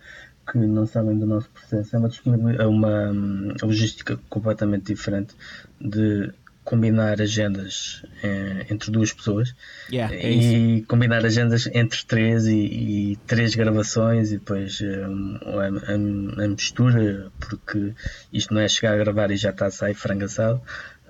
que 0.51 0.59
não 0.59 0.87
sabem 0.87 1.19
do 1.19 1.27
nosso 1.27 1.51
processo, 1.51 1.97
é 1.97 1.99
uma, 1.99 2.53
é 2.55 2.67
uma 2.67 3.11
hum, 3.11 3.55
logística 3.63 4.19
completamente 4.29 4.87
diferente 4.87 5.35
de 5.81 6.33
combinar 6.65 7.21
agendas 7.23 8.03
eh, 8.25 8.67
entre 8.71 8.91
duas 8.91 9.13
pessoas 9.13 9.55
Yeah, 9.89 10.13
é 10.13 10.33
e 10.33 10.85
combinar 10.89 11.25
agendas 11.25 11.69
entre 11.73 12.05
três 12.05 12.47
e, 12.47 13.13
e 13.13 13.17
três 13.27 13.55
gravações 13.55 14.33
e 14.33 14.39
depois 14.39 14.81
hum, 14.81 15.39
a, 15.45 15.93
a- 15.93 16.45
a 16.45 16.49
mistura, 16.49 17.31
porque 17.39 17.95
isto 18.33 18.53
não 18.53 18.61
é 18.61 18.69
chegar 18.69 18.95
a 18.95 18.97
gravar 18.99 19.31
e 19.31 19.37
já 19.37 19.51
está 19.51 19.67
a 19.67 19.71
sair 19.71 19.95
frangaçado. 19.95 20.61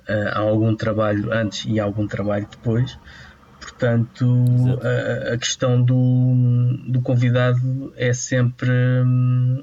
Eh, 0.08 0.28
há 0.34 0.38
algum 0.40 0.74
trabalho 0.76 1.32
antes 1.32 1.64
e 1.66 1.80
algum 1.80 2.06
trabalho 2.06 2.46
depois. 2.50 2.98
Portanto, 3.78 4.26
a, 4.82 5.34
a 5.34 5.38
questão 5.38 5.82
do, 5.82 6.34
do 6.88 7.00
convidado 7.02 7.92
é 7.96 8.12
sempre. 8.14 8.70
hum, 8.70 9.62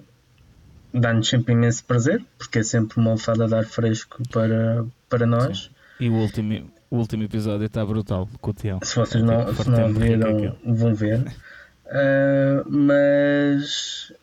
dá-nos 0.93 1.27
sempre 1.27 1.53
imenso 1.53 1.83
prazer, 1.85 2.23
porque 2.37 2.59
é 2.59 2.63
sempre 2.63 2.99
uma 2.99 3.11
alfada 3.11 3.47
de 3.47 3.55
ar 3.55 3.65
fresco 3.65 4.21
para, 4.31 4.85
para 5.09 5.25
nós. 5.25 5.71
E 5.99 6.09
o 6.09 6.13
último, 6.13 6.69
o 6.91 6.97
último 6.97 7.23
episódio 7.23 7.65
está 7.65 7.83
brutal 7.83 8.29
com 8.39 8.51
o 8.51 8.53
Tião. 8.53 8.79
Se 8.83 8.95
vocês 8.95 9.23
não, 9.23 9.45
Tipo, 9.45 9.63
se 9.63 9.69
não 9.71 9.91
viram, 9.93 10.29
aquilo. 10.37 10.57
vão 10.75 10.93
ver. 10.93 11.23
Ah, 11.87 12.63
mas 12.69 14.13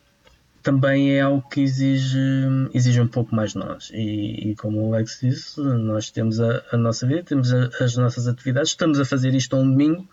também 0.62 1.12
é 1.16 1.20
algo 1.20 1.46
que 1.48 1.61
exige, 1.61 2.18
exige 2.74 3.00
um 3.00 3.08
pouco 3.08 3.34
mais 3.34 3.52
de 3.52 3.58
nós. 3.58 3.90
E, 3.92 4.50
e 4.50 4.54
como 4.56 4.80
o 4.88 4.94
Alex 4.94 5.18
disse, 5.22 5.61
nós 5.61 6.11
temos 6.11 6.40
a, 6.40 6.62
a 6.72 6.76
nossa 6.76 7.06
vida, 7.06 7.22
temos 7.22 7.52
a- 7.52 7.70
as 7.80 7.96
nossas 7.96 8.26
atividades, 8.26 8.70
estamos 8.70 9.00
a 9.00 9.04
fazer 9.04 9.34
isto 9.34 9.56
um 9.56 9.68
domingo. 9.70 10.06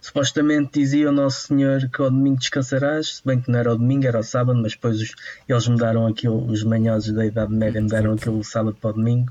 Supostamente 0.00 0.80
dizia 0.80 1.08
o 1.10 1.12
Nosso 1.12 1.46
Senhor 1.46 1.88
que 1.88 2.02
ao 2.02 2.10
domingo 2.10 2.36
descansarás, 2.38 3.16
se 3.16 3.22
bem 3.24 3.40
que 3.40 3.48
não 3.50 3.58
era 3.60 3.70
ao 3.70 3.78
domingo, 3.78 4.04
era 4.04 4.16
ao 4.16 4.24
sábado, 4.24 4.58
mas 4.60 4.72
depois 4.72 5.00
os- 5.00 5.14
eles 5.48 5.68
mudaram 5.68 6.08
aquilo, 6.08 6.44
os 6.50 6.64
manhosos 6.64 7.12
da 7.14 7.24
Idade 7.24 7.54
Média 7.54 7.80
mudaram 7.80 8.12
aquilo 8.14 8.38
do 8.38 8.42
sábado 8.44 8.76
para 8.80 8.90
o 8.90 8.92
domingo, 8.94 9.30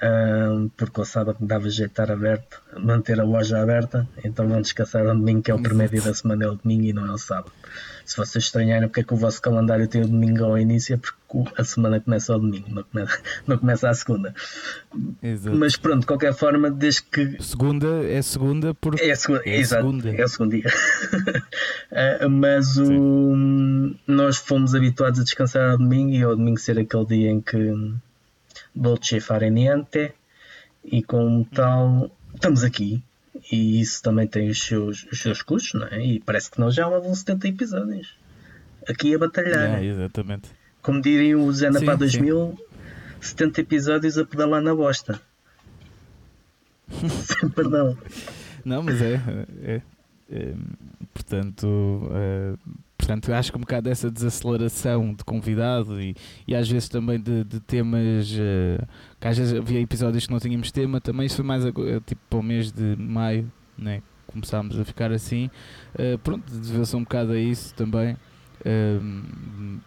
ah, 0.00 0.66
porque 0.74 1.00
ao 1.00 1.04
sábado 1.04 1.36
dava 1.40 1.68
estar 1.68 2.10
aberto, 2.10 2.62
manter 2.78 3.20
a 3.20 3.24
loja 3.24 3.60
aberta, 3.60 4.08
então 4.24 4.48
vão 4.48 4.62
descansar 4.62 5.06
ao 5.06 5.14
domingo, 5.14 5.42
que 5.42 5.50
é 5.50 5.54
o 5.54 5.60
primeiro 5.62 5.92
dia 5.92 6.02
da 6.02 6.14
semana, 6.14 6.44
é 6.44 6.48
o 6.48 6.54
domingo 6.54 6.84
e 6.84 6.92
não 6.94 7.04
é 7.06 7.12
o 7.12 7.18
sábado. 7.18 7.52
Se 8.06 8.16
vocês 8.16 8.44
estranharem 8.44 8.88
porque 8.88 9.00
é 9.00 9.04
que 9.04 9.12
o 9.12 9.16
vosso 9.16 9.42
calendário 9.42 9.86
tem 9.88 10.00
o 10.02 10.06
domingo 10.06 10.44
ao 10.44 10.56
início, 10.56 10.94
é 10.94 10.96
porque 10.96 11.16
a 11.60 11.64
semana 11.64 12.00
começa 12.00 12.32
ao 12.32 12.38
domingo, 12.40 12.66
não 12.72 12.84
começa, 12.84 13.18
não 13.46 13.58
começa 13.58 13.90
à 13.90 13.94
segunda. 13.94 14.32
Exato. 15.22 15.56
Mas 15.56 15.76
pronto, 15.76 16.00
de 16.02 16.06
qualquer 16.06 16.32
forma, 16.32 16.70
desde 16.70 17.02
que 17.02 17.42
Segunda 17.42 18.04
é 18.08 18.22
segunda 18.22 18.72
porque. 18.74 19.02
é 19.04 19.10
a 19.10 19.16
segunda, 19.16 19.42
É 19.44 19.56
exato, 19.58 19.82
segunda. 19.82 20.14
é 20.16 20.24
o 20.24 20.28
segundo 20.28 20.50
dia. 20.52 20.64
Ah, 21.92 22.28
mas 22.28 22.76
o, 22.76 23.34
nós 24.06 24.36
fomos 24.36 24.74
habituados 24.74 25.20
a 25.20 25.24
descansar 25.24 25.70
ao 25.70 25.78
domingo 25.78 26.10
e 26.12 26.22
ao 26.22 26.36
domingo 26.36 26.58
ser 26.58 26.78
aquele 26.78 27.06
dia 27.06 27.30
em 27.30 27.40
que 27.40 27.74
dolce 28.74 29.20
fare 29.20 29.50
niente 29.50 30.12
e 30.84 31.02
como 31.02 31.44
tal 31.46 32.10
estamos 32.34 32.62
aqui 32.64 33.02
e 33.50 33.80
isso 33.80 34.02
também 34.02 34.26
tem 34.26 34.48
os 34.48 34.60
seus, 34.60 35.04
os 35.10 35.20
seus 35.20 35.42
custos, 35.42 35.80
não 35.80 35.86
é? 35.88 36.04
E 36.04 36.20
parece 36.20 36.50
que 36.50 36.58
nós 36.58 36.74
já 36.74 36.88
vão 36.88 37.14
70 37.14 37.48
episódios 37.48 38.16
aqui 38.88 39.14
a 39.14 39.18
batalhar. 39.18 39.80
Yeah, 39.80 39.84
exatamente. 39.84 40.50
Como 40.82 41.00
diriam 41.00 41.44
o 41.44 41.52
Zé 41.52 41.70
Sim, 41.72 41.84
Pá 41.84 41.92
sim. 41.92 41.98
2000, 41.98 42.58
70 43.20 43.60
episódios 43.60 44.18
a 44.18 44.24
pedalar 44.24 44.62
na 44.62 44.74
bosta. 44.74 45.20
Perdão. 47.54 47.96
Não, 48.64 48.82
mas 48.82 49.00
é. 49.00 49.20
é, 49.62 49.82
é, 50.30 50.54
portanto, 51.14 52.10
é, 52.12 52.54
portanto, 53.06 53.32
acho 53.32 53.52
que 53.52 53.56
um 53.58 53.60
bocado 53.60 53.88
dessa 53.88 54.10
desaceleração 54.10 55.14
de 55.14 55.22
convidado 55.24 56.00
e, 56.00 56.16
e 56.46 56.54
às 56.56 56.68
vezes 56.68 56.88
também 56.88 57.20
de, 57.20 57.44
de 57.44 57.60
temas. 57.60 58.34
eh, 58.36 58.78
que 59.20 59.28
às 59.28 59.38
vezes 59.38 59.54
havia 59.54 59.80
episódios 59.80 60.26
que 60.26 60.32
não 60.32 60.40
tínhamos 60.40 60.70
tema, 60.72 61.00
também 61.00 61.26
isso 61.26 61.36
foi 61.36 61.44
mais 61.44 61.64
ago- 61.64 61.84
tipo 62.00 62.20
para 62.28 62.38
o 62.38 62.42
mês 62.42 62.72
de 62.72 62.96
maio, 62.98 63.50
né? 63.78 64.02
começámos 64.26 64.78
a 64.78 64.84
ficar 64.84 65.12
assim. 65.12 65.48
Eh, 65.96 66.18
pronto, 66.22 66.52
deveu-se 66.52 66.94
um 66.96 67.02
bocado 67.04 67.32
a 67.32 67.38
isso 67.38 67.72
também. 67.74 68.16
eh, 68.64 68.98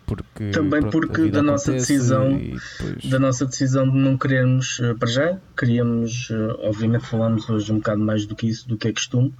porque, 0.06 0.50
Também 0.52 0.80
pronto, 0.80 0.92
porque 0.92 1.30
da 1.30 1.42
nossa 1.44 1.74
decisão- 1.74 2.38
depois- 2.38 3.06
da 3.10 3.20
nossa 3.20 3.46
decisão 3.46 3.90
de 3.90 3.98
não 3.98 4.18
querermos 4.18 4.80
eh, 4.82 4.94
para 4.94 5.10
já, 5.10 5.38
queríamos, 5.58 6.30
eh, 6.32 6.56
obviamente 6.68 7.06
falamos 7.06 7.50
hoje 7.50 7.72
um 7.74 7.76
bocado 7.78 8.02
mais 8.02 8.26
do 8.26 8.36
que 8.36 8.48
isso, 8.48 8.68
do 8.68 8.78
que 8.78 8.88
é 8.88 8.94
costume, 8.94 9.34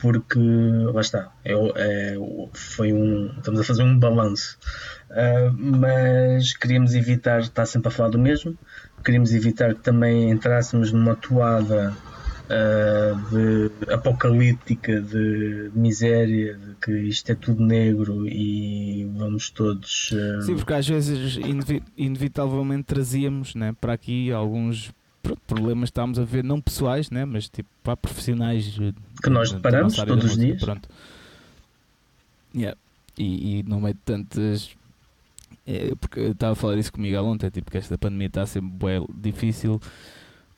porque 0.00 0.38
lá 0.38 1.00
está, 1.00 1.32
é, 1.44 1.54
o- 1.56 1.72
é 1.76 2.16
o- 2.18 2.48
foi 2.54 2.92
um, 2.92 3.26
estamos 3.36 3.60
a 3.60 3.64
fazer 3.64 3.82
um 3.82 3.98
balanço, 3.98 4.58
Ah, 5.10 5.50
mas 5.56 6.52
queríamos 6.56 6.94
evitar 6.94 7.40
estar 7.40 7.64
sempre 7.66 7.88
a 7.88 7.90
falar 7.90 8.10
do 8.10 8.18
mesmo, 8.18 8.54
queríamos 9.04 9.32
evitar 9.32 9.74
que 9.74 9.80
também 9.80 10.30
entrássemos 10.30 10.92
numa 10.92 11.16
toada 11.16 11.94
ah, 12.50 13.14
de 13.30 13.92
apocalíptica, 13.92 15.00
de 15.00 15.70
miséria, 15.74 16.56
de 16.56 16.74
que 16.82 16.92
isto 17.08 17.30
é 17.32 17.34
tudo 17.34 17.62
negro 17.64 18.26
e 18.28 19.06
vamos 19.16 19.50
todos 19.50 20.10
ah, 20.14 20.42
Sim, 20.42 20.56
porque 20.56 20.72
às 20.74 20.86
vezes 20.88 21.36
inevi- 21.36 21.82
inevitavelmente 21.96 22.84
trazíamos 22.84 23.54
né, 23.54 23.74
para 23.80 23.92
aqui 23.94 24.30
alguns 24.32 24.92
pronto, 25.28 25.42
problemas 25.46 25.88
que 25.88 25.92
estávamos 25.92 26.18
a 26.18 26.24
ver, 26.24 26.42
não 26.42 26.60
pessoais, 26.60 27.10
né, 27.10 27.24
mas 27.24 27.48
tipo 27.48 27.68
para 27.82 27.96
profissionais 27.96 28.78
eh, 28.80 28.92
Que 29.22 29.30
nós 29.30 29.52
deparamos 29.52 29.94
todos 29.94 30.24
os 30.24 30.30
música, 30.30 30.46
dias. 30.46 30.62
Pronto. 30.62 30.88
Yeah. 32.54 32.78
E, 33.16 33.58
e 33.58 33.62
no 33.64 33.80
meio 33.80 33.94
de 33.94 34.00
tantas. 34.00 34.70
é, 35.66 35.92
porque 36.00 36.20
eu 36.20 36.32
estava 36.32 36.52
a 36.52 36.56
falar 36.56 36.78
isso 36.78 36.92
comigo 36.92 37.18
ontem, 37.18 37.50
tipo, 37.50 37.70
que 37.70 37.78
esta 37.78 37.98
pandemia 37.98 38.28
está 38.28 38.42
a 38.42 38.46
ser 38.46 38.60
bué 38.60 39.00
difícil 39.14 39.80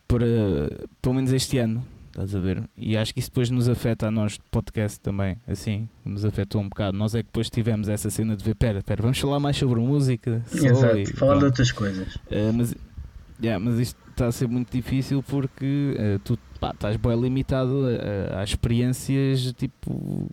para 0.07 0.27
pelo 1.01 1.15
menos 1.15 1.33
este 1.33 1.59
ano. 1.59 1.85
Estás 2.11 2.35
a 2.35 2.41
ver? 2.41 2.65
E 2.77 2.97
acho 2.97 3.15
que 3.15 3.21
isso 3.21 3.31
depois 3.31 3.51
nos 3.51 3.69
afeta 3.69 4.09
a 4.09 4.11
nós 4.11 4.33
de 4.33 4.41
podcast 4.51 4.99
também, 4.99 5.37
assim, 5.47 5.89
nos 6.05 6.25
afetou 6.25 6.61
um 6.61 6.69
bocado. 6.69 6.99
Nós 6.99 7.15
é 7.15 7.19
que 7.19 7.29
depois 7.29 7.49
tivemos 7.49 7.89
essa 7.89 8.11
cena 8.11 8.37
de 8.37 8.45
ver, 8.45 8.57
pera, 8.57 8.83
pera, 8.83 9.01
vamos 9.01 9.19
falar 9.19 9.39
mais 9.39 9.57
sobre 9.57 9.79
música. 9.79 10.43
Exato, 10.53 10.99
e 10.99 11.07
falar 11.07 11.35
de 11.35 11.39
pronto. 11.39 11.45
outras 11.47 11.71
coisas. 11.71 12.17
Uh, 12.17 12.53
mas, 12.53 12.75
yeah, 13.43 13.63
mas 13.65 13.79
isto 13.79 13.97
está 14.11 14.27
a 14.27 14.33
ser 14.33 14.49
muito 14.49 14.71
difícil 14.73 15.23
porque 15.23 15.97
uh, 15.99 16.19
tu 16.21 16.39
pá, 16.61 16.71
estás 16.73 16.97
bem 16.97 17.21
limitado 17.21 17.85
a, 17.87 18.37
a- 18.37 18.41
a 18.41 18.45
experiências 18.45 19.53
tipo 19.55 20.29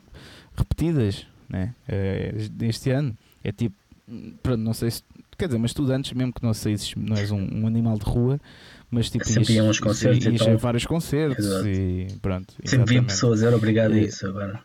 repetidas 0.55 1.26
né? 1.49 1.74
Uh, 1.88 2.49
neste 2.62 2.89
ano. 2.91 3.16
É 3.43 3.51
tipo, 3.51 3.76
pronto, 4.43 4.60
não 4.60 4.74
sei 4.74 4.91
se. 4.91 5.03
Quer 5.38 5.45
dizer, 5.45 5.60
mas 5.60 5.74
tu 5.74 5.89
antes, 5.91 6.12
mesmo 6.14 6.34
que 6.34 6.43
não 6.43 6.53
sejas, 6.53 6.93
não 6.97 7.16
és 7.16 7.32
um, 7.32 7.38
um 7.62 7.68
animal 7.68 7.97
de 7.97 8.03
rua, 8.05 8.39
mas 8.89 9.10
tipo, 9.10 9.24
Sempre 9.26 9.53
iam 9.53 9.68
aos 9.68 9.80
concertos 9.80 10.26
ias 10.26 10.41
a 10.41 10.55
vários 10.58 10.86
concertos 10.86 11.45
Exato. 11.45 11.68
e 11.68 12.08
pronto. 12.22 12.53
Sempre 12.53 12.66
vi 12.66 12.82
exatamente. 12.84 13.05
pessoas, 13.05 13.43
era 13.43 13.55
obrigado 13.55 13.93
a 13.93 13.99
isso 13.99 14.26
agora. 14.28 14.60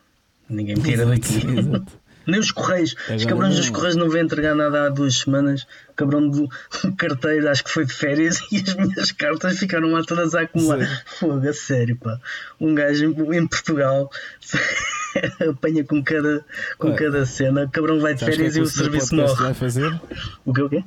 Ninguém 0.48 0.74
me 0.76 0.82
tira 0.82 1.04
daqui. 1.06 1.46
exato. 1.56 1.92
Nem 2.26 2.40
os 2.40 2.50
correios. 2.50 2.92
Os 2.92 3.08
Agora 3.08 3.26
cabrões 3.26 3.56
dos 3.56 3.70
correios 3.70 3.96
não 3.96 4.08
vêm 4.10 4.22
entregar 4.22 4.54
nada 4.54 4.86
há 4.86 4.88
duas 4.88 5.16
semanas. 5.20 5.66
O 5.90 5.94
cabrão 5.94 6.28
do 6.28 6.48
carteiro, 6.96 7.48
acho 7.48 7.64
que 7.64 7.70
foi 7.70 7.84
de 7.84 7.92
férias 7.92 8.40
e 8.52 8.56
as 8.58 8.74
minhas 8.74 9.12
cartas 9.12 9.58
ficaram 9.58 9.90
lá 9.90 10.02
todas 10.02 10.34
a 10.34 10.42
acumular. 10.42 11.04
Fogo, 11.06 11.48
a 11.48 11.52
sério, 11.52 11.96
pá. 11.96 12.18
Um 12.60 12.74
gajo 12.74 13.06
em 13.32 13.46
Portugal 13.46 14.10
apanha 15.48 15.84
com 15.84 16.02
cada, 16.02 16.44
com 16.78 16.88
Ué. 16.88 16.96
cada 16.96 17.26
cena. 17.26 17.64
O 17.64 17.70
cabrão 17.70 18.00
vai 18.00 18.14
de 18.14 18.20
Sabes 18.20 18.36
o 18.38 18.40
é 18.42 18.50
férias 18.50 18.54
que 18.54 18.60
e 18.60 18.62
o 18.62 18.66
senhor 18.66 18.84
serviço 18.84 19.14
morre. 19.16 19.42
vai 19.42 19.54
fazer? 19.54 20.00
O 20.44 20.52
que 20.52 20.62
o 20.62 20.68
quê? 20.68 20.84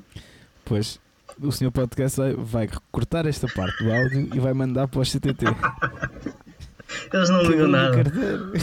Pois 0.63 0.99
o 1.41 1.51
senhor 1.51 1.71
podcast 1.71 2.17
vai, 2.17 2.33
vai 2.33 2.69
cortar 2.91 3.25
esta 3.25 3.47
parte 3.47 3.83
do 3.83 3.91
áudio 3.91 4.29
e 4.33 4.39
vai 4.39 4.53
mandar 4.53 4.87
para 4.87 5.01
o 5.01 5.03
CTT. 5.03 5.45
Eles 7.11 7.29
não 7.29 7.43
ligam 7.43 7.67
nada. 7.67 8.03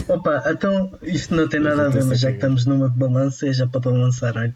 Opa, 0.08 0.44
então 0.46 0.92
isto 1.02 1.34
não 1.34 1.48
tem 1.48 1.60
nada 1.60 1.86
a 1.86 1.88
ver, 1.88 2.04
mas 2.04 2.20
já 2.20 2.28
que 2.30 2.36
estamos 2.36 2.66
numa 2.66 2.88
de 2.88 2.96
balança 2.96 3.46
e 3.46 3.52
já 3.52 3.66
para 3.66 3.90
lançar 3.90 4.36
olha. 4.36 4.54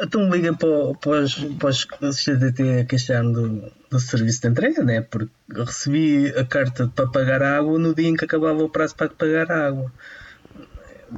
Então 0.00 0.30
liga 0.30 0.54
para, 0.54 0.94
para, 1.00 1.20
os, 1.22 1.34
para 1.58 2.08
os 2.08 2.16
CDT 2.16 2.80
a 2.80 2.84
queixar 2.84 3.22
do, 3.22 3.70
do 3.90 4.00
serviço 4.00 4.42
de 4.42 4.48
entrega, 4.48 4.82
né? 4.82 5.00
Porque 5.00 5.32
recebi 5.52 6.28
a 6.36 6.44
carta 6.44 6.90
para 6.94 7.06
pagar 7.06 7.42
a 7.42 7.56
água 7.56 7.78
no 7.78 7.94
dia 7.94 8.08
em 8.08 8.16
que 8.16 8.24
acabava 8.24 8.62
o 8.62 8.68
prazo 8.68 8.94
para 8.94 9.08
pagar 9.08 9.50
a 9.50 9.66
água. 9.66 9.92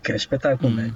Que 0.02 0.12
é 0.12 0.16
espetáculo, 0.16 0.74
né? 0.74 0.94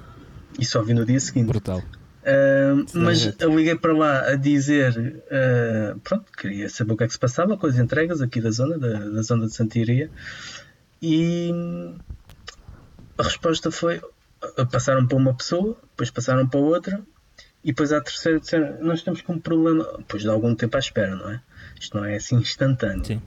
E 0.59 0.65
só 0.65 0.81
vi 0.81 0.93
no 0.93 1.05
dia 1.05 1.19
seguinte. 1.19 1.47
Brutal. 1.47 1.83
Uh, 2.27 2.83
mas 2.93 3.19
jeito. 3.19 3.41
eu 3.41 3.55
liguei 3.55 3.75
para 3.75 3.93
lá 3.93 4.31
a 4.31 4.35
dizer 4.35 5.23
uh, 5.31 5.97
pronto, 6.01 6.25
queria 6.37 6.67
saber 6.67 6.91
o 6.91 6.97
que 6.97 7.05
é 7.05 7.07
que 7.07 7.13
se 7.13 7.19
passava 7.19 7.55
com 7.55 7.65
as 7.67 7.77
entregas 7.77 8.21
aqui 8.21 8.41
da 8.41 8.51
zona, 8.51 8.77
da, 8.77 8.99
da 8.99 9.21
zona 9.21 9.45
de 9.45 9.53
Santiria 9.53 10.09
e 11.01 11.51
a 13.17 13.23
resposta 13.23 13.71
foi 13.71 14.01
passaram 14.71 15.07
para 15.07 15.17
uma 15.17 15.33
pessoa, 15.33 15.77
depois 15.91 16.11
passaram 16.11 16.47
para 16.47 16.59
outra 16.59 17.01
e 17.63 17.71
depois 17.71 17.91
à 17.91 17.99
terceira 17.99 18.39
disseram, 18.39 18.77
nós 18.81 18.99
estamos 18.99 19.21
com 19.21 19.33
um 19.33 19.39
problema, 19.39 19.83
depois 19.97 20.23
de 20.23 20.29
algum 20.29 20.55
tempo 20.55 20.77
à 20.77 20.79
espera, 20.79 21.15
não 21.15 21.31
é? 21.31 21.41
Isto 21.79 21.97
não 21.97 22.05
é 22.05 22.15
assim 22.15 22.37
instantâneo. 22.37 23.05
Sim. 23.05 23.21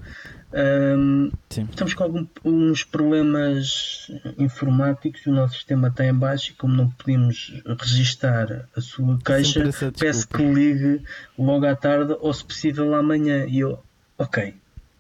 Um, 0.53 1.31
Sim. 1.49 1.69
estamos 1.71 1.95
com 1.95 2.03
alguns 2.03 2.83
problemas 2.83 4.11
informáticos, 4.37 5.25
o 5.27 5.31
nosso 5.31 5.55
sistema 5.55 5.89
está 5.89 6.05
em 6.05 6.15
baixo 6.15 6.51
e 6.51 6.55
como 6.55 6.75
não 6.75 6.91
podemos 6.91 7.63
registar 7.79 8.69
a 8.75 8.81
sua 8.81 9.17
queixa, 9.25 9.63
peço 9.97 10.27
que 10.27 10.43
ligue 10.43 11.05
logo 11.39 11.67
à 11.67 11.77
tarde 11.77 12.17
ou 12.19 12.35
se 12.35 12.45
possível 12.45 12.95
amanhã. 12.95 13.47
E 13.47 13.61
eu, 13.61 13.81
ok, 14.19 14.55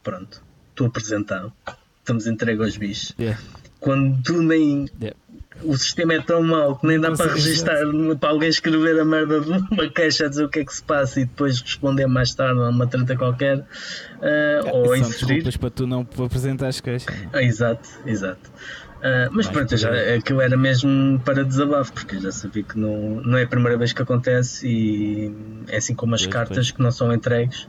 pronto, 0.04 0.40
estou 0.70 0.86
apresentado. 0.86 1.52
Estamos 2.10 2.26
entregue 2.26 2.62
aos 2.62 2.76
bichos. 2.76 3.14
Yeah. 3.18 3.40
Quando 3.78 4.22
tu 4.22 4.42
nem 4.42 4.86
Yeah. 5.00 5.16
o 5.62 5.76
sistema 5.76 6.14
é 6.14 6.20
tão 6.20 6.42
mau 6.42 6.76
que 6.76 6.86
nem 6.86 6.98
dá 7.00 7.10
Não 7.10 7.16
para 7.16 7.32
registar, 7.32 7.76
para 8.18 8.28
alguém 8.30 8.48
escrever 8.48 8.98
a 9.00 9.04
merda 9.04 9.40
de 9.40 9.50
uma 9.50 9.88
queixa 9.88 10.26
a 10.26 10.28
dizer 10.28 10.44
o 10.44 10.48
que 10.48 10.60
é 10.60 10.64
que 10.64 10.74
se 10.74 10.82
passa 10.82 11.20
e 11.20 11.24
depois 11.24 11.60
responder 11.60 12.06
mais 12.06 12.34
tarde 12.34 12.60
a 12.60 12.68
uma 12.68 12.86
treta 12.86 13.16
qualquer 13.16 13.64
ah, 14.22 14.70
ou 14.72 14.94
desculpas 14.96 15.56
para 15.56 15.70
tu 15.70 15.86
não 15.86 16.00
apresentares 16.24 16.80
queixa. 16.80 17.06
não 17.10 17.18
é? 17.18 17.28
Ah, 17.32 17.42
exato, 17.42 17.88
exato. 18.06 18.50
Ah, 19.02 19.28
mas 19.32 19.46
Mais 19.46 19.48
pronto, 19.48 19.76
já, 19.76 19.90
aquilo 20.16 20.40
era 20.42 20.56
mesmo 20.56 21.18
para 21.24 21.42
desabafo, 21.44 21.92
porque 21.92 22.16
eu 22.16 22.20
já 22.20 22.32
sabia 22.32 22.62
que 22.62 22.78
não, 22.78 23.20
não 23.22 23.38
é 23.38 23.44
a 23.44 23.46
primeira 23.46 23.78
vez 23.78 23.92
que 23.92 24.02
acontece 24.02 24.66
e 24.66 25.34
é 25.68 25.76
assim 25.78 25.94
como 25.94 26.14
as 26.14 26.22
Pois, 26.22 26.32
cartas 26.34 26.56
pois. 26.56 26.70
que 26.72 26.82
não 26.82 26.90
são 26.90 27.12
entregues. 27.12 27.66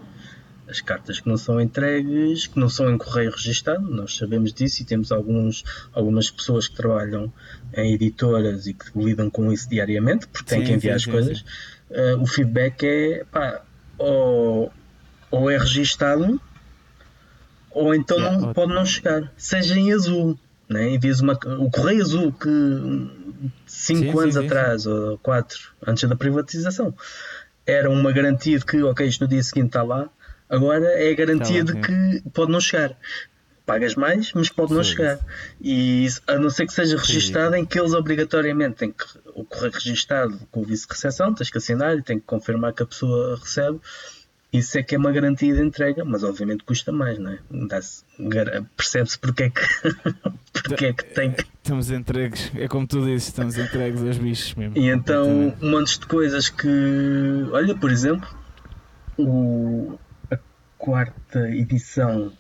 As 0.72 0.80
cartas 0.80 1.19
que 1.19 1.28
não 1.28 1.36
são 1.38 1.59
entregues, 1.59 2.47
que 2.47 2.57
não 2.57 2.69
são 2.69 2.89
em 2.89 2.97
correio 2.97 3.30
registado, 3.30 3.84
nós 3.91 4.15
sabemos 4.15 4.53
disso 4.53 4.82
e 4.82 4.86
temos 4.86 5.11
alguns, 5.11 5.65
algumas 5.91 6.32
pessoas 6.32 6.69
que 6.69 6.76
trabalham 6.76 7.32
em 7.76 7.93
editoras 7.93 8.67
e 8.67 8.74
que 8.74 8.86
lidam 8.95 9.30
com 9.30 9.51
isso 9.51 9.69
diariamente, 9.69 10.28
porque 10.28 10.49
têm 10.49 10.61
Sim, 10.61 10.65
que 10.65 10.72
enviar 10.74 10.93
sim, 10.93 10.95
as 10.95 11.03
sim, 11.03 11.11
coisas. 11.11 11.45
Ah, 11.93 12.15
o 12.22 12.26
feedback 12.26 12.84
é 12.86 13.26
pá, 13.30 13.61
ou, 13.97 14.72
ou 15.30 15.49
é 15.49 15.57
registado 15.57 16.39
ou 17.69 17.93
então 17.93 18.17
Yeah, 18.17 18.39
não, 18.39 18.53
pode 18.53 18.74
não 18.74 18.86
chegar, 18.86 19.32
seja 19.38 19.78
em 19.78 19.91
azul. 19.93 20.39
Né? 20.69 20.91
Envias 20.91 21.19
uma, 21.19 21.34
o 21.59 21.69
correio 21.69 22.01
azul 22.01 22.32
que 22.32 22.49
5 23.67 23.99
Sim, 23.99 24.09
anos 24.09 24.36
sim, 24.36 24.39
sim, 24.39 24.45
atrás 24.45 24.86
ou 24.86 25.17
4 25.17 25.59
antes 25.86 26.07
da 26.07 26.15
privatização 26.15 26.93
era 27.65 27.89
uma 27.89 28.11
garantia 28.11 28.57
de 28.57 28.65
que 28.65 28.82
ok, 28.82 29.05
isto 29.05 29.22
no 29.22 29.28
dia 29.28 29.43
seguinte 29.43 29.67
está 29.67 29.84
lá, 29.84 30.09
agora 30.51 30.85
é 30.85 31.11
a 31.11 31.15
garantia 31.15 31.65
Tá 31.65 31.73
lá, 31.73 31.79
de 31.79 31.87
que 31.87 32.29
pode 32.29 32.51
não 32.51 32.59
chegar. 32.59 32.95
Pagas 33.65 33.95
mais, 33.95 34.33
mas 34.33 34.49
pode 34.49 34.73
não 34.73 34.83
Sim, 34.83 34.91
chegar. 34.91 35.19
E 35.61 36.07
a 36.27 36.35
não 36.35 36.49
ser 36.49 36.65
que 36.65 36.73
seja 36.73 36.97
registado 36.97 37.55
em 37.55 37.65
que 37.65 37.79
eles 37.79 37.93
obrigatoriamente 37.93 38.77
têm 38.77 38.91
que 38.91 39.05
o 39.33 39.45
correio 39.45 39.71
registado 39.71 40.39
com 40.51 40.61
o 40.61 40.65
vice 40.65 40.87
de 40.87 40.93
recepção, 40.93 41.33
tens 41.33 41.49
que 41.49 41.57
assinar 41.57 41.97
e 41.97 42.01
tem 42.01 42.19
que 42.19 42.25
confirmar 42.25 42.73
que 42.73 42.83
a 42.83 42.85
pessoa 42.85 43.37
recebe. 43.37 43.79
Isso 44.51 44.77
é 44.77 44.83
que 44.83 44.95
é 44.95 44.97
uma 44.97 45.11
garantia 45.13 45.53
de 45.55 45.61
entrega, 45.61 46.03
mas 46.03 46.23
obviamente 46.23 46.65
custa 46.65 46.91
mais, 46.91 47.17
não 47.17 47.31
é? 47.31 47.39
Percebe-se 48.75 49.17
porque 49.17 49.43
é 49.43 49.49
que, 49.49 49.61
porque 50.51 50.85
é 50.87 50.93
que 50.93 51.05
tem 51.05 51.31
que 51.31 51.45
Estamos 51.63 51.91
entregues, 51.91 52.51
é 52.55 52.67
como 52.67 52.87
tu 52.87 53.05
dizes, 53.05 53.27
estamos 53.27 53.55
entregues 53.55 54.01
aos 54.01 54.17
bichos 54.17 54.55
mesmo. 54.55 54.75
E 54.75 54.89
então, 54.89 55.55
um 55.61 55.69
monte 55.69 55.99
de 55.99 56.07
coisas 56.07 56.49
que. 56.49 56.67
Olha, 57.51 57.75
por 57.75 57.91
exemplo, 57.91 58.27
o, 59.15 59.97
quarta 60.82 61.47
edição 61.49 62.32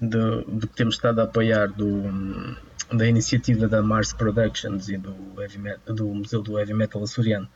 do, 0.00 0.42
do 0.42 0.66
que 0.68 0.76
temos 0.76 0.96
estado 0.96 1.20
a 1.20 1.24
apoiar 1.24 1.68
do, 1.68 2.02
da 2.92 3.06
iniciativa 3.06 3.66
da 3.66 3.82
Mars 3.82 4.12
Productions 4.12 4.88
e 4.90 4.98
do, 4.98 5.14
metal, 5.58 5.94
do 5.94 6.06
Museu 6.08 6.42
do 6.42 6.58
Heavy 6.58 6.74
Metal 6.74 7.02
Açoriano, 7.02 7.48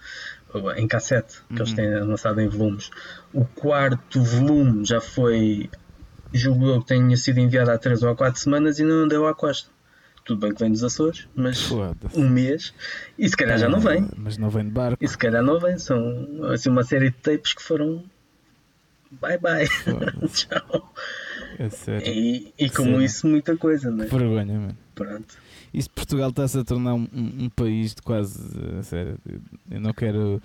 em 0.77 0.89
cassete, 0.89 1.41
que 1.49 1.55
eles 1.61 1.71
Uhum. 1.71 1.77
têm 1.77 2.01
lançado 2.05 2.41
em 2.41 2.49
volumes. 2.49 2.91
O 3.33 3.45
quarto 3.45 4.23
volume 4.23 4.85
já 4.85 5.01
foi, 5.01 5.69
julgo 6.33 6.81
que 6.81 6.87
tenha 6.87 7.17
sido 7.19 7.39
enviado 7.39 7.71
há 7.71 7.77
3 7.79 8.03
ou 8.03 8.17
4 8.17 8.41
semanas 8.41 8.79
e 8.79 8.83
não 8.85 9.07
deu 9.07 9.27
à 9.29 9.35
costa. 9.35 9.69
Tudo 10.25 10.41
bem 10.41 10.55
que 10.55 10.61
vem 10.61 10.71
dos 10.71 10.83
Açores, 10.85 11.29
mas 11.35 11.71
um 12.15 12.29
mês 12.29 12.73
e 13.19 13.29
se 13.29 13.37
calhar 13.37 13.59
já 13.59 13.69
não 13.69 13.81
vem. 13.81 14.07
Mas 14.17 14.39
não 14.39 14.49
vem 14.49 14.65
de 14.65 14.71
barco. 14.71 15.03
E 15.05 15.09
se 15.09 15.19
calhar 15.19 15.43
não 15.43 15.59
vem, 15.59 15.79
são 15.79 16.45
assim, 16.53 16.69
uma 16.71 16.83
série 16.85 17.11
de 17.11 17.17
tapes 17.17 17.53
que 17.55 17.63
foram 17.63 18.05
bye 19.11 19.39
bye, 19.39 19.67
tchau. 20.33 20.93
É 21.59 21.69
sério. 21.69 22.07
E, 22.07 22.55
e 22.59 22.71
como 22.71 22.91
Sério. 22.91 23.03
isso, 23.03 23.27
muita 23.27 23.57
coisa, 23.57 23.91
né? 23.91 24.07
Que 24.07 24.17
vergonha, 24.17 24.59
mano. 24.59 24.79
Pronto. 24.95 25.35
Isso 25.73 25.91
Portugal 25.91 26.31
está-se 26.31 26.59
a 26.59 26.65
tornar 26.65 26.95
um, 26.95 27.07
um- 27.13 27.49
país 27.51 27.95
de 27.95 28.03
quase. 28.03 28.39
sério, 28.83 29.17
eu 29.71 29.81
não 29.81 29.93
quero. 29.93 30.41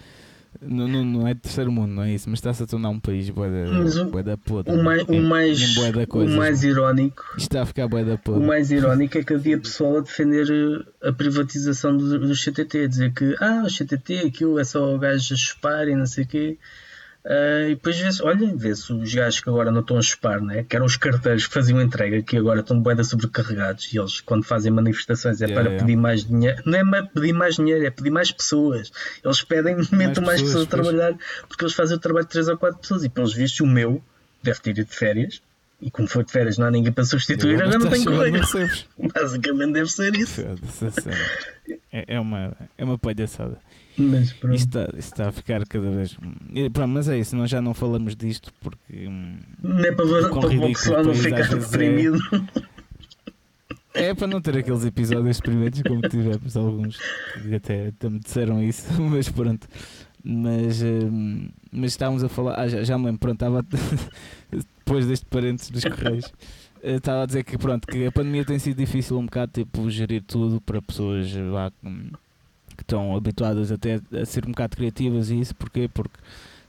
Não, 0.61 0.87
não, 0.87 1.03
não 1.03 1.27
é 1.27 1.33
de 1.33 1.41
terceiro 1.41 1.69
mundo, 1.69 1.91
não 1.91 2.03
é 2.03 2.13
isso, 2.13 2.29
mas 2.29 2.39
está-se 2.39 2.63
a 2.63 2.65
tornar 2.65 2.87
um 2.89 2.99
país 2.99 3.29
bué 3.29 3.49
Mas 3.49 3.97
o- 3.97 4.05
da, 4.05 4.11
bué 4.11 4.23
da 4.23 4.37
podre. 4.37 4.73
O 4.73 4.81
mais, 4.83 5.03
o 5.03 5.21
mais, 5.21 5.75
da 5.93 6.03
o 6.03 6.07
coisas, 6.07 6.35
mais 6.35 6.63
irónico 6.63 7.25
está 7.37 7.61
a 7.63 7.65
ficar 7.65 7.87
bué 7.89 8.05
da 8.05 8.13
O 8.13 8.17
podre. 8.17 8.45
mais 8.47 8.71
irónico 8.71 9.17
é 9.17 9.23
que 9.23 9.33
havia 9.33 9.57
pessoal 9.59 9.97
a 9.97 10.01
defender 10.01 10.47
eh, 10.49 11.09
a 11.09 11.11
privatização 11.11 11.97
do, 11.97 12.19
do 12.19 12.33
CTT, 12.33 12.83
a 12.83 12.87
dizer 12.87 13.13
que 13.13 13.35
ah, 13.41 13.63
o 13.65 13.69
CTT, 13.69 14.19
aquilo 14.27 14.57
é 14.57 14.63
só 14.63 14.95
o 14.95 14.97
gajo 14.97 15.33
a 15.33 15.37
chupar 15.37 15.89
e 15.89 15.95
não 15.95 16.05
sei 16.05 16.23
o 16.23 16.27
quê. 16.27 16.57
Ah, 17.27 17.65
e 17.67 17.69
depois 17.69 17.97
vê-se, 17.97 18.21
olha, 18.21 18.55
vê-se 18.55 18.93
os 18.93 19.13
gajos 19.13 19.39
que 19.39 19.49
agora 19.49 19.71
não 19.71 19.81
estão 19.81 19.97
a 19.97 20.01
chupar, 20.01 20.39
né? 20.39 20.63
que 20.63 20.75
eram 20.75 20.85
os 20.85 20.95
carteiros 20.95 21.47
que 21.47 21.53
faziam 21.53 21.81
entrega, 21.81 22.21
que 22.21 22.37
agora 22.37 22.59
estão 22.59 22.79
boeda 22.79 23.03
sobrecarregados 23.03 23.91
e 23.91 23.97
eles, 23.97 24.21
quando 24.21 24.43
fazem 24.43 24.71
manifestações, 24.71 25.41
é 25.41 25.45
Yeah, 25.45 25.61
para 25.61 25.71
yeah. 25.71 25.85
pedir 25.85 25.99
mais 25.99 26.23
dinheiro. 26.23 26.61
Não 26.65 26.77
é 26.77 26.83
mais 26.83 27.07
pedir 27.09 27.33
mais 27.33 27.55
dinheiro, 27.55 27.85
é 27.85 27.89
pedir 27.89 28.11
mais 28.11 28.31
pessoas. 28.31 28.91
Eles 29.23 29.41
pedem, 29.41 29.75
metam 29.91 30.23
mais 30.23 30.41
pessoas, 30.41 30.65
pessoas, 30.65 30.67
a 30.67 30.69
trabalhar 30.69 31.17
porque 31.47 31.63
eles 31.63 31.73
fazem 31.73 31.97
o 31.97 31.99
trabalho 31.99 32.25
de 32.25 32.31
3 32.31 32.47
ou 32.49 32.57
4 32.57 32.79
pessoas 32.79 33.03
e, 33.03 33.09
pelos 33.09 33.33
vistos, 33.33 33.59
o 33.61 33.65
meu 33.67 34.03
deve 34.43 34.59
ter 34.59 34.69
ido 34.71 34.85
de 34.85 34.95
férias. 34.95 35.41
E 35.81 35.91
como 35.91 36.07
foi 36.07 36.23
de 36.23 36.31
férias, 36.31 36.57
não 36.57 36.67
há 36.67 36.71
ninguém 36.71 36.91
para 36.91 37.03
substituir, 37.03 37.55
agora 37.55 37.77
não 37.77 37.89
Mas 37.89 37.89
tem 37.89 37.99
estás 37.99 38.07
a 38.07 38.09
ver, 38.09 38.17
correio. 38.17 38.37
não 38.37 38.47
sabes. 38.47 38.85
Basicamente 39.13 39.73
deve 39.73 39.91
ser 39.91 40.15
isso. 40.15 40.41
É, 41.91 42.15
é 42.15 42.19
uma, 42.19 42.55
é 42.77 42.83
uma 42.83 42.97
palhaçada. 42.97 43.57
Mas 43.97 44.33
pronto. 44.33 44.55
Isto 44.55 44.79
está, 44.79 44.97
está 44.97 45.29
a 45.29 45.31
ficar 45.31 45.65
cada 45.65 45.89
vez. 45.89 46.17
E, 46.53 46.69
pronto, 46.69 46.89
mas 46.91 47.07
é 47.07 47.17
isso, 47.17 47.35
nós 47.35 47.49
já 47.49 47.61
não 47.61 47.73
falamos 47.73 48.15
disto 48.15 48.51
porque. 48.61 49.07
hum, 49.07 49.37
Não 49.63 49.79
é 49.79 49.91
para, 49.91 50.05
para, 50.07 50.29
com 50.29 50.39
para 50.41 50.49
o 50.49 50.61
pessoal 50.73 51.03
não 51.03 51.13
ficar 51.13 51.39
é- 51.39 51.55
deprimido. 51.55 52.19
É 53.93 54.13
para 54.13 54.27
não 54.27 54.41
ter 54.41 54.57
aqueles 54.57 54.83
episódios 54.83 55.39
primeiros 55.39 55.81
como 55.81 56.01
tivemos 56.01 56.57
alguns 56.57 56.97
que 57.41 57.55
até, 57.55 57.87
até 57.87 58.09
me 58.09 58.19
disseram 58.19 58.61
isso, 58.61 58.91
mas 59.01 59.29
pronto. 59.29 59.67
Mas, 60.21 60.81
hum, 60.81 61.49
mas 61.71 61.91
estávamos 61.91 62.23
a 62.23 62.27
falar, 62.29 62.59
ah, 62.59 62.67
já, 62.67 62.83
já 62.83 62.97
me 62.97 63.05
lembro, 63.05 63.19
pronto, 63.19 63.35
estava 63.35 63.59
a- 63.59 63.63
depois 64.79 65.05
deste 65.05 65.25
parênteses 65.27 65.69
dos 65.71 65.83
Correios, 65.85 66.33
eh, 66.83 66.95
estava 66.95 67.23
a 67.23 67.25
dizer 67.25 67.43
que 67.43 67.57
pronto, 67.57 67.87
que 67.87 68.05
a 68.05 68.11
pandemia 68.11 68.43
tem 68.43 68.59
sido 68.59 68.75
difícil 68.77 69.17
um 69.17 69.25
bocado 69.25 69.51
tipo 69.53 69.89
gerir 69.89 70.23
tudo 70.23 70.59
para 70.59 70.81
pessoas 70.81 71.31
lá 71.33 71.71
hum, 71.83 72.09
que 72.09 72.17
estão 72.85 73.15
habituadas 73.15 73.71
até 73.71 73.99
a 74.13 74.25
ser 74.25 74.45
um 74.45 74.51
bocado 74.51 74.77
criativas 74.77 75.29
e 75.29 75.39
isso, 75.39 75.55
porquê? 75.55 75.89
Porque 75.91 76.17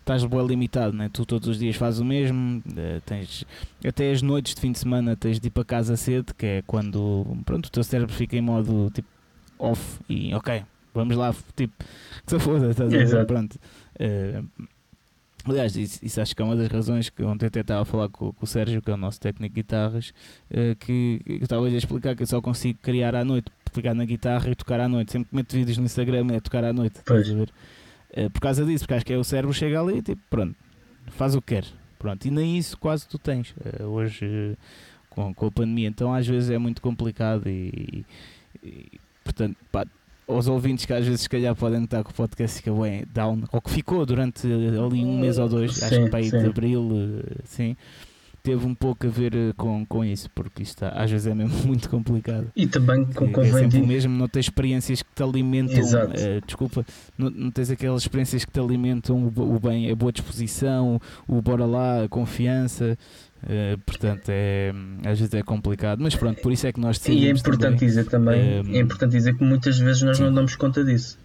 estás 0.00 0.24
bem 0.24 0.46
limitado, 0.46 0.96
né? 0.96 1.10
tu 1.12 1.26
todos 1.26 1.48
os 1.48 1.58
dias 1.58 1.76
fazes 1.76 2.00
o 2.00 2.04
mesmo, 2.04 2.62
eh, 2.76 3.00
tens 3.04 3.44
até 3.84 4.12
as 4.12 4.22
noites 4.22 4.54
de 4.54 4.60
fim 4.60 4.70
de 4.70 4.78
semana 4.78 5.16
tens 5.16 5.40
de 5.40 5.48
ir 5.48 5.50
para 5.50 5.64
casa 5.64 5.96
cedo, 5.96 6.32
que 6.32 6.46
é 6.46 6.62
quando 6.64 7.26
pronto, 7.44 7.66
o 7.66 7.70
teu 7.70 7.82
cérebro 7.82 8.14
fica 8.14 8.36
em 8.36 8.40
modo 8.40 8.88
tipo 8.94 9.08
off 9.58 9.98
e 10.08 10.32
ok, 10.32 10.62
vamos 10.94 11.16
lá, 11.16 11.34
tipo, 11.56 11.74
que 12.24 12.30
se 12.30 12.38
foda, 12.38 12.70
estás 12.70 12.92
a 12.94 12.96
ver? 12.96 13.26
Pronto. 13.26 13.58
Eh, 13.98 14.42
aliás, 15.46 15.76
isso, 15.76 15.98
isso 16.04 16.20
acho 16.20 16.34
que 16.34 16.42
é 16.42 16.44
uma 16.44 16.56
das 16.56 16.68
razões 16.68 17.08
que 17.10 17.22
ontem 17.22 17.46
até 17.46 17.60
estava 17.60 17.82
a 17.82 17.84
falar 17.84 18.08
com, 18.08 18.32
com 18.32 18.44
o 18.44 18.46
Sérgio, 18.46 18.82
que 18.82 18.90
é 18.90 18.94
o 18.94 18.96
nosso 18.96 19.20
técnico 19.20 19.54
de 19.54 19.62
guitarras, 19.62 20.12
eh, 20.50 20.74
que, 20.78 21.20
que 21.24 21.32
estava 21.42 21.66
a 21.66 21.70
explicar 21.70 22.14
que 22.16 22.22
eu 22.22 22.26
só 22.26 22.40
consigo 22.40 22.78
criar 22.82 23.14
à 23.14 23.24
noite, 23.24 23.50
pegar 23.72 23.94
na 23.94 24.04
guitarra 24.04 24.50
e 24.50 24.54
tocar 24.54 24.80
à 24.80 24.88
noite. 24.88 25.12
Sempre 25.12 25.30
que 25.30 25.36
meto 25.36 25.52
vídeos 25.54 25.78
no 25.78 25.84
Instagram 25.84 26.26
é 26.32 26.40
tocar 26.40 26.64
à 26.64 26.72
noite, 26.72 27.00
Pois. 27.04 27.26
estás? 27.28 27.48
Eh, 28.12 28.28
por 28.28 28.40
causa 28.40 28.64
disso, 28.64 28.84
porque 28.84 28.94
acho 28.94 29.06
que 29.06 29.12
é 29.12 29.18
o 29.18 29.24
cérebro 29.24 29.52
chega 29.54 29.80
ali 29.80 29.98
e 29.98 30.02
tipo, 30.02 30.22
pronto, 30.30 30.54
faz 31.08 31.34
o 31.34 31.40
que 31.42 31.54
quer. 31.54 31.64
Pronto, 31.98 32.24
e 32.26 32.30
nem 32.30 32.56
isso 32.58 32.76
quase 32.78 33.06
tu 33.08 33.18
tens 33.18 33.54
eh, 33.64 33.82
hoje 33.84 34.56
com, 35.10 35.32
com 35.34 35.46
a 35.46 35.50
pandemia. 35.50 35.88
Então 35.88 36.14
às 36.14 36.26
vezes 36.26 36.50
é 36.50 36.58
muito 36.58 36.80
complicado 36.80 37.48
e, 37.48 38.04
e, 38.62 39.00
portanto, 39.24 39.56
pá, 39.72 39.86
aos 40.26 40.48
ouvintes 40.48 40.84
que 40.84 40.92
às 40.92 41.04
vezes 41.04 41.22
se 41.22 41.28
calhar 41.28 41.54
podem 41.54 41.80
notar 41.80 42.02
que 42.02 42.10
o 42.10 42.14
podcast 42.14 42.58
fica 42.58 42.72
bem 42.72 43.04
down, 43.12 43.44
ou 43.52 43.60
que 43.60 43.70
ficou 43.70 44.04
durante 44.04 44.46
ali 44.46 45.04
um 45.04 45.18
mês 45.18 45.38
ou 45.38 45.48
dois, 45.48 45.82
acho 45.82 45.94
Sim, 45.94 46.04
que 46.04 46.10
para 46.10 46.18
aí 46.18 46.30
de 46.30 46.46
abril, 46.46 46.90
eh, 46.92 47.36
sim, 47.44 47.76
teve 48.46 48.64
um 48.64 48.76
pouco 48.76 49.08
a 49.08 49.10
ver 49.10 49.34
eh, 49.34 49.52
com, 49.56 49.84
com 49.84 50.04
isso, 50.04 50.30
porque 50.32 50.62
isto 50.62 50.84
está, 50.84 50.90
às 50.90 51.10
vezes 51.10 51.26
é 51.26 51.34
mesmo 51.34 51.56
muito 51.66 51.90
complicado. 51.90 52.46
E 52.54 52.64
também 52.68 53.04
com 53.06 53.24
é 53.24 53.32
convém 53.32 53.52
sempre 53.52 53.80
o 53.80 53.86
mesmo, 53.86 54.16
não 54.16 54.28
tens 54.28 54.44
experiências 54.44 55.02
que 55.02 55.08
te 55.12 55.20
alimentam, 55.20 55.76
Exato. 55.76 56.12
eh, 56.14 56.40
desculpa, 56.46 56.86
não, 57.18 57.28
não 57.28 57.50
tens 57.50 57.70
aquelas 57.72 58.02
experiências 58.02 58.44
que 58.44 58.52
te 58.52 58.60
alimentam 58.60 59.32
o, 59.36 59.56
o 59.56 59.58
bem, 59.58 59.90
a 59.90 59.96
boa 59.96 60.12
disposição, 60.12 61.00
o 61.26 61.42
bora 61.42 61.66
lá, 61.66 62.04
a 62.04 62.08
confiança, 62.08 62.96
eh, 63.48 63.76
portanto 63.84 64.28
é, 64.28 64.72
às 65.04 65.18
vezes 65.18 65.34
é 65.34 65.42
complicado, 65.42 66.00
mas 66.00 66.14
pronto, 66.14 66.40
por 66.40 66.52
isso 66.52 66.68
é 66.68 66.72
que 66.72 66.78
nós 66.78 67.04
E 67.08 67.26
é 67.26 67.30
importante 67.30 67.60
também, 67.60 67.78
dizer 67.78 68.04
também, 68.04 68.40
Ehm, 68.40 68.76
é 68.76 68.78
importante 68.78 69.10
dizer 69.10 69.36
que 69.36 69.42
muitas 69.42 69.76
vezes 69.76 70.02
nós 70.02 70.18
sim. 70.18 70.22
não 70.22 70.32
damos 70.32 70.54
conta 70.54 70.84
disso. 70.84 71.18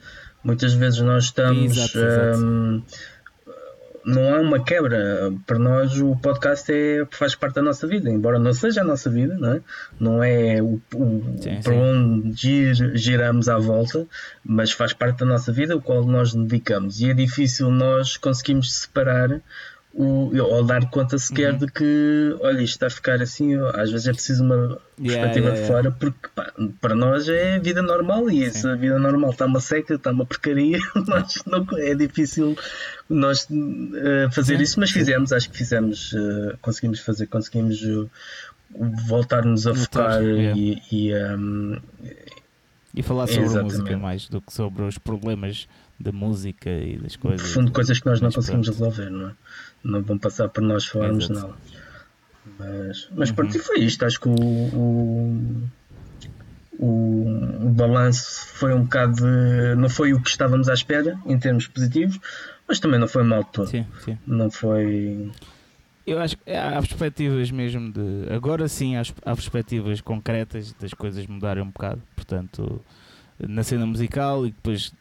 Muitas 0.44 0.74
vezes 0.74 1.00
nós 1.02 1.26
estamos. 1.26 1.78
Exato, 1.78 2.00
exato. 2.00 2.40
hum, 2.44 2.82
não 4.06 4.34
há 4.34 4.40
uma 4.40 4.64
quebra. 4.64 5.32
Para 5.46 5.60
nós, 5.60 6.00
o 6.00 6.16
podcast 6.18 6.72
é, 6.72 7.06
faz 7.12 7.36
parte 7.36 7.56
da 7.56 7.62
nossa 7.62 7.86
vida, 7.88 8.10
embora 8.10 8.40
não 8.40 8.54
seja 8.54 8.82
a 8.82 8.84
nossa 8.84 9.10
vida, 9.10 9.36
não 9.38 9.54
é, 9.54 9.62
não 10.00 10.24
é 10.24 10.62
o, 10.62 10.82
o 10.96 11.36
Sim, 11.40 11.60
para 11.64 11.74
sim. 11.74 11.80
onde 11.80 12.34
gir- 12.42 12.96
giramos 12.98 13.48
à 13.50 13.58
volta, 13.58 14.06
mas 14.44 14.72
faz 14.72 14.94
parte 14.94 15.20
da 15.20 15.26
nossa 15.26 15.52
vida, 15.52 15.76
o 15.76 15.82
qual 15.82 16.04
nós 16.06 16.34
dedicamos. 16.34 17.00
E 17.02 17.10
é 17.10 17.14
difícil 17.14 17.70
nós 17.70 18.18
conseguirmos 18.18 18.74
separar. 18.74 19.40
O, 19.94 20.32
ou 20.38 20.64
dar 20.64 20.90
conta 20.90 21.18
sequer 21.20 21.52
Uhum. 21.52 21.60
de 21.60 21.68
que, 21.68 22.38
olha, 22.40 22.62
isto 22.62 22.76
está 22.76 22.88
a 22.88 22.90
ficar 22.90 23.22
assim, 23.22 23.56
às 23.74 23.92
vezes 23.92 24.08
é 24.08 24.14
preciso 24.14 24.42
uma 24.42 24.80
perspectiva 24.96 25.48
yeah, 25.50 25.52
de 25.52 25.60
yeah. 25.60 25.68
fora, 25.68 25.92
porque 25.92 26.30
pá, 26.34 26.54
para 26.80 26.96
nós 26.96 27.28
é 27.28 27.60
vida 27.60 27.82
normal 27.82 28.30
e 28.30 28.50
se 28.52 28.66
a 28.70 28.76
vida 28.76 28.98
normal 28.98 29.32
está 29.32 29.46
uma 29.46 29.60
seca, 29.60 29.96
está 29.96 30.12
uma 30.12 30.26
porcaria, 30.26 30.80
nós 31.08 31.44
não, 31.46 31.68
é 31.78 31.94
difícil 31.94 32.58
nós 33.10 33.46
eh, 33.52 34.30
fazer 34.32 34.56
Sim, 34.58 34.64
isso, 34.64 34.80
mas 34.80 34.92
fizemos, 34.92 35.34
acho 35.34 35.50
que 35.50 35.58
fizemos, 35.58 36.14
eh, 36.16 36.56
conseguimos 36.62 37.02
fazer, 37.02 37.28
conseguimos 37.28 37.84
eh, 37.84 38.06
voltar-nos 39.08 39.68
a 39.68 39.76
focar 39.76 40.24
e, 40.24 40.82
e, 40.90 41.12
ehm, 41.12 41.76
E 42.96 43.02
falar 43.04 43.28
sobre 43.28 43.42
a 43.42 43.46
Exatamente. 43.46 43.74
música 43.78 43.98
mais 43.98 44.30
do 44.30 44.42
que 44.42 44.54
sobre 44.54 44.84
os 44.84 44.98
problemas 44.98 45.68
da 46.00 46.12
música 46.12 46.70
e 46.70 46.98
das 46.98 47.16
no 47.16 47.20
coisas. 47.22 47.52
fundo 47.52 47.72
coisas 47.72 48.00
que 48.00 48.06
nós 48.06 48.20
não 48.22 48.32
conseguimos 48.32 48.70
pronto. 48.70 48.84
resolver, 48.90 49.10
não 49.12 49.30
é? 49.30 49.32
Não 49.84 50.02
vão 50.02 50.18
passar 50.18 50.50
por 50.50 50.62
nós 50.62 50.86
falarmos 50.86 51.30
Exato. 51.30 51.48
nada. 51.48 51.60
Mas, 52.60 53.10
mas 53.16 53.30
Uhum. 53.30 53.36
pronto, 53.36 53.56
e 53.56 53.60
foi 53.60 53.80
isto. 53.80 54.06
Acho 54.06 54.20
que 54.20 54.28
o, 54.30 54.34
o, 54.34 55.64
o, 56.78 57.66
o 57.66 57.70
balanço 57.70 58.46
foi 58.48 58.74
um 58.74 58.84
bocado 58.84 59.16
de, 59.16 59.76
não 59.76 59.90
foi 59.90 60.14
o 60.14 60.22
que 60.22 60.30
estávamos 60.30 60.70
à 60.70 60.74
espera 60.74 61.18
em 61.26 61.38
termos 61.38 61.68
positivos, 61.68 62.20
mas 62.68 62.80
também 62.80 63.00
não 63.00 63.08
foi 63.08 63.24
mal 63.24 63.44
todo. 63.44 63.68
Sim, 63.70 63.86
sim. 64.04 64.18
Não 64.26 64.50
foi. 64.50 65.32
Eu 66.06 66.20
acho 66.20 66.36
que 66.38 66.52
há 66.52 66.72
perspectivas 66.82 67.52
mesmo 67.52 67.92
de. 67.92 68.34
Agora 68.34 68.68
sim 68.68 68.96
há, 68.96 69.02
há 69.24 69.36
perspectivas 69.36 70.02
concretas 70.02 70.74
das 70.74 70.94
coisas 70.94 71.26
mudarem 71.28 71.64
um 71.64 71.68
bocado. 71.68 72.02
Portanto, 72.16 72.84
na 73.40 73.64
cena 73.64 73.86
musical 73.86 74.46
e 74.46 74.52
depois 74.52 74.94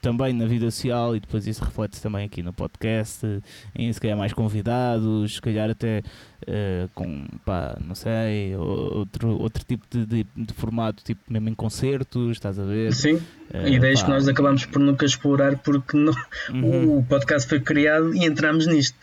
também 0.00 0.32
na 0.32 0.46
vida 0.46 0.70
social 0.70 1.16
e 1.16 1.20
depois 1.20 1.46
isso 1.46 1.64
reflete 1.64 2.00
também 2.00 2.24
aqui 2.24 2.42
no 2.42 2.52
podcast, 2.52 3.26
em 3.74 3.92
se 3.92 4.00
calhar 4.00 4.16
mais 4.16 4.32
convidados, 4.32 5.34
se 5.34 5.40
calhar 5.40 5.70
até 5.70 6.02
eh, 6.46 6.86
com, 6.94 7.26
pá, 7.44 7.76
não 7.84 7.94
sei, 7.94 8.54
outro, 8.56 9.30
outro 9.40 9.64
tipo 9.64 9.84
de, 9.90 10.06
de, 10.06 10.26
de 10.36 10.52
formato, 10.54 11.02
tipo 11.04 11.20
mesmo 11.28 11.48
em 11.48 11.54
concertos, 11.54 12.32
estás 12.32 12.58
a 12.58 12.64
ver? 12.64 12.92
Sim, 12.94 13.20
Eh, 13.50 13.70
ideias 13.70 14.00
pá, 14.00 14.06
que 14.06 14.12
nós 14.12 14.28
acabámos 14.28 14.66
por 14.66 14.78
nunca 14.78 15.06
explorar 15.06 15.56
porque 15.58 15.96
não, 15.96 16.12
uhum. 16.50 16.98
o 16.98 17.02
podcast 17.02 17.48
foi 17.48 17.58
criado 17.60 18.14
e 18.14 18.24
entramos 18.26 18.66
nisto. 18.66 18.94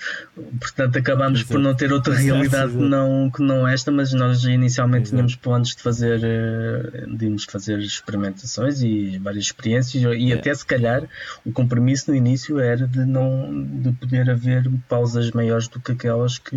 Portanto, 0.60 0.98
acabámos 1.00 1.42
por 1.44 1.60
não 1.60 1.74
ter 1.74 1.92
outra 1.92 2.14
realidade 2.14 2.70
exato. 2.72 2.86
não, 2.86 3.32
que 3.32 3.42
não 3.42 3.68
esta, 3.68 3.92
mas 3.92 4.14
nós 4.14 4.44
inicialmente 4.44 5.04
Exato. 5.06 5.16
tínhamos 5.16 5.36
planos 5.36 5.76
de 5.76 5.82
fazer, 5.82 6.20
eh, 6.24 7.06
de 7.08 7.26
irmos 7.26 7.44
fazer 7.46 7.80
experimentações 7.80 8.82
e 8.84 9.18
várias 9.18 9.46
experiências 9.46 10.04
e 10.16 10.32
É. 10.32 10.36
até 10.36 10.54
se 10.54 10.66
calhar 10.66 11.04
o 11.44 11.52
compromisso 11.52 12.12
no 12.12 12.16
início 12.16 12.60
era 12.60 12.86
de 12.88 13.00
não 13.04 13.52
de 13.82 13.92
poder 13.94 14.30
haver 14.30 14.70
pausas 14.88 15.32
maiores 15.32 15.68
do 15.68 15.80
que 15.80 15.92
aquelas 15.94 16.38
que, 16.38 16.56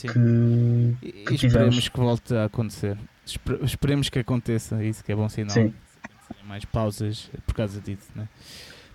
Sim. 0.00 0.96
que 1.00 1.06
E 1.08 1.12
que 1.24 1.34
esperemos 1.34 1.40
tivemos. 1.40 1.88
que 1.88 2.00
volte 2.00 2.34
a 2.34 2.44
acontecer. 2.44 2.96
Espe- 3.26 3.58
Esperemos 3.62 4.08
que 4.08 4.18
aconteça, 4.18 4.82
isso 4.82 5.04
que 5.04 5.12
é 5.12 5.16
bom 5.16 5.28
sinal. 5.28 5.50
Sim. 5.54 5.74
Mais 6.46 6.64
pausas 6.64 7.30
por 7.46 7.54
causa 7.54 7.80
disso, 7.80 8.08
né? 8.14 8.28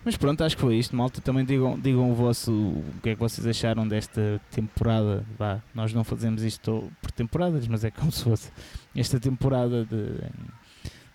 Mas 0.05 0.17
pronto, 0.17 0.43
acho 0.43 0.55
que 0.57 0.61
foi 0.61 0.75
isto, 0.75 0.95
malta. 0.95 1.21
Também 1.21 1.45
digam, 1.45 1.79
digam 1.79 2.11
o 2.11 2.13
vosso 2.13 2.51
o 2.51 2.83
que 3.01 3.09
é 3.09 3.13
que 3.13 3.19
vocês 3.19 3.45
acharam 3.47 3.87
desta 3.87 4.41
temporada. 4.51 5.23
Vá, 5.37 5.61
nós 5.73 5.93
não 5.93 6.03
fazemos 6.03 6.43
isto 6.43 6.91
por 7.01 7.09
temporadas, 7.11 7.67
mas 7.67 7.83
é 7.85 7.91
como 7.91 8.11
se 8.11 8.23
fosse 8.23 8.51
esta 8.95 9.19
temporada 9.19 9.85
de 9.85 10.19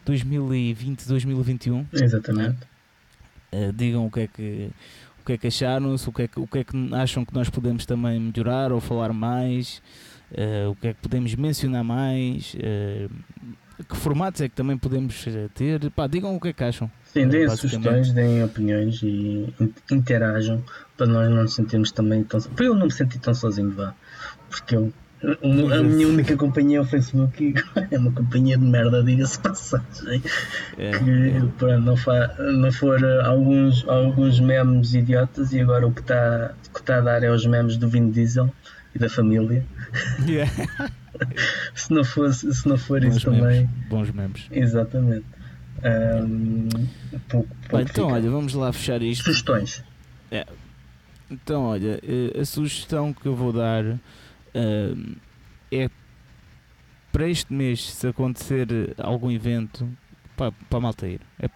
2020, 0.05 1.07
2021. 1.07 1.87
exatamente. 1.93 2.59
Uh, 3.53 3.73
digam 3.73 4.07
o 4.07 4.11
que 4.11 4.21
é 4.21 4.27
que 4.27 4.71
que 5.29 5.33
é 5.35 5.39
que 5.39 5.47
acharam, 5.47 5.95
o 5.95 6.13
que 6.13 6.23
é 6.23 6.29
que, 6.29 6.41
o 6.41 6.47
que 6.47 6.59
é 6.61 6.65
que 6.65 6.95
acham 6.95 7.23
que 7.23 7.35
nós 7.35 7.51
podemos 7.51 7.85
também 7.85 8.19
melhorar 8.19 8.73
ou 8.73 8.81
falar 8.81 9.13
mais, 9.13 9.83
uh, 10.33 10.71
o 10.71 10.75
que 10.75 10.89
é 10.89 10.95
que 10.95 11.01
podemos 11.03 11.35
mencionar 11.35 11.85
mais, 11.85 12.55
uh, 12.55 13.11
que 13.87 13.95
formatos 13.97 14.41
é 14.41 14.49
que 14.49 14.55
também 14.55 14.79
podemos 14.79 15.27
uh, 15.27 15.51
ter, 15.55 15.91
pá, 15.91 16.07
digam 16.07 16.35
o 16.35 16.41
que 16.41 16.49
é 16.49 16.53
que 16.55 16.65
acham. 16.65 16.91
Sim, 17.05 17.29
deem 17.29 17.49
sugestões, 17.51 18.11
deem 18.13 18.43
opiniões 18.43 19.03
e 19.03 19.53
in- 19.61 19.73
interajam 19.93 20.65
para 20.97 21.07
nós 21.07 21.29
não 21.29 21.43
nos 21.43 21.55
sentirmos 21.55 21.93
também 21.93 22.25
tão. 22.25 22.41
Para 22.41 22.65
eu 22.65 22.75
não 22.75 22.87
me 22.87 22.93
sentir 22.93 23.19
tão 23.19 23.35
sozinho, 23.35 23.71
vá. 23.73 23.95
Porque 24.49 24.77
eu. 24.77 24.93
A 25.21 25.83
minha 25.83 26.07
única 26.07 26.37
companhia 26.37 26.79
é 26.79 26.81
o 26.81 26.85
Facebook 26.85 27.43
e 27.43 27.55
é 27.95 27.99
uma 27.99 28.13
companhia 28.13 28.57
de 28.57 28.65
merda, 28.65 29.03
diga-se 29.03 29.39
passagem. 29.41 30.23
É, 30.77 30.93
Que 30.93 31.49
para 31.59 31.79
não, 31.79 31.97
fa, 31.97 32.35
não 32.39 32.71
for 32.71 33.05
alguns, 33.25 33.87
alguns 33.89 34.39
memes 34.39 34.95
idiotas 34.95 35.53
e 35.53 35.61
agora 35.61 35.87
o 35.87 35.93
que 35.93 36.01
está 36.03 36.53
tá 36.85 36.99
a 36.99 37.01
dar 37.01 37.23
é 37.25 37.31
os 37.31 37.45
memes 37.45 37.77
do 37.77 37.89
Vin 37.89 38.11
Diesel 38.11 38.53
e 38.95 38.99
da 38.99 39.09
família. 39.09 39.65
Yeah. 40.27 40.53
Se 41.75 41.93
não, 41.93 42.05
fosse, 42.05 42.55
se 42.55 42.69
não 42.69 42.79
for 42.79 43.01
bons, 43.01 43.17
isso 43.17 43.25
também. 43.25 43.43
membros, 43.43 43.89
bons 43.89 44.11
membros. 44.13 44.47
Exatamente. 44.53 45.25
Ahm, 45.83 46.69
pouco, 47.29 47.49
Bem, 47.49 47.69
pouco 47.69 47.83
então, 47.91 48.05
fica. 48.05 48.07
olha, 48.07 48.31
vamos 48.31 48.55
lá 48.55 48.73
fechar 48.73 49.03
isto. 49.03 49.25
Sugestões. 49.25 49.83
Então, 51.31 51.65
olha, 51.65 52.01
eh, 52.03 52.41
a 52.41 52.45
sugestão 52.45 53.13
que 53.13 53.27
eu 53.27 53.35
vou 53.35 53.53
dar 53.53 53.85
eh, 54.55 54.95
é 55.71 55.91
para 57.13 57.29
este 57.29 57.53
mês, 57.53 57.91
se 57.91 58.07
acontecer 58.07 58.95
algum 58.99 59.31
evento, 59.31 59.89
para, 60.37 60.53
a 60.71 60.81
malta 60.81 61.07
ir. 61.07 61.21
É 61.39 61.49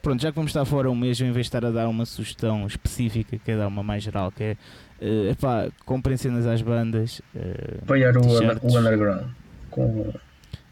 pronto, 0.00 0.22
já 0.22 0.30
que 0.30 0.36
vamos 0.36 0.50
estar 0.50 0.64
fora 0.64 0.90
um 0.90 0.94
mês, 0.94 1.20
eu, 1.20 1.26
em 1.26 1.32
vez 1.32 1.46
de 1.46 1.48
estar 1.48 1.64
a 1.64 1.70
dar 1.70 1.88
uma 1.88 2.06
sugestão 2.06 2.66
específica, 2.66 3.36
que 3.38 3.50
é 3.50 3.56
dar 3.56 3.68
uma 3.68 3.82
mais 3.82 4.02
geral, 4.02 4.32
que 4.32 4.42
é 4.42 4.56
eh, 5.00 5.30
epá, 5.30 5.68
comprem 5.84 6.16
cenas 6.16 6.46
às 6.46 6.62
bandas, 6.62 7.20
eh, 7.34 7.78
apoiar 7.82 8.16
o, 8.16 8.78
underground. 8.78 9.30
Com, 9.70 10.12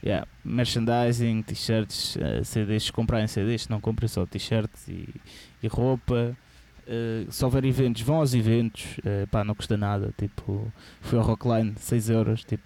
Yeah, 0.03 0.27
merchandising, 0.43 1.43
t-shirts, 1.43 2.17
eh, 2.17 2.43
CDs, 2.43 2.91
comprarem 2.91 3.27
CDs, 3.27 3.69
não 3.69 3.81
comprem 3.83 4.09
só 4.09 4.25
t-shirts 4.25 4.89
e, 4.89 5.07
e 5.63 5.69
roupa. 5.69 6.35
Eh, 6.93 7.27
se 7.31 7.45
houver 7.45 7.65
eventos, 7.65 8.03
vão 8.03 8.17
aos 8.17 8.35
eventos, 8.35 8.97
eh, 9.05 9.25
pá, 9.31 9.45
não 9.45 9.55
custa 9.55 9.77
nada. 9.77 10.13
Tipo, 10.19 10.73
fui 11.01 11.17
ao 11.19 11.25
Rockline, 11.25 11.73
6 11.77 12.11
euros. 12.11 12.43
Tipo, 12.43 12.65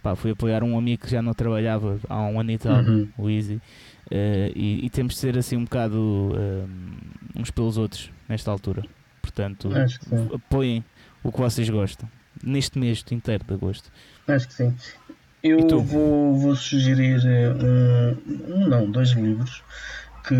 pá, 0.00 0.14
fui 0.14 0.30
apoiar 0.30 0.62
um 0.62 0.78
amigo 0.78 1.02
que 1.04 1.10
já 1.10 1.20
não 1.20 1.34
trabalhava 1.34 1.98
há 2.08 2.20
um 2.22 2.38
ano 2.38 2.52
e 2.52 2.58
tal, 2.58 2.80
Uhum. 2.84 3.08
o 3.18 3.28
Easy. 3.28 3.60
Eh, 4.10 4.52
e, 4.54 4.86
e 4.86 4.90
temos 4.90 5.14
de 5.14 5.20
ser 5.20 5.36
assim 5.36 5.56
um 5.56 5.64
bocado 5.64 6.32
uns 7.36 7.50
pelos 7.50 7.76
outros 7.76 8.10
nesta 8.28 8.48
altura. 8.50 8.84
Portanto, 9.20 9.68
apoiem 10.32 10.84
o 11.22 11.32
que 11.32 11.38
vocês 11.40 11.68
gostam 11.68 12.08
neste 12.42 12.78
mês 12.78 13.04
inteiro 13.10 13.44
de 13.44 13.52
agosto. 13.54 13.90
Acho 14.28 14.46
que 14.46 14.54
sim. 14.54 14.74
Eu 15.42 15.80
vou, 15.80 16.36
vou 16.38 16.54
sugerir 16.56 17.20
um, 17.24 18.54
um, 18.54 18.68
não, 18.68 18.90
dois 18.90 19.10
livros 19.10 19.62
que 20.26 20.34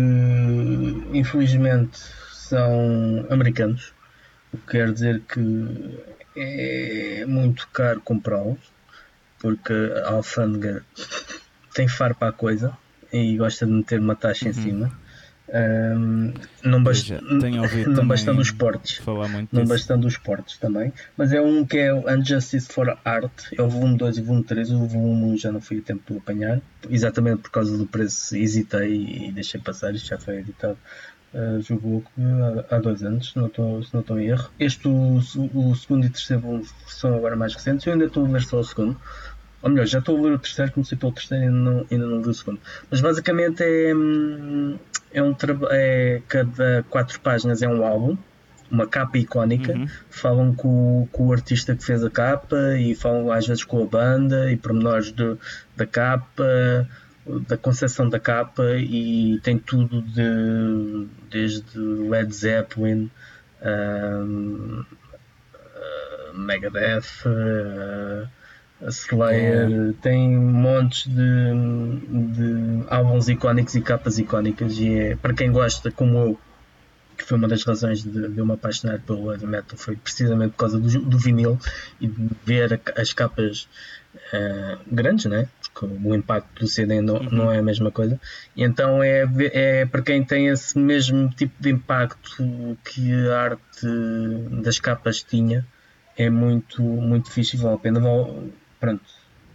infelizmente 1.13 1.99
são 2.49 3.25
americanos, 3.29 3.93
o 4.53 4.57
que 4.57 4.71
quer 4.71 4.91
dizer 4.91 5.21
que 5.21 5.99
é 6.35 7.25
muito 7.27 7.67
caro 7.69 8.01
comprá-los, 8.01 8.59
porque 9.39 9.73
a 10.05 10.09
alfândega 10.11 10.83
tem 11.73 11.87
faro 11.87 12.15
para 12.15 12.29
a 12.29 12.33
coisa 12.33 12.75
e 13.11 13.37
gosta 13.37 13.65
de 13.65 13.71
meter 13.71 13.99
uma 13.99 14.15
taxa 14.15 14.45
em 14.45 14.47
Uhum. 14.49 14.53
cima. 14.53 14.99
Ahm, 15.51 16.31
não, 16.63 16.83
tenho 17.39 17.61
ouvido 17.63 17.91
não 17.91 18.07
bastando 18.07 18.39
os 18.39 18.51
portes. 18.51 19.01
Não 19.51 19.63
disso. 19.63 19.73
bastando 19.73 20.05
os 20.07 20.15
portes 20.15 20.57
também. 20.59 20.93
Mas 21.17 21.33
é 21.33 21.41
um 21.41 21.65
que 21.65 21.77
é 21.79 21.91
o 21.91 22.07
Unjustice 22.07 22.67
for 22.71 22.95
Art. 23.03 23.31
É 23.57 23.61
o 23.61 23.67
volume 23.67 23.97
2 23.97 24.17
e 24.17 24.21
o 24.21 24.25
volume 24.25 24.43
3. 24.43 24.69
O 24.71 24.85
volume 24.85 25.23
1 25.33 25.37
já 25.37 25.51
não 25.51 25.59
fui 25.59 25.79
a 25.79 25.81
tempo 25.81 26.03
de 26.13 26.19
apanhar. 26.19 26.61
Exatamente 26.87 27.41
por 27.41 27.49
causa 27.49 27.75
do 27.75 27.87
preço. 27.87 28.35
Hesitei 28.37 29.27
e 29.27 29.31
deixei 29.31 29.59
passar. 29.59 29.91
Isto 29.95 30.09
já 30.09 30.19
foi 30.19 30.37
editado. 30.37 30.77
Uh, 31.31 31.61
julgo 31.61 32.03
que 32.15 32.21
há, 32.71 32.75
há 32.75 32.79
dois 32.79 33.03
anos, 33.03 33.29
se 33.31 33.37
não 33.37 33.45
estou 33.45 33.83
se 33.83 33.93
não 33.93 34.01
estou 34.01 34.19
em 34.19 34.27
erro. 34.29 34.49
Este, 34.59 34.87
o, 34.87 35.17
o 35.53 35.75
segundo 35.75 36.05
e 36.05 36.09
terceiro 36.09 36.41
volume 36.41 36.65
são 36.87 37.13
agora 37.15 37.35
mais 37.35 37.53
recentes. 37.53 37.85
Eu 37.85 37.93
ainda 37.93 38.05
estou 38.05 38.25
a 38.25 38.29
ler 38.29 38.41
só 38.41 38.59
o 38.59 38.63
segundo. 38.63 38.99
Ou 39.61 39.69
melhor, 39.69 39.85
já 39.85 39.99
estou 39.99 40.17
a 40.17 40.21
ler 40.21 40.31
o 40.33 40.39
terceiro, 40.39 40.71
comecei 40.71 40.97
pelo 40.97 41.11
terceiro 41.11 41.43
e 41.43 41.47
ainda 41.47 41.59
não, 41.59 41.85
ainda 41.91 42.05
não 42.07 42.21
li 42.21 42.29
o 42.29 42.33
segundo. 42.33 42.59
Mas 42.89 42.99
basicamente 43.01 43.61
é, 43.63 43.93
hum, 43.95 44.77
é 45.13 45.21
um 45.21 45.33
trabalho. 45.33 45.71
É, 45.71 46.21
cada 46.27 46.83
quatro 46.89 47.19
páginas 47.19 47.61
é 47.61 47.67
um 47.67 47.85
álbum, 47.85 48.17
uma 48.71 48.87
capa 48.87 49.17
icónica. 49.19 49.73
Uhum. 49.73 49.87
Falam 50.09 50.55
com, 50.55 51.03
o- 51.03 51.07
com 51.11 51.27
o 51.27 51.31
artista 51.33 51.75
que 51.75 51.83
fez 51.85 52.03
a 52.03 52.09
capa 52.09 52.57
e 52.79 52.95
falam 52.95 53.31
às 53.31 53.45
vezes 53.45 53.63
com 53.63 53.83
a 53.83 53.85
banda 53.85 54.51
e 54.51 54.57
pormenores 54.57 55.11
do, 55.11 55.37
da 55.77 55.85
capa. 55.85 56.87
Da 57.47 57.57
concepção 57.57 58.09
da 58.09 58.19
capa 58.19 58.63
e 58.77 59.39
tem 59.43 59.57
tudo 59.57 60.01
de, 60.01 61.07
desde 61.29 61.77
Led 61.77 62.33
Zeppelin, 62.33 63.09
um, 63.61 64.83
uh, 65.53 66.37
Megadeth, 66.37 67.25
uh, 67.25 68.27
Slayer, 68.87 69.93
tem 70.01 70.37
montes 70.37 71.05
de, 71.07 71.53
de 72.33 72.85
álbuns 72.89 73.27
icónicos 73.27 73.75
e 73.75 73.81
capas 73.81 74.17
icónicas 74.17 74.77
e 74.79 74.93
é, 74.93 75.15
para 75.15 75.33
quem 75.33 75.51
gosta 75.51 75.91
como 75.91 76.17
eu 76.17 76.39
que 77.17 77.25
foi 77.25 77.37
uma 77.37 77.49
das 77.49 77.63
razões 77.63 78.01
de, 78.01 78.29
de 78.29 78.37
eu 78.37 78.45
me 78.45 78.53
apaixonar 78.53 78.99
pelo 78.99 79.33
heavy 79.33 79.45
metal 79.45 79.77
foi 79.77 79.97
precisamente 79.97 80.51
por 80.51 80.59
causa 80.59 80.79
do, 80.79 80.87
do 81.01 81.17
vinil 81.17 81.59
e 81.99 82.07
de 82.07 82.29
ver 82.45 82.79
as 82.95 83.11
capas 83.11 83.67
uh, 84.33 84.79
grandes, 84.87 85.25
né? 85.25 85.47
porque 85.79 85.85
o 85.85 86.15
impacto 86.15 86.61
do 86.61 86.67
CD 86.67 87.01
não, 87.01 87.15
uhum. 87.15 87.29
não 87.31 87.51
é 87.51 87.59
a 87.59 87.63
mesma 87.63 87.91
coisa. 87.91 88.19
E 88.55 88.63
então 88.63 89.01
é, 89.01 89.25
é 89.53 89.85
para 89.85 90.01
quem 90.01 90.23
tem 90.23 90.47
esse 90.47 90.77
mesmo 90.77 91.29
tipo 91.29 91.53
de 91.61 91.69
impacto 91.69 92.77
que 92.83 93.29
a 93.29 93.41
arte 93.41 93.87
das 94.61 94.79
capas 94.79 95.23
tinha, 95.23 95.65
é 96.17 96.29
muito, 96.29 96.81
muito 96.81 97.31
fixe 97.31 97.55
e 97.55 97.59
vale 97.59 97.75
a 97.75 97.79
pena. 97.79 97.99
Vale, 97.99 98.53
pronto, 98.79 99.03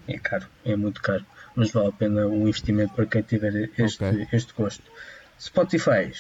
é 0.08 0.18
caro, 0.18 0.46
é 0.64 0.76
muito 0.76 1.02
caro, 1.02 1.24
mas 1.54 1.70
vale 1.70 1.88
a 1.88 1.92
pena 1.92 2.26
o 2.26 2.48
investimento 2.48 2.94
para 2.94 3.06
quem 3.06 3.22
tiver 3.22 3.70
este, 3.78 4.04
okay. 4.04 4.26
este 4.32 4.54
gosto. 4.54 4.84
Spotify. 5.38 6.10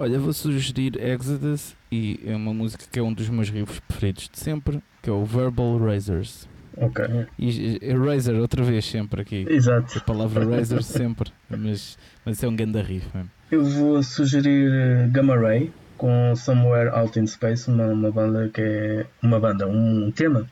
Olha, 0.00 0.18
vou 0.18 0.32
sugerir 0.32 0.96
Exodus 0.96 1.74
e 1.90 2.20
é 2.24 2.36
uma 2.36 2.54
música 2.54 2.84
que 2.90 3.00
é 3.00 3.02
um 3.02 3.12
dos 3.12 3.28
meus 3.28 3.50
riffs 3.50 3.80
preferidos 3.80 4.30
de 4.32 4.38
sempre, 4.38 4.80
que 5.08 5.10
é 5.10 5.14
o 5.14 5.24
Verbal 5.24 5.78
Razors. 5.78 6.46
Ok. 6.76 7.02
E, 7.38 7.78
e 7.82 7.92
Razer 7.94 8.34
outra 8.34 8.62
vez 8.62 8.84
sempre 8.84 9.22
aqui. 9.22 9.46
Exato. 9.48 9.96
A 9.96 10.00
palavra 10.02 10.44
Razer 10.44 10.82
sempre, 10.82 11.32
mas, 11.48 11.96
mas 12.26 12.42
é 12.42 12.46
um 12.46 12.54
grande 12.54 12.82
riff 12.82 13.08
mesmo. 13.14 13.30
Eu 13.50 13.64
vou 13.64 14.02
sugerir 14.02 14.70
eh, 14.70 15.08
Gamma 15.10 15.34
Ray 15.34 15.72
com 15.96 16.36
Somewhere 16.36 16.90
Out 16.90 17.18
in 17.18 17.26
Space, 17.26 17.70
uma, 17.70 17.86
uma 17.86 18.12
banda 18.12 18.50
que 18.50 18.60
é 18.60 19.06
uma 19.22 19.40
banda, 19.40 19.66
um 19.66 20.12
tema 20.12 20.46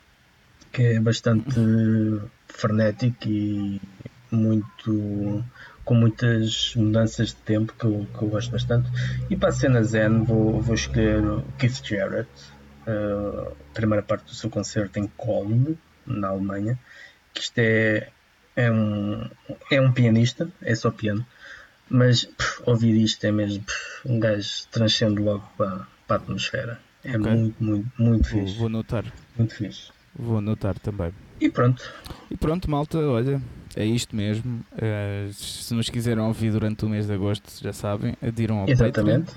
que 0.72 0.82
é 0.82 1.00
bastante 1.00 1.54
frenético 2.48 3.28
e 3.28 3.78
muito 4.30 5.44
com 5.84 5.94
muitas 5.94 6.72
mudanças 6.74 7.28
de 7.28 7.36
tempo 7.36 7.74
que 7.78 7.84
eu, 7.84 8.06
que 8.18 8.24
eu 8.24 8.28
gosto 8.28 8.50
bastante. 8.52 8.90
E 9.28 9.36
para 9.36 9.50
a 9.50 9.52
cena 9.52 9.84
Zen 9.84 10.24
vou, 10.24 10.62
vou 10.62 10.74
escolher 10.74 11.22
Keith 11.58 11.84
Jarrett, 11.84 12.28
uh, 12.86 13.54
primeira 13.74 14.02
parte 14.02 14.24
do 14.24 14.34
seu 14.34 14.48
concerto 14.48 14.98
em 14.98 15.06
Colm, 15.16 15.74
na 16.06 16.28
Alemanha, 16.28 16.78
que 17.34 17.40
isto 17.40 17.58
é, 17.58 18.08
é, 18.54 18.70
um, 18.70 19.28
é 19.70 19.80
um 19.80 19.92
pianista, 19.92 20.48
é 20.62 20.74
só 20.74 20.90
piano, 20.90 21.26
mas 21.88 22.24
pff, 22.24 22.62
ouvir 22.64 22.96
isto 22.96 23.24
é 23.24 23.32
mesmo 23.32 23.62
pff, 23.62 24.08
um 24.08 24.18
gajo 24.18 24.66
transcende 24.70 25.20
logo 25.20 25.48
para, 25.56 25.86
para 26.06 26.16
a 26.16 26.18
atmosfera. 26.18 26.80
É 27.04 27.16
okay. 27.16 27.32
muito, 27.32 27.62
muito, 27.62 27.92
muito 27.98 28.28
vou, 28.28 28.40
fixe. 28.42 28.58
Vou 28.58 28.68
notar. 28.68 29.04
Muito 29.36 29.54
fixe. 29.54 29.90
Vou 30.14 30.40
notar 30.40 30.78
também. 30.78 31.12
E 31.40 31.48
pronto. 31.48 31.84
E 32.30 32.36
pronto, 32.36 32.70
malta, 32.70 32.98
olha, 32.98 33.40
é 33.76 33.84
isto 33.84 34.16
mesmo. 34.16 34.64
Uh, 34.72 35.32
se 35.32 35.74
nos 35.74 35.90
quiserem 35.90 36.22
ouvir 36.24 36.50
durante 36.50 36.84
o 36.84 36.88
mês 36.88 37.06
de 37.06 37.12
agosto, 37.12 37.52
já 37.62 37.72
sabem, 37.72 38.16
adiram 38.22 38.60
ao 38.60 38.68
Exatamente. 38.68 39.32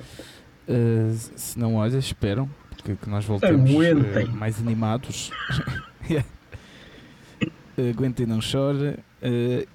Uh, 0.68 1.14
se 1.36 1.60
não, 1.60 1.76
olha, 1.76 1.98
esperam 1.98 2.50
que, 2.84 2.96
que 2.96 3.10
nós 3.10 3.26
voltemos 3.26 3.72
uh, 3.72 4.32
mais 4.32 4.60
animados. 4.60 5.32
Aguentem 7.78 8.26
não 8.26 8.42
chore. 8.42 8.98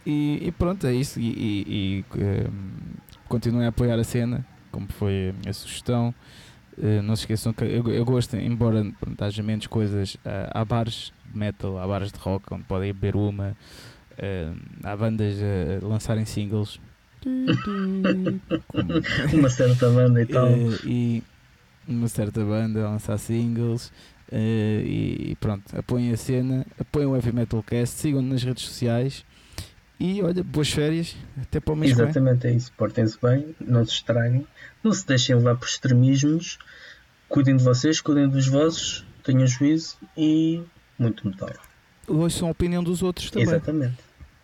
E, 0.04 0.38
e, 0.42 0.52
pronto, 0.52 0.86
é 0.86 0.94
isso. 0.94 1.18
E, 1.18 1.26
e, 1.26 2.00
e 2.00 2.04
continuem 3.28 3.66
a 3.66 3.68
apoiar 3.68 3.98
a 3.98 4.04
cena, 4.04 4.44
como 4.70 4.86
foi 4.88 5.30
a 5.30 5.32
minha 5.40 5.52
sugestão. 5.54 6.14
não 7.02 7.16
se 7.16 7.22
esqueçam 7.22 7.54
que 7.54 7.64
eu, 7.64 7.88
eu 7.88 8.04
gosto, 8.04 8.36
embora 8.36 8.84
pronto, 9.00 9.22
haja 9.22 9.42
menos 9.42 9.66
coisas, 9.66 10.18
há 10.50 10.62
bares 10.64 11.12
de 11.32 11.38
metal, 11.38 11.78
há 11.78 11.86
bares 11.86 12.12
de 12.12 12.18
rock 12.18 12.52
onde 12.52 12.64
podem 12.64 12.92
beber 12.92 13.16
uma 13.16 13.56
Uh, 14.14 14.54
há 14.82 14.96
bandas 14.96 15.36
a 15.42 15.86
lançarem 15.86 16.24
singles. 16.24 16.80
uma 19.32 19.48
certa 19.48 19.88
banda 19.90 20.20
e 20.22 20.26
tal. 20.26 20.52
Uh, 20.52 20.74
e 20.84 21.22
uma 21.86 22.08
certa 22.08 22.44
banda 22.44 22.84
a 22.84 22.90
lançar 22.90 23.18
singles. 23.18 23.92
Uh, 24.32 24.80
e, 24.82 25.30
e, 25.30 25.36
pronto, 25.36 25.64
apoiem 25.76 26.12
a 26.12 26.16
cena, 26.16 26.66
apoiem 26.80 27.06
o 27.06 27.14
Heavy 27.14 27.32
Metal 27.32 27.62
Cast, 27.62 28.00
sigam-nos 28.00 28.32
nas 28.32 28.42
redes 28.42 28.64
sociais 28.64 29.24
e 30.00 30.22
olha, 30.22 30.42
boas 30.42 30.70
férias, 30.70 31.14
até 31.40 31.60
para 31.60 31.74
o 31.74 31.76
mês 31.76 31.92
Exatamente, 31.92 32.46
é 32.46 32.52
isso, 32.52 32.72
portem-se 32.72 33.18
bem, 33.22 33.54
não 33.60 33.84
se 33.84 33.92
estraguem, 33.92 34.46
não 34.82 34.92
se 34.92 35.06
deixem 35.06 35.36
levar 35.36 35.56
por 35.56 35.68
extremismos, 35.68 36.58
cuidem 37.28 37.56
de 37.56 37.62
vocês, 37.62 38.00
cuidem 38.00 38.26
dos 38.26 38.48
vossos, 38.48 39.06
tenham 39.22 39.46
juízo 39.46 39.98
e 40.16 40.62
muito 40.98 41.28
metal 41.28 41.52
ouçam 42.08 42.48
a 42.48 42.50
opinião 42.50 42.82
dos 42.82 43.02
outros 43.02 43.30
também. 43.30 43.48
Exatamente. 43.48 43.98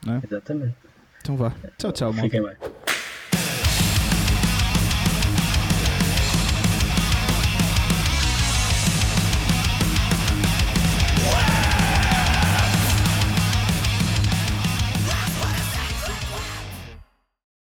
É? 0.06 0.26
Exatamente. 0.26 0.74
Então 1.20 1.36
vá. 1.36 1.52
Tchau, 1.76 1.92
tchau, 1.92 2.12
Fiquem 2.12 2.42
bem. 2.42 2.56